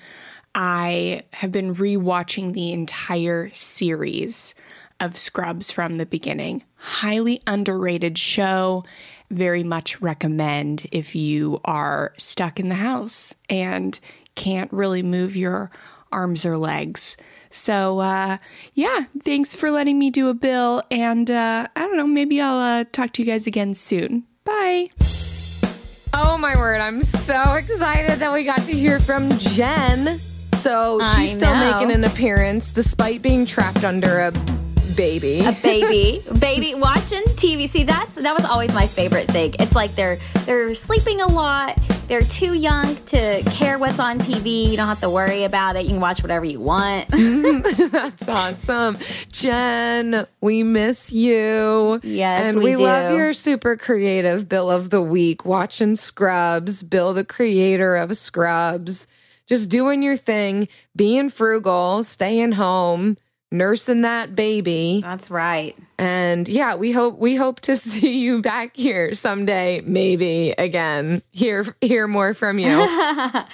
I 0.53 1.23
have 1.31 1.51
been 1.51 1.75
rewatching 1.75 2.53
the 2.53 2.73
entire 2.73 3.51
series 3.53 4.53
of 4.99 5.17
Scrubs 5.17 5.71
from 5.71 5.97
the 5.97 6.05
beginning. 6.05 6.63
Highly 6.75 7.41
underrated 7.47 8.17
show. 8.17 8.83
Very 9.29 9.63
much 9.63 10.01
recommend 10.01 10.87
if 10.91 11.15
you 11.15 11.61
are 11.63 12.13
stuck 12.17 12.59
in 12.59 12.67
the 12.67 12.75
house 12.75 13.33
and 13.49 13.97
can't 14.35 14.71
really 14.71 15.03
move 15.03 15.35
your 15.35 15.71
arms 16.11 16.45
or 16.45 16.57
legs. 16.57 17.17
So, 17.49 17.99
uh, 17.99 18.37
yeah, 18.73 19.05
thanks 19.23 19.53
for 19.55 19.71
letting 19.71 19.99
me 19.99 20.09
do 20.09 20.29
a 20.29 20.33
bill. 20.33 20.83
And 20.89 21.29
uh, 21.29 21.67
I 21.75 21.81
don't 21.81 21.97
know, 21.97 22.07
maybe 22.07 22.39
I'll 22.39 22.57
uh, 22.57 22.85
talk 22.91 23.13
to 23.13 23.21
you 23.21 23.25
guys 23.25 23.47
again 23.47 23.75
soon. 23.75 24.25
Bye. 24.43 24.89
Oh 26.13 26.37
my 26.37 26.55
word, 26.57 26.81
I'm 26.81 27.03
so 27.03 27.53
excited 27.53 28.19
that 28.19 28.33
we 28.33 28.43
got 28.43 28.57
to 28.57 28.73
hear 28.73 28.99
from 28.99 29.37
Jen. 29.37 30.19
So 30.55 30.99
I 31.01 31.15
she's 31.25 31.33
still 31.33 31.53
know. 31.55 31.71
making 31.71 31.91
an 31.91 32.03
appearance 32.03 32.69
despite 32.69 33.21
being 33.21 33.45
trapped 33.45 33.83
under 33.83 34.19
a 34.19 34.31
baby. 34.95 35.39
a 35.45 35.51
baby. 35.51 36.23
Baby. 36.39 36.75
Watching 36.75 37.23
tv 37.23 37.69
see 37.69 37.83
that's 37.83 38.15
that 38.15 38.35
was 38.35 38.45
always 38.45 38.73
my 38.73 38.87
favorite 38.87 39.27
thing. 39.29 39.55
It's 39.59 39.73
like 39.75 39.95
they're 39.95 40.17
they're 40.45 40.73
sleeping 40.73 41.21
a 41.21 41.27
lot. 41.27 41.79
They're 42.07 42.21
too 42.21 42.55
young 42.55 42.95
to 43.07 43.41
care 43.51 43.79
what's 43.79 43.99
on 43.99 44.19
tv 44.19 44.69
you 44.69 44.77
don't 44.77 44.87
have 44.87 44.99
to 45.01 45.09
worry 45.09 45.43
about 45.43 45.75
it. 45.75 45.83
You 45.83 45.91
can 45.91 45.99
watch 45.99 46.21
whatever 46.21 46.45
you 46.45 46.59
want. 46.59 47.07
That's 47.91 48.27
awesome. 48.27 48.97
Jen, 49.31 50.25
we 50.41 50.63
miss 50.63 51.11
you. 51.11 51.99
Yes, 52.03 52.43
And 52.43 52.57
we 52.59 52.75
we, 52.75 52.83
love 52.83 53.15
your 53.15 53.33
super 53.33 53.77
creative 53.77 54.47
Bill 54.47 54.69
of 54.69 54.89
the 54.89 55.01
Week, 55.01 55.45
watching 55.45 55.95
Scrubs, 55.95 56.83
Bill, 56.83 57.13
the 57.13 57.25
creator 57.25 57.95
of 57.95 58.15
Scrubs, 58.17 59.07
just 59.47 59.69
doing 59.69 60.01
your 60.03 60.17
thing, 60.17 60.67
being 60.95 61.29
frugal, 61.29 62.03
staying 62.03 62.53
home, 62.53 63.17
nursing 63.51 64.01
that 64.01 64.35
baby. 64.35 65.01
that's 65.03 65.29
right 65.29 65.77
And 65.99 66.49
yeah, 66.49 66.73
we 66.75 66.91
hope 66.91 67.19
we 67.19 67.35
hope 67.35 67.59
to 67.61 67.75
see 67.91 68.17
you 68.19 68.41
back 68.41 68.75
here 68.75 69.13
someday, 69.13 69.81
maybe 69.81 70.51
again. 70.57 71.21
Hear 71.31 71.75
hear 71.81 72.07
more 72.07 72.33
from 72.33 72.57
you. 72.57 72.87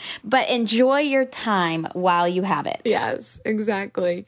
but 0.24 0.48
enjoy 0.48 1.00
your 1.02 1.26
time 1.26 1.88
while 1.92 2.26
you 2.28 2.44
have 2.44 2.66
it 2.66 2.82
Yes, 2.86 3.42
exactly. 3.44 4.26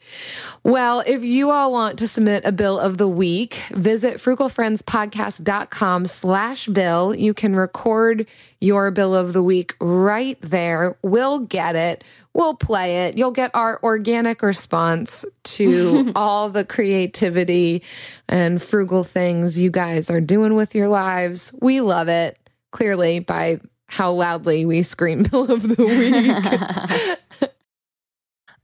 Well, 0.64 1.02
if 1.06 1.24
you 1.24 1.50
all 1.50 1.72
want 1.72 1.98
to 2.00 2.08
submit 2.08 2.44
a 2.44 2.52
bill 2.52 2.78
of 2.78 2.98
the 2.98 3.08
week, 3.08 3.54
visit 3.70 4.16
frugalfriendspodcast.com 4.18 6.06
slash 6.06 6.66
bill. 6.66 7.14
You 7.14 7.32
can 7.32 7.56
record 7.56 8.26
your 8.60 8.90
bill 8.90 9.14
of 9.14 9.32
the 9.32 9.42
week 9.42 9.74
right 9.80 10.38
there. 10.42 10.98
We'll 11.02 11.38
get 11.38 11.74
it. 11.74 12.04
We'll 12.32 12.54
play 12.54 13.06
it. 13.06 13.18
You'll 13.18 13.32
get 13.32 13.50
our 13.54 13.80
organic 13.82 14.42
response 14.42 15.24
to 15.44 16.12
all 16.16 16.48
the 16.48 16.64
creativity 16.64 17.82
and 18.28 18.62
frugal 18.62 19.02
things 19.02 19.58
you 19.58 19.70
guys 19.70 20.10
are 20.10 20.20
doing 20.20 20.54
with 20.54 20.74
your 20.74 20.88
lives. 20.88 21.52
We 21.60 21.80
love 21.80 22.08
it, 22.08 22.38
clearly, 22.70 23.18
by 23.18 23.60
how 23.86 24.12
loudly 24.12 24.64
we 24.64 24.82
scream 24.82 25.22
bill 25.30 25.50
of 25.50 25.62
the 25.62 27.18
week. 27.40 27.49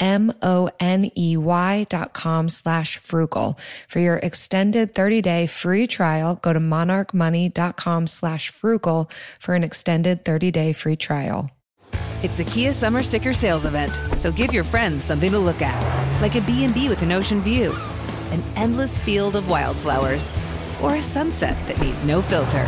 M-O-N-E-Y 0.00 1.86
dot 1.88 2.12
com 2.12 2.48
slash 2.48 2.96
frugal. 2.98 3.58
For 3.88 3.98
your 3.98 4.16
extended 4.16 4.94
30-day 4.94 5.46
free 5.46 5.86
trial, 5.86 6.36
go 6.36 6.52
to 6.52 6.60
monarchmoney.com 6.60 8.06
slash 8.06 8.50
frugal 8.50 9.10
for 9.38 9.54
an 9.54 9.64
extended 9.64 10.24
30-day 10.24 10.72
free 10.72 10.96
trial. 10.96 11.50
It's 12.22 12.36
the 12.36 12.44
Kia 12.44 12.72
Summer 12.72 13.02
Sticker 13.02 13.32
Sales 13.32 13.66
Event, 13.66 14.00
so 14.16 14.32
give 14.32 14.52
your 14.52 14.64
friends 14.64 15.04
something 15.04 15.30
to 15.30 15.38
look 15.38 15.62
at, 15.62 16.20
like 16.22 16.34
a 16.34 16.40
B&B 16.40 16.88
with 16.88 17.02
an 17.02 17.12
ocean 17.12 17.40
view, 17.40 17.72
an 18.30 18.42
endless 18.56 18.98
field 18.98 19.36
of 19.36 19.48
wildflowers, 19.48 20.30
or 20.82 20.96
a 20.96 21.02
sunset 21.02 21.56
that 21.68 21.80
needs 21.80 22.04
no 22.04 22.20
filter. 22.22 22.66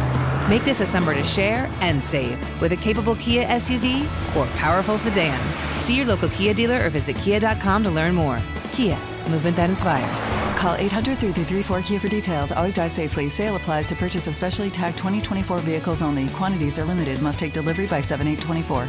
Make 0.49 0.65
this 0.65 0.81
a 0.81 0.87
summer 0.87 1.15
to 1.15 1.23
share 1.23 1.71
and 1.83 2.03
save 2.03 2.39
with 2.63 2.73
a 2.73 2.77
capable 2.77 3.15
Kia 3.17 3.45
SUV 3.47 4.05
or 4.35 4.47
powerful 4.57 4.97
sedan. 4.97 5.39
See 5.83 5.95
your 5.95 6.07
local 6.07 6.31
Kia 6.31 6.55
dealer 6.55 6.87
or 6.87 6.89
visit 6.89 7.17
kia.com 7.17 7.85
to 7.85 7.91
learn 7.91 8.15
more. 8.15 8.41
Kia, 8.73 8.97
movement 9.29 9.57
that 9.57 9.69
inspires. 9.69 10.31
Call 10.59 10.75
800 10.77 11.19
334 11.19 11.83
Kia 11.83 12.01
for 12.01 12.09
details. 12.09 12.51
Always 12.51 12.73
drive 12.73 12.93
safely. 12.93 13.29
Sale 13.29 13.57
applies 13.57 13.87
to 13.89 13.95
purchase 13.95 14.27
of 14.27 14.35
specially 14.35 14.71
tagged 14.71 14.97
2024 14.97 15.59
vehicles 15.59 16.01
only. 16.01 16.31
Quantities 16.31 16.79
are 16.79 16.85
limited. 16.85 17.21
Must 17.21 17.39
take 17.39 17.53
delivery 17.53 17.87
by 17.87 18.01
7824. 18.01 18.89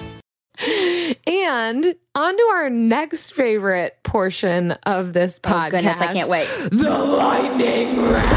And 1.28 1.95
on 2.16 2.38
to 2.38 2.43
our 2.53 2.70
next 2.70 3.34
favorite 3.34 3.97
portion 4.03 4.72
of 4.84 5.12
this 5.12 5.39
podcast. 5.39 5.68
Oh, 5.68 5.72
goodness, 5.72 5.97
I 5.99 6.14
can't 6.14 6.30
wait. 6.30 6.47
The 6.72 6.97
lightning 6.97 8.01
round. 8.01 8.30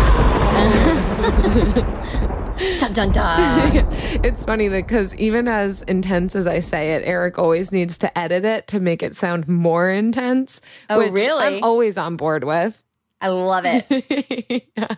dun, 2.79 2.93
dun, 2.93 3.13
dun. 3.13 3.87
it's 4.25 4.45
funny 4.45 4.69
because 4.69 5.15
even 5.17 5.49
as 5.49 5.83
intense 5.83 6.35
as 6.37 6.47
I 6.47 6.61
say 6.61 6.93
it, 6.93 7.03
Eric 7.05 7.39
always 7.39 7.73
needs 7.73 7.99
to 7.99 8.19
edit 8.19 8.45
it 8.45 8.67
to 8.69 8.81
make 8.81 9.03
it 9.03 9.17
sound 9.17 9.49
more 9.49 9.91
intense. 9.91 10.61
Oh, 10.89 10.99
which 10.99 11.13
really? 11.13 11.45
I'm 11.45 11.65
always 11.65 11.99
on 11.99 12.17
board 12.17 12.45
with. 12.45 12.83
i 13.21 13.29
love 13.29 13.65
it 13.67 13.87
yeah. 14.77 14.97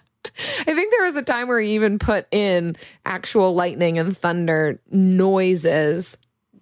I 0.67 0.75
think 0.75 0.91
there 0.91 1.05
was 1.05 1.17
a 1.17 1.23
time 1.23 1.49
where 1.49 1.61
he 1.61 1.75
even 1.75 1.99
put 1.99 2.27
in 2.33 2.77
actual 3.05 3.55
lightning 3.55 3.99
and 3.99 4.17
thunder 4.17 4.81
noises, 4.91 6.17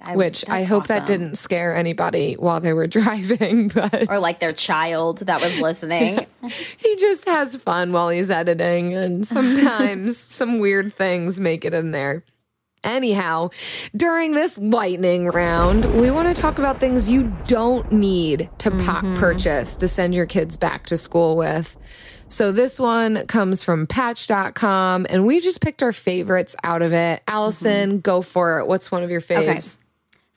I- 0.05 0.17
which 0.17 0.45
I 0.49 0.61
that's 0.61 0.69
hope 0.69 0.87
that 0.89 1.07
didn't 1.07 1.37
scare 1.37 1.75
anybody 1.75 2.35
while 2.35 2.61
they 2.61 2.73
were 2.73 2.87
driving. 2.99 3.69
But 3.69 4.09
or 4.09 4.19
like 4.19 4.41
their 4.41 4.53
child 4.53 5.19
that 5.19 5.41
was 5.41 5.59
listening 5.59 6.27
he 6.79 6.97
just 6.97 7.25
has 7.27 7.57
fun 7.57 7.93
while 7.93 8.09
he's 8.09 8.31
editing, 8.31 8.95
and 8.95 9.27
sometimes 9.27 10.17
some 10.17 10.59
weird 10.59 10.95
things 10.95 11.39
make 11.39 11.65
it 11.65 11.75
in 11.75 11.93
there. 11.93 12.25
Anyhow, 12.85 13.51
during 13.95 14.33
this 14.33 14.59
lightning 14.59 15.29
round, 15.29 16.01
we 16.01 16.11
want 16.11 16.35
to 16.35 16.41
talk 16.41 16.59
about 16.59 16.81
things 16.81 17.09
you 17.09 17.33
don't 17.47 17.93
need 17.93 18.51
to 18.59 18.73
pop 18.73 19.05
mm-hmm. 19.05 19.15
purchase 19.15 19.77
to 19.77 19.87
send 19.87 20.17
your 20.17 20.27
kids 20.27 20.57
back 20.57 20.87
to 20.87 20.97
school 20.97 21.37
with. 21.37 21.77
So 22.29 22.51
this 22.51 22.81
one 22.81 23.27
comes 23.29 23.63
from 23.63 23.87
patch.com 23.87 25.07
and 25.09 25.27
we 25.27 25.39
just 25.39 25.61
picked 25.61 25.83
our 25.83 25.93
favorites 25.93 26.57
out 26.65 26.83
of 26.83 26.93
it. 26.93 27.23
Allison, 27.29 27.91
mm-hmm. 27.91 27.99
go 27.99 28.21
for 28.21 28.59
it. 28.59 28.67
What's 28.67 28.91
one 28.91 29.05
of 29.05 29.11
your 29.11 29.21
faves? 29.21 29.79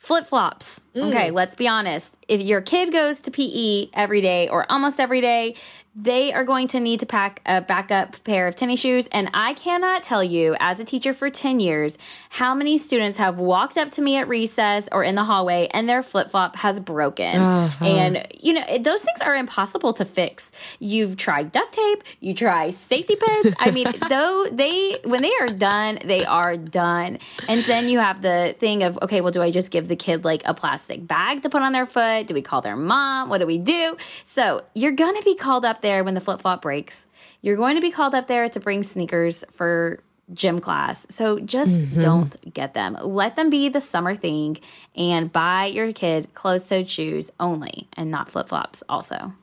Flip 0.06 0.28
flops. 0.28 0.82
Okay, 0.96 1.30
mm. 1.30 1.34
let's 1.34 1.56
be 1.56 1.68
honest. 1.68 2.16
If 2.28 2.40
your 2.40 2.62
kid 2.62 2.92
goes 2.92 3.20
to 3.22 3.32
PE 3.32 3.88
every 3.96 4.22
day 4.22 4.48
or 4.48 4.72
almost 4.72 5.00
every 5.00 5.20
day, 5.20 5.56
they 5.96 6.34
are 6.34 6.44
going 6.44 6.68
to 6.68 6.80
need 6.80 7.00
to 7.00 7.06
pack 7.06 7.42
a 7.46 7.62
backup 7.62 8.22
pair 8.26 8.48
of 8.48 8.56
tennis 8.56 8.82
shoes. 8.82 9.08
And 9.14 9.30
I 9.34 9.54
cannot 9.54 10.04
tell 10.04 10.24
you, 10.24 10.56
as 10.60 10.82
a 10.82 10.84
teacher 10.84 11.14
for 11.14 11.30
10 11.30 11.62
years, 11.62 11.98
how 12.30 12.54
many 12.54 12.78
students 12.78 13.18
have 13.18 13.38
walked 13.38 13.78
up 13.78 13.92
to 13.92 14.02
me 14.02 14.18
at 14.18 14.28
recess 14.28 14.90
or 14.92 15.06
in 15.06 15.16
the 15.16 15.24
hallway 15.24 15.70
and 15.72 15.88
their 15.88 16.04
flip 16.04 16.32
flop 16.32 16.58
has 16.58 16.82
broken. 16.82 17.40
Uh-huh. 17.40 17.86
And, 17.86 18.28
you 18.42 18.54
know, 18.54 18.66
it, 18.68 18.84
those 18.84 19.02
things 19.02 19.22
are 19.22 19.36
impossible 19.36 19.94
to 19.94 20.04
fix. 20.04 20.52
You've 20.80 21.16
tried 21.16 21.54
duct 21.54 21.74
tape, 21.74 22.04
you 22.20 22.34
try 22.34 22.72
safety 22.72 23.16
pins. 23.16 23.56
I 23.58 23.72
mean, 23.72 23.88
though 24.10 24.48
they, 24.52 24.98
when 25.06 25.22
they 25.22 25.34
are 25.40 25.48
done, 25.48 26.00
they 26.04 26.26
are 26.26 26.58
done. 26.58 27.20
And 27.48 27.64
then 27.64 27.88
you 27.88 28.00
have 28.00 28.22
the 28.22 28.54
thing 28.60 28.84
of, 28.84 29.00
okay, 29.02 29.22
well, 29.22 29.32
do 29.32 29.42
I 29.42 29.50
just 29.50 29.72
give 29.72 29.88
the 29.88 29.96
kid 29.96 30.26
like 30.26 30.42
a 30.44 30.54
plastic 30.54 31.08
bag 31.08 31.44
to 31.44 31.50
put 31.50 31.62
on 31.62 31.72
their 31.72 31.86
foot? 31.86 32.28
Do 32.28 32.34
we 32.34 32.42
call 32.42 32.60
their 32.60 32.76
mom? 32.76 33.30
What 33.30 33.38
do 33.38 33.48
we 33.48 33.58
do? 33.58 33.96
So 34.26 34.66
you're 34.74 34.92
going 34.92 35.16
to 35.16 35.24
be 35.24 35.36
called 35.36 35.64
up 35.64 35.85
there 35.86 36.04
when 36.04 36.16
the 36.16 36.20
flip 36.20 36.42
flop 36.42 36.64
breaks. 36.64 37.06
You're 37.42 37.56
going 37.56 37.76
to 37.76 37.82
be 37.82 37.92
called 37.92 38.16
up 38.16 38.28
there 38.28 38.50
to 38.50 38.60
bring 38.60 38.82
sneakers 38.82 39.46
for 39.52 40.00
gym 40.34 40.60
class. 40.60 41.06
So 41.12 41.40
just 41.40 41.72
mm-hmm. 41.72 42.02
don't 42.02 42.54
get 42.54 42.74
them. 42.74 42.98
Let 43.02 43.36
them 43.36 43.52
be 43.52 43.70
the 43.70 43.80
summer 43.80 44.16
thing 44.16 44.58
and 44.96 45.32
buy 45.32 45.66
your 45.66 45.94
kid 45.94 46.34
closed 46.34 46.68
toed 46.68 46.90
shoes 46.90 47.32
only 47.40 47.88
and 47.94 48.10
not 48.10 48.30
flip 48.30 48.50
flops 48.50 48.82
also. 48.90 49.34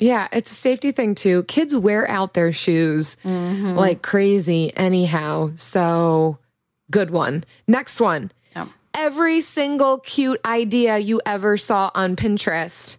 Yeah, 0.00 0.26
it's 0.32 0.50
a 0.50 0.54
safety 0.56 0.90
thing 0.90 1.14
too. 1.14 1.44
Kids 1.44 1.76
wear 1.76 2.10
out 2.10 2.34
their 2.34 2.52
shoes 2.52 3.16
mm-hmm. 3.24 3.76
like 3.76 4.02
crazy 4.02 4.76
anyhow. 4.76 5.52
So, 5.56 6.38
good 6.90 7.10
one. 7.10 7.44
Next 7.68 8.00
one. 8.00 8.32
Every 8.94 9.40
single 9.40 9.98
cute 9.98 10.40
idea 10.44 10.98
you 10.98 11.20
ever 11.24 11.56
saw 11.56 11.90
on 11.94 12.14
Pinterest. 12.14 12.98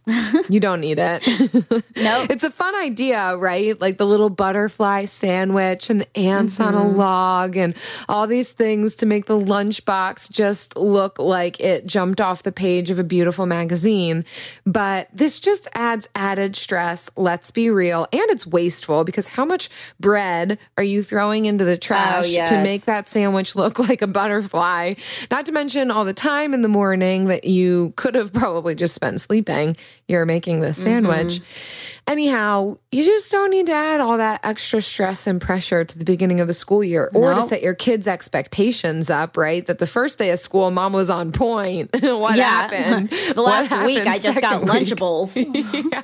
you 0.49 0.59
don't 0.59 0.81
need 0.81 0.97
it. 0.99 1.21
nope. 1.95 2.29
It's 2.29 2.43
a 2.43 2.49
fun 2.49 2.73
idea, 2.75 3.37
right? 3.37 3.79
Like 3.79 3.97
the 3.99 4.05
little 4.05 4.31
butterfly 4.31 5.05
sandwich 5.05 5.89
and 5.91 6.01
the 6.01 6.17
ants 6.17 6.57
mm-hmm. 6.57 6.67
on 6.67 6.73
a 6.73 6.87
mm-hmm. 6.87 6.97
log 6.97 7.57
and 7.57 7.75
all 8.09 8.25
these 8.25 8.51
things 8.51 8.95
to 8.95 9.05
make 9.05 9.25
the 9.25 9.37
lunchbox 9.37 10.31
just 10.31 10.75
look 10.77 11.19
like 11.19 11.59
it 11.59 11.85
jumped 11.85 12.19
off 12.19 12.41
the 12.41 12.51
page 12.51 12.89
of 12.89 12.97
a 12.97 13.03
beautiful 13.03 13.45
magazine. 13.45 14.25
But 14.65 15.09
this 15.13 15.39
just 15.39 15.67
adds 15.73 16.09
added 16.15 16.55
stress, 16.55 17.09
let's 17.15 17.51
be 17.51 17.69
real. 17.69 18.07
And 18.11 18.31
it's 18.31 18.47
wasteful 18.47 19.03
because 19.03 19.27
how 19.27 19.45
much 19.45 19.69
bread 19.99 20.57
are 20.77 20.83
you 20.83 21.03
throwing 21.03 21.45
into 21.45 21.65
the 21.65 21.77
trash 21.77 22.25
oh, 22.25 22.29
yes. 22.29 22.49
to 22.49 22.63
make 22.63 22.85
that 22.85 23.07
sandwich 23.07 23.55
look 23.55 23.77
like 23.77 24.01
a 24.01 24.07
butterfly? 24.07 24.95
Not 25.29 25.45
to 25.45 25.51
mention 25.51 25.82
all 25.91 26.05
the 26.05 26.13
time 26.13 26.53
in 26.53 26.61
the 26.61 26.67
morning 26.67 27.25
that 27.25 27.43
you 27.43 27.93
could 27.95 28.15
have 28.15 28.31
probably 28.33 28.75
just 28.75 28.95
spent 28.95 29.21
sleeping. 29.21 29.75
You're 30.07 30.25
making 30.25 30.61
this 30.61 30.81
sandwich. 30.81 31.39
Mm-hmm. 31.39 32.11
Anyhow, 32.11 32.77
you 32.91 33.05
just 33.05 33.31
don't 33.31 33.49
need 33.49 33.67
to 33.67 33.73
add 33.73 34.01
all 34.01 34.17
that 34.17 34.41
extra 34.43 34.81
stress 34.81 35.25
and 35.25 35.39
pressure 35.39 35.85
to 35.85 35.97
the 35.97 36.03
beginning 36.03 36.41
of 36.41 36.47
the 36.47 36.53
school 36.53 36.83
year 36.83 37.09
or 37.13 37.33
nope. 37.33 37.43
to 37.43 37.47
set 37.47 37.61
your 37.61 37.75
kids' 37.75 38.07
expectations 38.07 39.09
up, 39.09 39.37
right? 39.37 39.65
That 39.65 39.79
the 39.79 39.87
first 39.87 40.17
day 40.17 40.31
of 40.31 40.39
school, 40.39 40.69
mom 40.69 40.91
was 40.91 41.09
on 41.09 41.31
point. 41.31 41.91
what 42.01 42.35
yeah. 42.35 42.43
happened? 42.43 43.09
the 43.35 43.41
last 43.41 43.69
happened 43.69 43.85
week, 43.85 44.05
I 44.05 44.19
just 44.19 44.41
got 44.41 44.63
Lunchables. 44.63 45.33
yeah. 45.91 46.03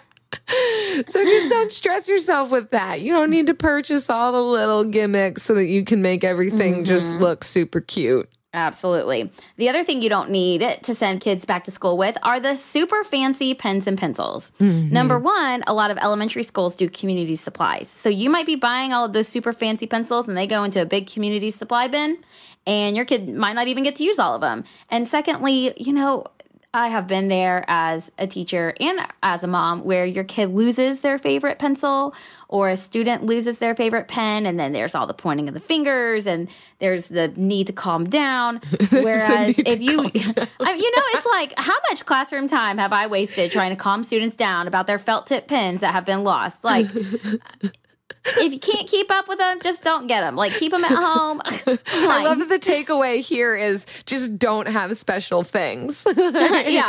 So 1.08 1.24
just 1.24 1.50
don't 1.50 1.72
stress 1.72 2.08
yourself 2.08 2.50
with 2.50 2.72
that. 2.72 3.02
You 3.02 3.14
don't 3.14 3.30
need 3.30 3.48
to 3.48 3.54
purchase 3.54 4.10
all 4.10 4.32
the 4.32 4.44
little 4.44 4.84
gimmicks 4.84 5.44
so 5.44 5.54
that 5.56 5.66
you 5.66 5.84
can 5.84 6.02
make 6.02 6.24
everything 6.24 6.76
mm-hmm. 6.76 6.84
just 6.86 7.14
look 7.16 7.44
super 7.44 7.82
cute. 7.82 8.30
Absolutely. 8.52 9.32
The 9.58 9.70
other 9.70 9.84
thing 9.84 10.02
you 10.02 10.10
don't 10.10 10.32
need 10.32 10.80
to 10.82 10.95
send 10.95 11.22
kids 11.22 11.45
back 11.45 11.66
to 11.66 11.72
school 11.72 11.97
with 11.97 12.18
are 12.24 12.39
the 12.39 12.56
super 12.56 13.04
fancy 13.04 13.54
pens 13.54 13.86
and 13.86 13.95
pencils. 13.95 14.52
Mm-hmm. 14.60 14.91
Number 14.91 15.20
one, 15.20 15.64
a 15.68 15.74
lot 15.74 15.91
of 15.91 16.00
elementary 16.00 16.41
schools 16.41 16.76
do 16.76 16.89
community 16.89 17.36
supplies. 17.36 17.88
So 17.88 18.10
you 18.10 18.28
might 18.30 18.47
be 18.47 18.56
buying 18.56 18.91
all 18.91 19.06
of 19.06 19.14
those 19.14 19.28
super 19.28 19.54
fancy 19.54 19.86
pencils 19.86 20.28
and 20.28 20.36
they 20.36 20.47
go 20.47 20.64
into 20.64 20.82
a 20.82 20.86
big 20.86 21.06
community 21.06 21.52
supply 21.52 21.88
bin, 21.88 22.18
and 22.66 22.95
your 22.95 23.06
kid 23.06 23.30
might 23.30 23.54
not 23.54 23.68
even 23.68 23.84
get 23.84 23.95
to 23.97 24.04
use 24.04 24.18
all 24.18 24.34
of 24.34 24.41
them. 24.41 24.64
And 24.89 25.08
secondly, 25.08 25.74
you 25.78 25.93
know, 25.93 26.26
I 26.74 26.89
have 26.89 27.08
been 27.08 27.30
there 27.30 27.66
as 27.68 28.12
a 28.20 28.28
teacher 28.28 28.76
and 28.80 29.00
as 29.24 29.43
a 29.43 29.47
mom 29.47 29.84
where 29.84 30.06
your 30.06 30.24
kid 30.24 30.54
loses 30.54 31.02
their 31.02 31.18
favorite 31.18 31.58
pencil 31.58 32.14
or 32.50 32.68
a 32.70 32.76
student 32.76 33.24
loses 33.24 33.60
their 33.60 33.76
favorite 33.76 34.08
pen 34.08 34.47
and 34.47 34.60
then 34.60 34.74
there's 34.74 34.95
all 34.95 35.06
the 35.06 35.14
pointing 35.14 35.47
of 35.47 35.54
the 35.54 35.60
fingers 35.60 36.26
and 36.26 36.50
there's 36.80 37.06
the 37.06 37.28
need 37.36 37.68
to 37.68 37.74
calm 37.74 38.10
down. 38.10 38.58
Whereas 38.89 39.60
if 39.60 39.80
you, 39.80 40.00
I, 40.00 40.74
you 40.74 40.91
know, 40.91 41.04
it's 41.14 41.26
like 41.28 41.54
how 41.58 41.78
much 41.89 42.06
classroom 42.06 42.47
time 42.47 42.80
have 42.80 42.91
I 42.91 43.06
wasted 43.06 43.52
trying 43.52 43.70
to 43.70 43.76
calm 43.76 44.04
students 44.04 44.36
down 44.36 44.68
about 44.68 44.88
their 44.88 44.97
felt 44.97 45.28
tip 45.28 45.47
pens 45.47 45.82
that 45.82 45.93
have 45.93 46.06
been 46.06 46.24
lost? 46.24 46.64
Like, 46.64 46.88
if 48.38 48.54
you 48.54 48.60
can't 48.60 48.88
keep 48.88 49.12
up 49.12 49.28
with 49.28 49.40
them, 49.40 49.60
just 49.62 49.84
don't 49.84 50.08
get 50.08 50.22
them. 50.22 50.36
Like 50.36 50.54
keep 50.54 50.72
them 50.72 50.84
at 50.84 50.92
home. 50.92 51.42
I 51.46 52.24
love 52.24 52.40
that 52.40 52.50
the 52.50 52.60
takeaway 52.60 53.22
here 53.22 53.56
is 53.56 53.86
just 54.06 54.38
don't 54.38 54.68
have 54.68 54.96
special 54.98 55.44
things. 55.44 56.06
yeah, 56.18 56.88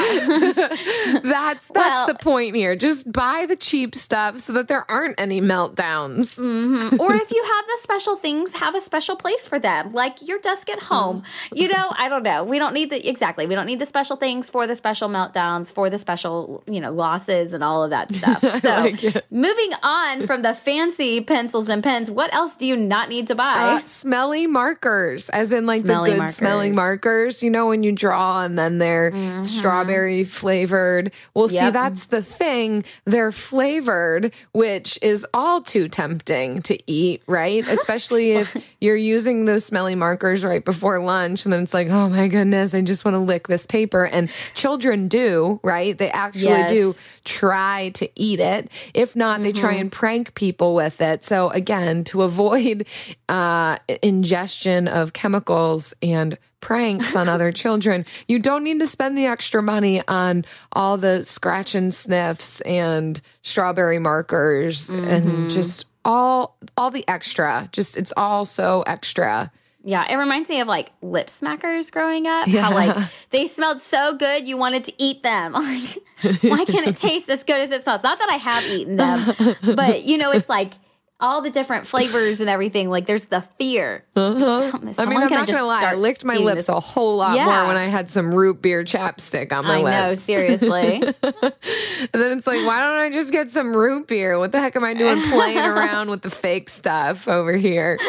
that's 1.23 1.69
that's 1.69 1.75
well, 1.75 2.07
the 2.07 2.17
point 2.21 2.55
here. 2.55 2.77
Just 2.77 3.11
buy 3.11 3.47
the 3.47 3.57
cheap 3.57 3.95
stuff 3.95 4.41
so 4.41 4.53
that 4.55 4.69
there 4.69 4.91
aren't 4.91 5.21
any 5.21 5.41
meltdowns. 5.41 6.39
Mm-hmm. 6.39 7.01
Or 7.01 7.15
if 7.15 7.31
you 7.31 7.43
have 7.43 7.67
the 7.67 7.79
special 7.83 8.17
things, 8.17 8.53
have 8.55 8.75
a 8.75 8.81
special 8.81 9.17
place 9.17 9.47
for 9.47 9.59
them, 9.59 9.93
like 9.93 10.27
your 10.27 10.39
desk 10.39 10.69
at 10.69 10.81
home. 10.81 11.23
You 11.53 11.69
know, 11.69 11.93
I 11.97 12.09
don't 12.09 12.23
know. 12.23 12.45
We 12.45 12.59
don't 12.59 12.75
need 12.75 12.91
the 12.91 13.09
exactly. 13.09 13.47
We 13.47 13.55
don't 13.55 13.67
need 13.67 13.79
the 13.79 13.87
special 13.87 14.17
things 14.17 14.51
for 14.51 14.67
the 14.67 14.75
special 14.75 15.09
meltdowns, 15.09 15.73
for 15.73 15.91
the 15.91 15.99
special 15.99 16.63
you 16.67 16.81
know 16.81 16.93
losses 16.93 17.53
and 17.53 17.63
all 17.63 17.83
of 17.83 17.91
that 17.91 18.13
stuff. 18.13 18.41
So 18.61 18.69
like 18.69 19.31
moving 19.31 19.73
on 19.83 20.27
from 20.27 20.43
the 20.43 20.55
fancy 20.55 21.21
pencils 21.31 21.69
and 21.69 21.83
pens. 21.83 22.11
What 22.11 22.35
else 22.35 22.57
do 22.57 22.67
you 22.67 22.77
not 22.77 23.09
need 23.09 23.29
to 23.29 23.37
buy? 23.37 23.55
Uh, 23.55 23.81
smelly 23.87 24.49
markers, 24.49 25.29
as 25.29 25.53
in 25.53 25.65
like 25.65 25.83
smelly 25.83 26.11
the 26.11 26.15
good 26.15 26.19
markers. 26.19 26.37
smelling 26.37 26.75
markers. 26.75 27.43
You 27.43 27.51
know, 27.51 27.69
when 27.69 27.85
you 27.85 27.93
draw 27.93 28.43
and 28.43 28.59
then 28.59 28.79
they're 28.79 29.13
mm-hmm. 29.13 29.43
strawberry 29.43 30.25
flavored. 30.25 31.13
Well, 31.33 31.49
yep. 31.51 31.67
see, 31.67 31.71
that's 31.71 32.07
the 32.07 32.21
thing. 32.21 32.85
They're 33.05 33.31
flavored, 33.31 34.33
which 34.53 34.99
is 35.03 35.25
all 35.33 35.63
too 35.63 35.89
tempting 35.89 36.63
to 36.63 36.79
eat, 36.91 37.23
right? 37.29 37.67
Especially 37.69 38.33
if 38.33 38.57
you're 38.81 38.97
using 38.97 39.45
those 39.45 39.65
smelly 39.65 39.95
markers 39.95 40.45
right 40.45 40.65
before 40.65 40.99
lunch. 40.99 41.47
And 41.47 41.53
then 41.53 41.63
it's 41.63 41.75
like, 41.75 41.91
oh 41.91 42.09
my 42.09 42.27
goodness, 42.27 42.75
I 42.75 42.81
just 42.81 43.05
want 43.05 43.15
to 43.15 43.21
lick 43.21 43.47
this 43.47 43.67
paper. 43.67 44.05
And 44.05 44.31
children 44.55 45.07
do, 45.07 45.61
right? 45.63 45.97
They 45.97 46.11
actually 46.11 46.51
yes. 46.51 46.71
do 46.71 46.95
try 47.25 47.91
to 47.95 48.11
eat 48.17 48.41
it. 48.41 48.69
If 48.95 49.15
not, 49.15 49.37
mm-hmm. 49.37 49.45
they 49.45 49.53
try 49.53 49.75
mm-hmm. 49.75 49.81
and 49.83 49.93
prank 49.93 50.35
people 50.35 50.75
with 50.75 51.01
it. 51.01 51.10
So, 51.23 51.51
again, 51.51 52.05
to 52.05 52.23
avoid 52.23 52.87
uh, 53.29 53.79
ingestion 54.03 54.89
of 54.89 55.13
chemicals 55.13 55.95
and 56.03 56.39
pranks 56.61 57.17
on 57.17 57.29
other 57.29 57.53
children, 57.63 58.05
you 58.29 58.39
don't 58.39 58.65
need 58.65 58.81
to 58.81 58.87
spend 58.87 59.17
the 59.17 59.27
extra 59.27 59.63
money 59.63 60.03
on 60.09 60.45
all 60.73 60.97
the 60.97 61.25
scratch 61.25 61.75
and 61.75 61.95
sniffs 61.95 62.61
and 62.63 63.21
strawberry 63.43 63.99
markers 63.99 64.91
mm-hmm. 64.91 65.05
and 65.05 65.51
just 65.51 65.87
all 66.03 66.57
all 66.79 66.91
the 66.91 67.07
extra 67.09 67.69
just 67.73 67.95
it's 67.95 68.13
all 68.17 68.47
so 68.47 68.83
extra 68.87 69.53
yeah, 69.83 70.07
it 70.11 70.17
reminds 70.17 70.49
me 70.49 70.61
of 70.61 70.69
like 70.69 70.93
lip 71.01 71.29
smackers 71.29 71.91
growing 71.91 72.27
up. 72.27 72.47
Yeah. 72.49 72.63
How 72.63 72.75
like 72.75 73.11
they 73.31 73.47
smelled 73.47 73.81
so 73.81 74.15
good 74.15 74.47
you 74.47 74.57
wanted 74.57 74.85
to 74.87 74.93
eat 74.99 75.23
them. 75.23 75.55
Like, 76.23 76.43
why 76.43 76.67
can't 76.67 76.87
it 76.87 76.97
taste 76.99 77.31
as 77.31 77.45
good 77.45 77.63
as 77.63 77.71
it 77.71 77.83
smells? 77.83 78.03
Not 78.03 78.19
that 78.19 78.29
I 78.29 78.35
have 78.35 78.63
eaten 78.65 78.97
them, 78.97 79.57
but 79.75 80.05
you 80.05 80.19
know, 80.19 80.31
it's 80.33 80.51
like 80.51 80.75
all 81.21 81.43
the 81.43 81.51
different 81.51 81.87
flavors 81.87 82.41
and 82.41 82.49
everything. 82.49 82.89
Like 82.91 83.07
there's 83.07 83.27
the 83.27 83.43
fear. 83.59 84.05
Uh-huh. 84.17 84.71
I 84.75 84.79
mean, 84.79 84.95
I'm 84.99 85.31
not 85.31 85.47
gonna 85.47 85.65
lie. 85.65 85.85
I 85.85 85.95
licked 85.95 86.25
my 86.25 86.37
lips 86.37 86.67
this. 86.67 86.69
a 86.69 86.81
whole 86.81 87.17
lot 87.17 87.37
yeah. 87.37 87.45
more 87.45 87.67
when 87.67 87.77
I 87.77 87.87
had 87.87 88.11
some 88.11 88.33
root 88.33 88.63
beer 88.63 88.85
chapstick 88.85 89.53
on 89.53 89.65
my 89.65 89.79
I 89.79 89.83
lips. 89.83 89.93
know, 89.93 90.15
seriously. 90.15 91.03
and 91.23 92.13
then 92.13 92.39
it's 92.39 92.47
like, 92.47 92.65
why 92.67 92.81
don't 92.81 92.97
I 92.97 93.11
just 93.11 93.33
get 93.33 93.51
some 93.51 93.75
root 93.75 94.07
beer? 94.07 94.39
What 94.39 94.53
the 94.53 94.61
heck 94.61 94.77
am 94.77 94.85
I 94.85 94.95
doing 94.95 95.21
playing 95.31 95.59
around 95.59 96.11
with 96.11 96.23
the 96.23 96.31
fake 96.31 96.69
stuff 96.69 97.29
over 97.29 97.57
here? 97.57 97.99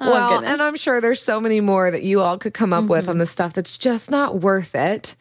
Oh, 0.00 0.10
well, 0.10 0.30
goodness. 0.30 0.50
and 0.50 0.62
I'm 0.62 0.76
sure 0.76 1.00
there's 1.00 1.22
so 1.22 1.40
many 1.40 1.60
more 1.60 1.90
that 1.90 2.02
you 2.02 2.20
all 2.20 2.38
could 2.38 2.54
come 2.54 2.72
up 2.72 2.84
mm-hmm. 2.84 2.92
with 2.92 3.08
on 3.08 3.18
the 3.18 3.26
stuff 3.26 3.52
that's 3.52 3.76
just 3.76 4.10
not 4.10 4.40
worth 4.40 4.74
it. 4.74 5.16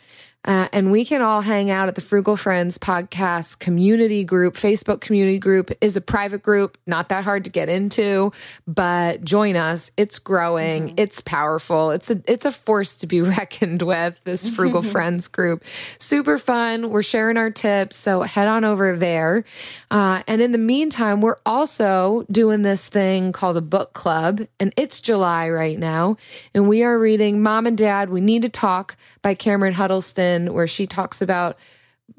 Uh, 0.47 0.69
and 0.71 0.91
we 0.91 1.03
can 1.03 1.21
all 1.21 1.41
hang 1.41 1.69
out 1.69 1.89
at 1.89 1.95
the 1.95 2.01
Frugal 2.01 2.37
Friends 2.37 2.77
podcast 2.77 3.59
community 3.59 4.23
group. 4.23 4.55
Facebook 4.55 5.01
community 5.01 5.39
group 5.39 5.71
is 5.81 5.97
a 5.97 6.01
private 6.01 6.41
group, 6.41 6.77
not 6.87 7.09
that 7.09 7.25
hard 7.25 7.43
to 7.43 7.49
get 7.49 7.67
into, 7.67 8.31
but 8.65 9.23
join 9.25 9.57
us. 9.57 9.91
It's 9.97 10.19
growing. 10.19 10.87
Mm-hmm. 10.87 10.99
It's 10.99 11.19
powerful. 11.19 11.91
It's 11.91 12.09
a 12.09 12.21
it's 12.25 12.45
a 12.45 12.51
force 12.51 12.95
to 12.97 13.07
be 13.07 13.21
reckoned 13.37 13.81
with. 13.81 14.19
This 14.23 14.47
Frugal 14.47 14.81
Friends 14.87 15.27
group, 15.27 15.65
super 15.99 16.37
fun. 16.37 16.91
We're 16.91 17.03
sharing 17.03 17.35
our 17.35 17.51
tips, 17.51 17.97
so 17.97 18.21
head 18.21 18.47
on 18.47 18.63
over 18.63 18.95
there. 18.95 19.43
Uh, 19.91 20.23
and 20.27 20.41
in 20.41 20.53
the 20.53 20.57
meantime, 20.57 21.19
we're 21.21 21.37
also 21.45 22.25
doing 22.31 22.61
this 22.61 22.87
thing 22.87 23.33
called 23.33 23.57
a 23.57 23.61
book 23.61 23.93
club, 23.93 24.41
and 24.59 24.73
it's 24.77 25.01
July 25.01 25.49
right 25.49 25.77
now, 25.77 26.15
and 26.53 26.69
we 26.69 26.83
are 26.83 26.97
reading 26.97 27.41
Mom 27.41 27.67
and 27.67 27.77
Dad. 27.77 28.09
We 28.09 28.21
need 28.21 28.43
to 28.43 28.49
talk 28.49 28.95
by 29.21 29.33
Cameron 29.33 29.73
Huddleston, 29.73 30.36
where 30.45 30.67
she 30.67 30.87
talks 30.87 31.21
about 31.21 31.57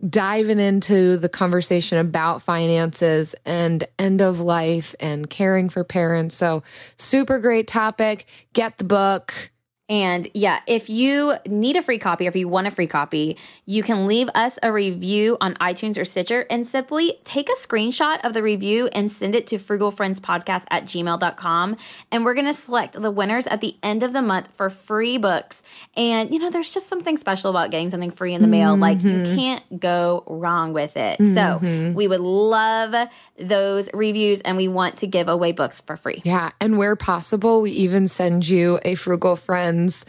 diving 0.08 0.58
into 0.58 1.16
the 1.16 1.28
conversation 1.28 1.98
about 1.98 2.42
finances 2.42 3.34
and 3.44 3.86
end 3.98 4.20
of 4.20 4.38
life 4.38 4.94
and 5.00 5.28
caring 5.30 5.68
for 5.68 5.82
parents. 5.82 6.36
So, 6.36 6.62
super 6.98 7.38
great 7.38 7.66
topic. 7.66 8.26
Get 8.52 8.78
the 8.78 8.84
book. 8.84 9.50
And 9.88 10.28
yeah, 10.34 10.60
if 10.66 10.90
you 10.90 11.34
need 11.46 11.76
a 11.76 11.82
free 11.82 11.98
copy 11.98 12.26
or 12.26 12.28
if 12.28 12.36
you 12.36 12.46
want 12.46 12.66
a 12.66 12.70
free 12.70 12.86
copy, 12.86 13.38
you 13.64 13.82
can 13.82 14.06
leave 14.06 14.28
us 14.34 14.58
a 14.62 14.70
review 14.70 15.38
on 15.40 15.54
iTunes 15.54 15.98
or 15.98 16.04
Stitcher 16.04 16.46
and 16.50 16.66
simply 16.66 17.18
take 17.24 17.48
a 17.48 17.54
screenshot 17.54 18.20
of 18.22 18.34
the 18.34 18.42
review 18.42 18.88
and 18.88 19.10
send 19.10 19.34
it 19.34 19.46
to 19.46 19.58
frugalfriendspodcast 19.58 20.64
at 20.70 20.84
gmail.com. 20.84 21.76
And 22.12 22.24
we're 22.24 22.34
going 22.34 22.46
to 22.46 22.52
select 22.52 23.00
the 23.00 23.10
winners 23.10 23.46
at 23.46 23.62
the 23.62 23.76
end 23.82 24.02
of 24.02 24.12
the 24.12 24.20
month 24.20 24.48
for 24.52 24.68
free 24.68 25.16
books. 25.16 25.62
And, 25.96 26.34
you 26.34 26.38
know, 26.38 26.50
there's 26.50 26.70
just 26.70 26.88
something 26.88 27.16
special 27.16 27.48
about 27.48 27.70
getting 27.70 27.88
something 27.88 28.10
free 28.10 28.34
in 28.34 28.42
the 28.42 28.48
mail. 28.48 28.72
Mm-hmm. 28.72 28.82
Like, 28.82 29.02
you 29.02 29.10
mm-hmm. 29.10 29.36
can't 29.36 29.80
go 29.80 30.22
wrong 30.26 30.74
with 30.74 30.98
it. 30.98 31.18
Mm-hmm. 31.18 31.34
So 31.34 31.94
we 31.96 32.08
would 32.08 32.20
love 32.20 33.08
those 33.38 33.88
reviews 33.94 34.40
and 34.42 34.58
we 34.58 34.68
want 34.68 34.98
to 34.98 35.06
give 35.06 35.28
away 35.28 35.52
books 35.52 35.80
for 35.80 35.96
free. 35.96 36.20
Yeah. 36.24 36.50
And 36.60 36.76
where 36.76 36.94
possible, 36.94 37.62
we 37.62 37.70
even 37.70 38.08
send 38.08 38.46
you 38.46 38.80
a 38.84 38.94
Frugal 38.94 39.36
Friend 39.36 39.77
friends 39.78 40.04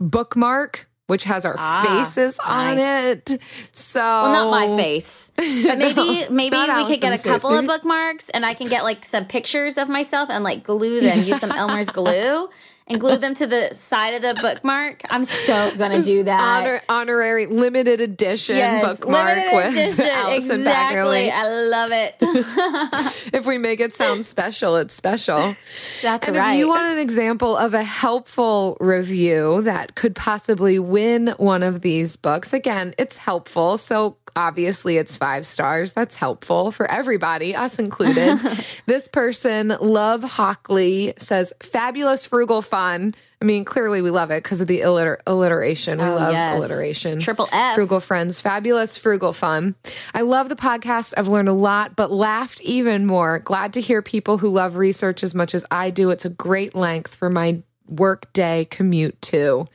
bookmark 0.00 0.88
which 1.06 1.22
has 1.22 1.44
our 1.44 1.54
ah, 1.56 1.84
faces 1.86 2.36
on 2.44 2.78
it. 2.80 3.40
So 3.70 4.00
well, 4.00 4.32
not 4.32 4.50
my 4.50 4.76
face, 4.76 5.30
but 5.36 5.78
maybe 5.78 5.94
no, 5.94 6.30
maybe 6.30 6.56
we 6.56 6.86
could 6.86 7.00
get 7.00 7.12
a 7.12 7.22
couple 7.22 7.50
face. 7.50 7.60
of 7.60 7.66
bookmarks, 7.66 8.28
and 8.30 8.44
I 8.44 8.54
can 8.54 8.66
get 8.66 8.82
like 8.82 9.04
some 9.04 9.24
pictures 9.24 9.78
of 9.78 9.88
myself 9.88 10.30
and 10.30 10.42
like 10.42 10.64
glue 10.64 11.00
them. 11.00 11.22
Use 11.22 11.38
some 11.38 11.52
Elmer's 11.56 11.86
glue, 11.86 12.48
and 12.88 13.00
glue 13.00 13.18
them 13.18 13.34
to 13.34 13.46
the 13.46 13.74
side 13.74 14.14
of 14.14 14.22
the 14.22 14.40
bookmark. 14.40 15.02
I'm 15.10 15.24
so 15.24 15.74
gonna 15.76 16.02
do 16.02 16.24
that. 16.24 16.40
Honor, 16.40 16.82
honorary 16.88 17.46
limited 17.46 18.00
edition 18.00 18.56
yes, 18.56 18.82
bookmark 18.82 19.36
limited 19.36 19.56
with 19.56 19.76
edition. 19.76 20.06
Allison 20.12 20.60
exactly. 20.60 21.28
Baggerly. 21.28 21.32
I 21.32 21.68
love 21.68 21.90
it. 21.92 22.14
if 23.34 23.46
we 23.46 23.58
make 23.58 23.80
it 23.80 23.94
sound 23.94 24.24
special, 24.24 24.76
it's 24.76 24.94
special. 24.94 25.56
That's 26.02 26.28
and 26.28 26.36
right. 26.36 26.54
if 26.54 26.58
you 26.60 26.68
want 26.68 26.86
an 26.86 26.98
example 26.98 27.56
of 27.56 27.74
a 27.74 27.82
helpful 27.82 28.76
review 28.80 29.62
that 29.62 29.96
could 29.96 30.14
possibly 30.14 30.78
win 30.78 31.34
one 31.38 31.64
of 31.64 31.80
these 31.80 32.16
books, 32.16 32.52
again, 32.52 32.94
it's 32.98 33.16
helpful. 33.16 33.78
So 33.78 34.16
obviously 34.36 34.96
it's 34.98 35.16
five 35.16 35.46
stars. 35.46 35.92
That's 35.92 36.14
helpful 36.14 36.70
for 36.70 36.88
everybody, 36.90 37.56
us 37.56 37.78
included. 37.78 38.38
this 38.86 39.08
person, 39.08 39.68
Love 39.80 40.22
Hockley, 40.22 41.14
says 41.18 41.52
fabulous 41.62 42.26
frugal 42.26 42.62
fun. 42.62 43.14
I 43.42 43.44
mean, 43.44 43.64
clearly 43.66 44.00
we 44.00 44.10
love 44.10 44.30
it 44.30 44.42
because 44.42 44.60
of 44.62 44.66
the 44.66 44.80
alliter- 44.80 45.18
alliteration. 45.26 45.98
We 45.98 46.04
Oh, 46.04 46.14
love 46.14 46.32
yes. 46.32 46.56
alliteration. 46.56 47.20
Triple 47.20 47.48
F. 47.52 47.74
Frugal 47.74 48.00
friends, 48.00 48.40
fabulous 48.40 48.96
frugal 48.96 49.32
fun. 49.34 49.74
I 50.14 50.22
love 50.22 50.48
the 50.48 50.56
podcast. 50.56 51.12
I've 51.16 51.28
learned 51.28 51.48
a 51.48 51.52
lot, 51.52 51.96
but 51.96 52.10
laughed 52.10 52.60
even 52.62 53.04
more. 53.06 53.38
Glad 53.40 53.74
to 53.74 53.80
hear 53.80 54.00
people 54.00 54.38
who 54.38 54.48
love 54.48 54.76
research 54.76 55.22
as 55.22 55.34
much 55.34 55.54
as 55.54 55.66
I 55.70 55.90
do. 55.90 56.10
It's 56.10 56.24
a 56.24 56.30
great 56.30 56.74
length 56.74 57.14
for 57.14 57.28
my 57.28 57.62
work 57.88 58.32
day 58.32 58.66
commute 58.70 59.20
too. 59.22 59.66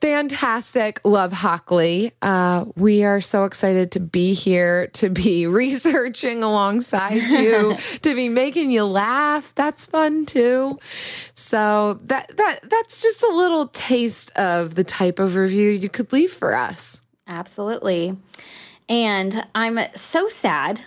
Fantastic. 0.00 1.00
Love 1.04 1.32
Hockley. 1.32 2.12
Uh, 2.22 2.66
we 2.76 3.04
are 3.04 3.20
so 3.20 3.44
excited 3.44 3.92
to 3.92 4.00
be 4.00 4.34
here, 4.34 4.88
to 4.88 5.10
be 5.10 5.46
researching 5.46 6.42
alongside 6.42 7.28
you, 7.28 7.76
to 8.02 8.14
be 8.14 8.28
making 8.28 8.70
you 8.70 8.84
laugh. 8.84 9.52
That's 9.54 9.86
fun 9.86 10.26
too. 10.26 10.78
So 11.34 12.00
that 12.04 12.36
that 12.36 12.60
that's 12.64 13.02
just 13.02 13.22
a 13.22 13.32
little 13.32 13.68
taste 13.68 14.30
of 14.36 14.74
the 14.74 14.84
type 14.84 15.18
of 15.18 15.36
review 15.36 15.70
you 15.70 15.88
could 15.88 16.12
leave 16.12 16.32
for 16.32 16.54
us. 16.54 17.00
Absolutely. 17.26 18.16
And 18.88 19.46
I'm 19.54 19.78
so 19.94 20.28
sad. 20.28 20.80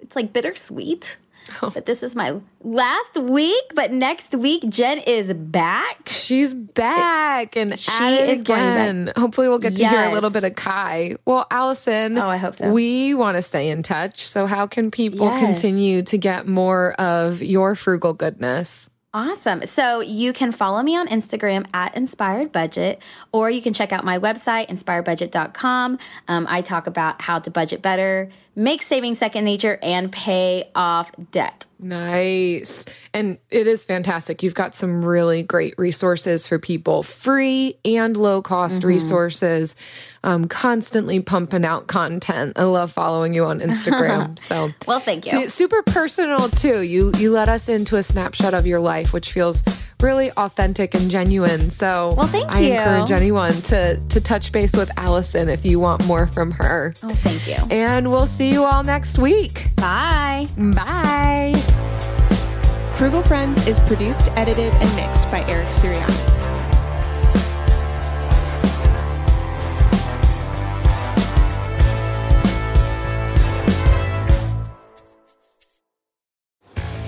It's 0.00 0.16
like 0.16 0.32
bittersweet. 0.32 1.18
Oh. 1.62 1.70
But 1.70 1.86
this 1.86 2.02
is 2.02 2.14
my 2.14 2.38
last 2.62 3.16
week. 3.16 3.64
But 3.74 3.92
next 3.92 4.34
week, 4.34 4.68
Jen 4.68 4.98
is 4.98 5.32
back. 5.32 6.08
She's 6.08 6.54
back 6.54 7.56
and 7.56 7.78
She 7.78 7.90
is 7.90 8.42
going 8.42 8.60
back. 8.60 8.88
again. 8.90 9.12
Hopefully, 9.16 9.48
we'll 9.48 9.58
get 9.58 9.76
to 9.76 9.88
hear 9.88 10.02
a 10.10 10.12
little 10.12 10.30
bit 10.30 10.44
of 10.44 10.54
Kai. 10.54 11.16
Well, 11.24 11.46
Allison, 11.50 12.18
Oh, 12.18 12.26
I 12.26 12.36
hope 12.36 12.56
so. 12.56 12.70
We 12.70 13.14
want 13.14 13.36
to 13.36 13.42
stay 13.42 13.70
in 13.70 13.82
touch. 13.82 14.26
So, 14.26 14.46
how 14.46 14.66
can 14.66 14.90
people 14.90 15.26
Yes. 15.28 15.40
continue 15.40 16.02
to 16.02 16.18
get 16.18 16.46
more 16.46 16.92
of 16.94 17.42
your 17.42 17.74
frugal 17.74 18.12
goodness? 18.12 18.89
Awesome. 19.12 19.66
So 19.66 20.00
you 20.00 20.32
can 20.32 20.52
follow 20.52 20.82
me 20.82 20.96
on 20.96 21.08
Instagram 21.08 21.66
at 21.74 21.96
Inspired 21.96 22.52
Budget, 22.52 23.02
or 23.32 23.50
you 23.50 23.60
can 23.60 23.72
check 23.72 23.92
out 23.92 24.04
my 24.04 24.20
website, 24.20 24.68
inspiredbudget.com. 24.68 25.98
Um, 26.28 26.46
I 26.48 26.62
talk 26.62 26.86
about 26.86 27.20
how 27.20 27.40
to 27.40 27.50
budget 27.50 27.82
better, 27.82 28.30
make 28.54 28.82
saving 28.82 29.16
second 29.16 29.44
nature, 29.44 29.80
and 29.82 30.12
pay 30.12 30.70
off 30.76 31.10
debt. 31.32 31.66
Nice. 31.82 32.84
And 33.14 33.38
it 33.50 33.66
is 33.66 33.84
fantastic. 33.84 34.42
You've 34.42 34.54
got 34.54 34.74
some 34.74 35.04
really 35.04 35.42
great 35.42 35.74
resources 35.78 36.46
for 36.46 36.58
people, 36.58 37.02
free 37.02 37.76
and 37.84 38.16
low 38.16 38.42
cost 38.42 38.82
Mhm. 38.82 38.86
resources, 38.86 39.74
um, 40.22 40.46
constantly 40.46 41.20
pumping 41.20 41.64
out 41.64 41.86
content. 41.86 42.52
I 42.58 42.64
love 42.64 42.92
following 42.92 43.34
you 43.34 43.44
on 43.46 43.60
Instagram. 43.68 44.38
So, 44.38 44.72
Well, 44.86 45.00
thank 45.00 45.26
you. 45.26 45.42
Su- 45.42 45.48
super 45.48 45.82
personal 45.82 46.48
too. 46.50 46.82
You 46.82 47.12
you 47.16 47.32
let 47.32 47.48
us 47.48 47.68
into 47.68 47.96
a 47.96 48.02
snapshot 48.02 48.54
of 48.54 48.66
your 48.66 48.80
life, 48.80 49.12
which 49.12 49.32
feels 49.32 49.62
really 50.02 50.30
authentic 50.32 50.94
and 50.94 51.10
genuine. 51.10 51.70
So, 51.70 52.14
Well, 52.16 52.26
thank 52.26 52.50
I 52.50 52.60
you. 52.60 52.72
encourage 52.72 53.12
anyone 53.12 53.60
to 53.62 53.96
to 53.98 54.20
touch 54.20 54.52
base 54.52 54.72
with 54.72 54.90
Allison 54.96 55.48
if 55.48 55.64
you 55.64 55.80
want 55.80 56.04
more 56.06 56.26
from 56.26 56.50
her. 56.52 56.94
Oh, 57.02 57.08
thank 57.10 57.46
you. 57.46 57.56
And 57.70 58.10
we'll 58.10 58.26
see 58.26 58.50
you 58.52 58.64
all 58.64 58.82
next 58.82 59.18
week. 59.18 59.70
Bye. 59.76 60.46
Bye. 60.56 61.54
Frugal 62.94 63.22
Friends 63.22 63.66
is 63.66 63.80
produced, 63.80 64.28
edited, 64.36 64.74
and 64.74 64.94
mixed 64.96 65.30
by 65.30 65.40
Eric 65.48 65.68
Sirianni. 65.68 66.29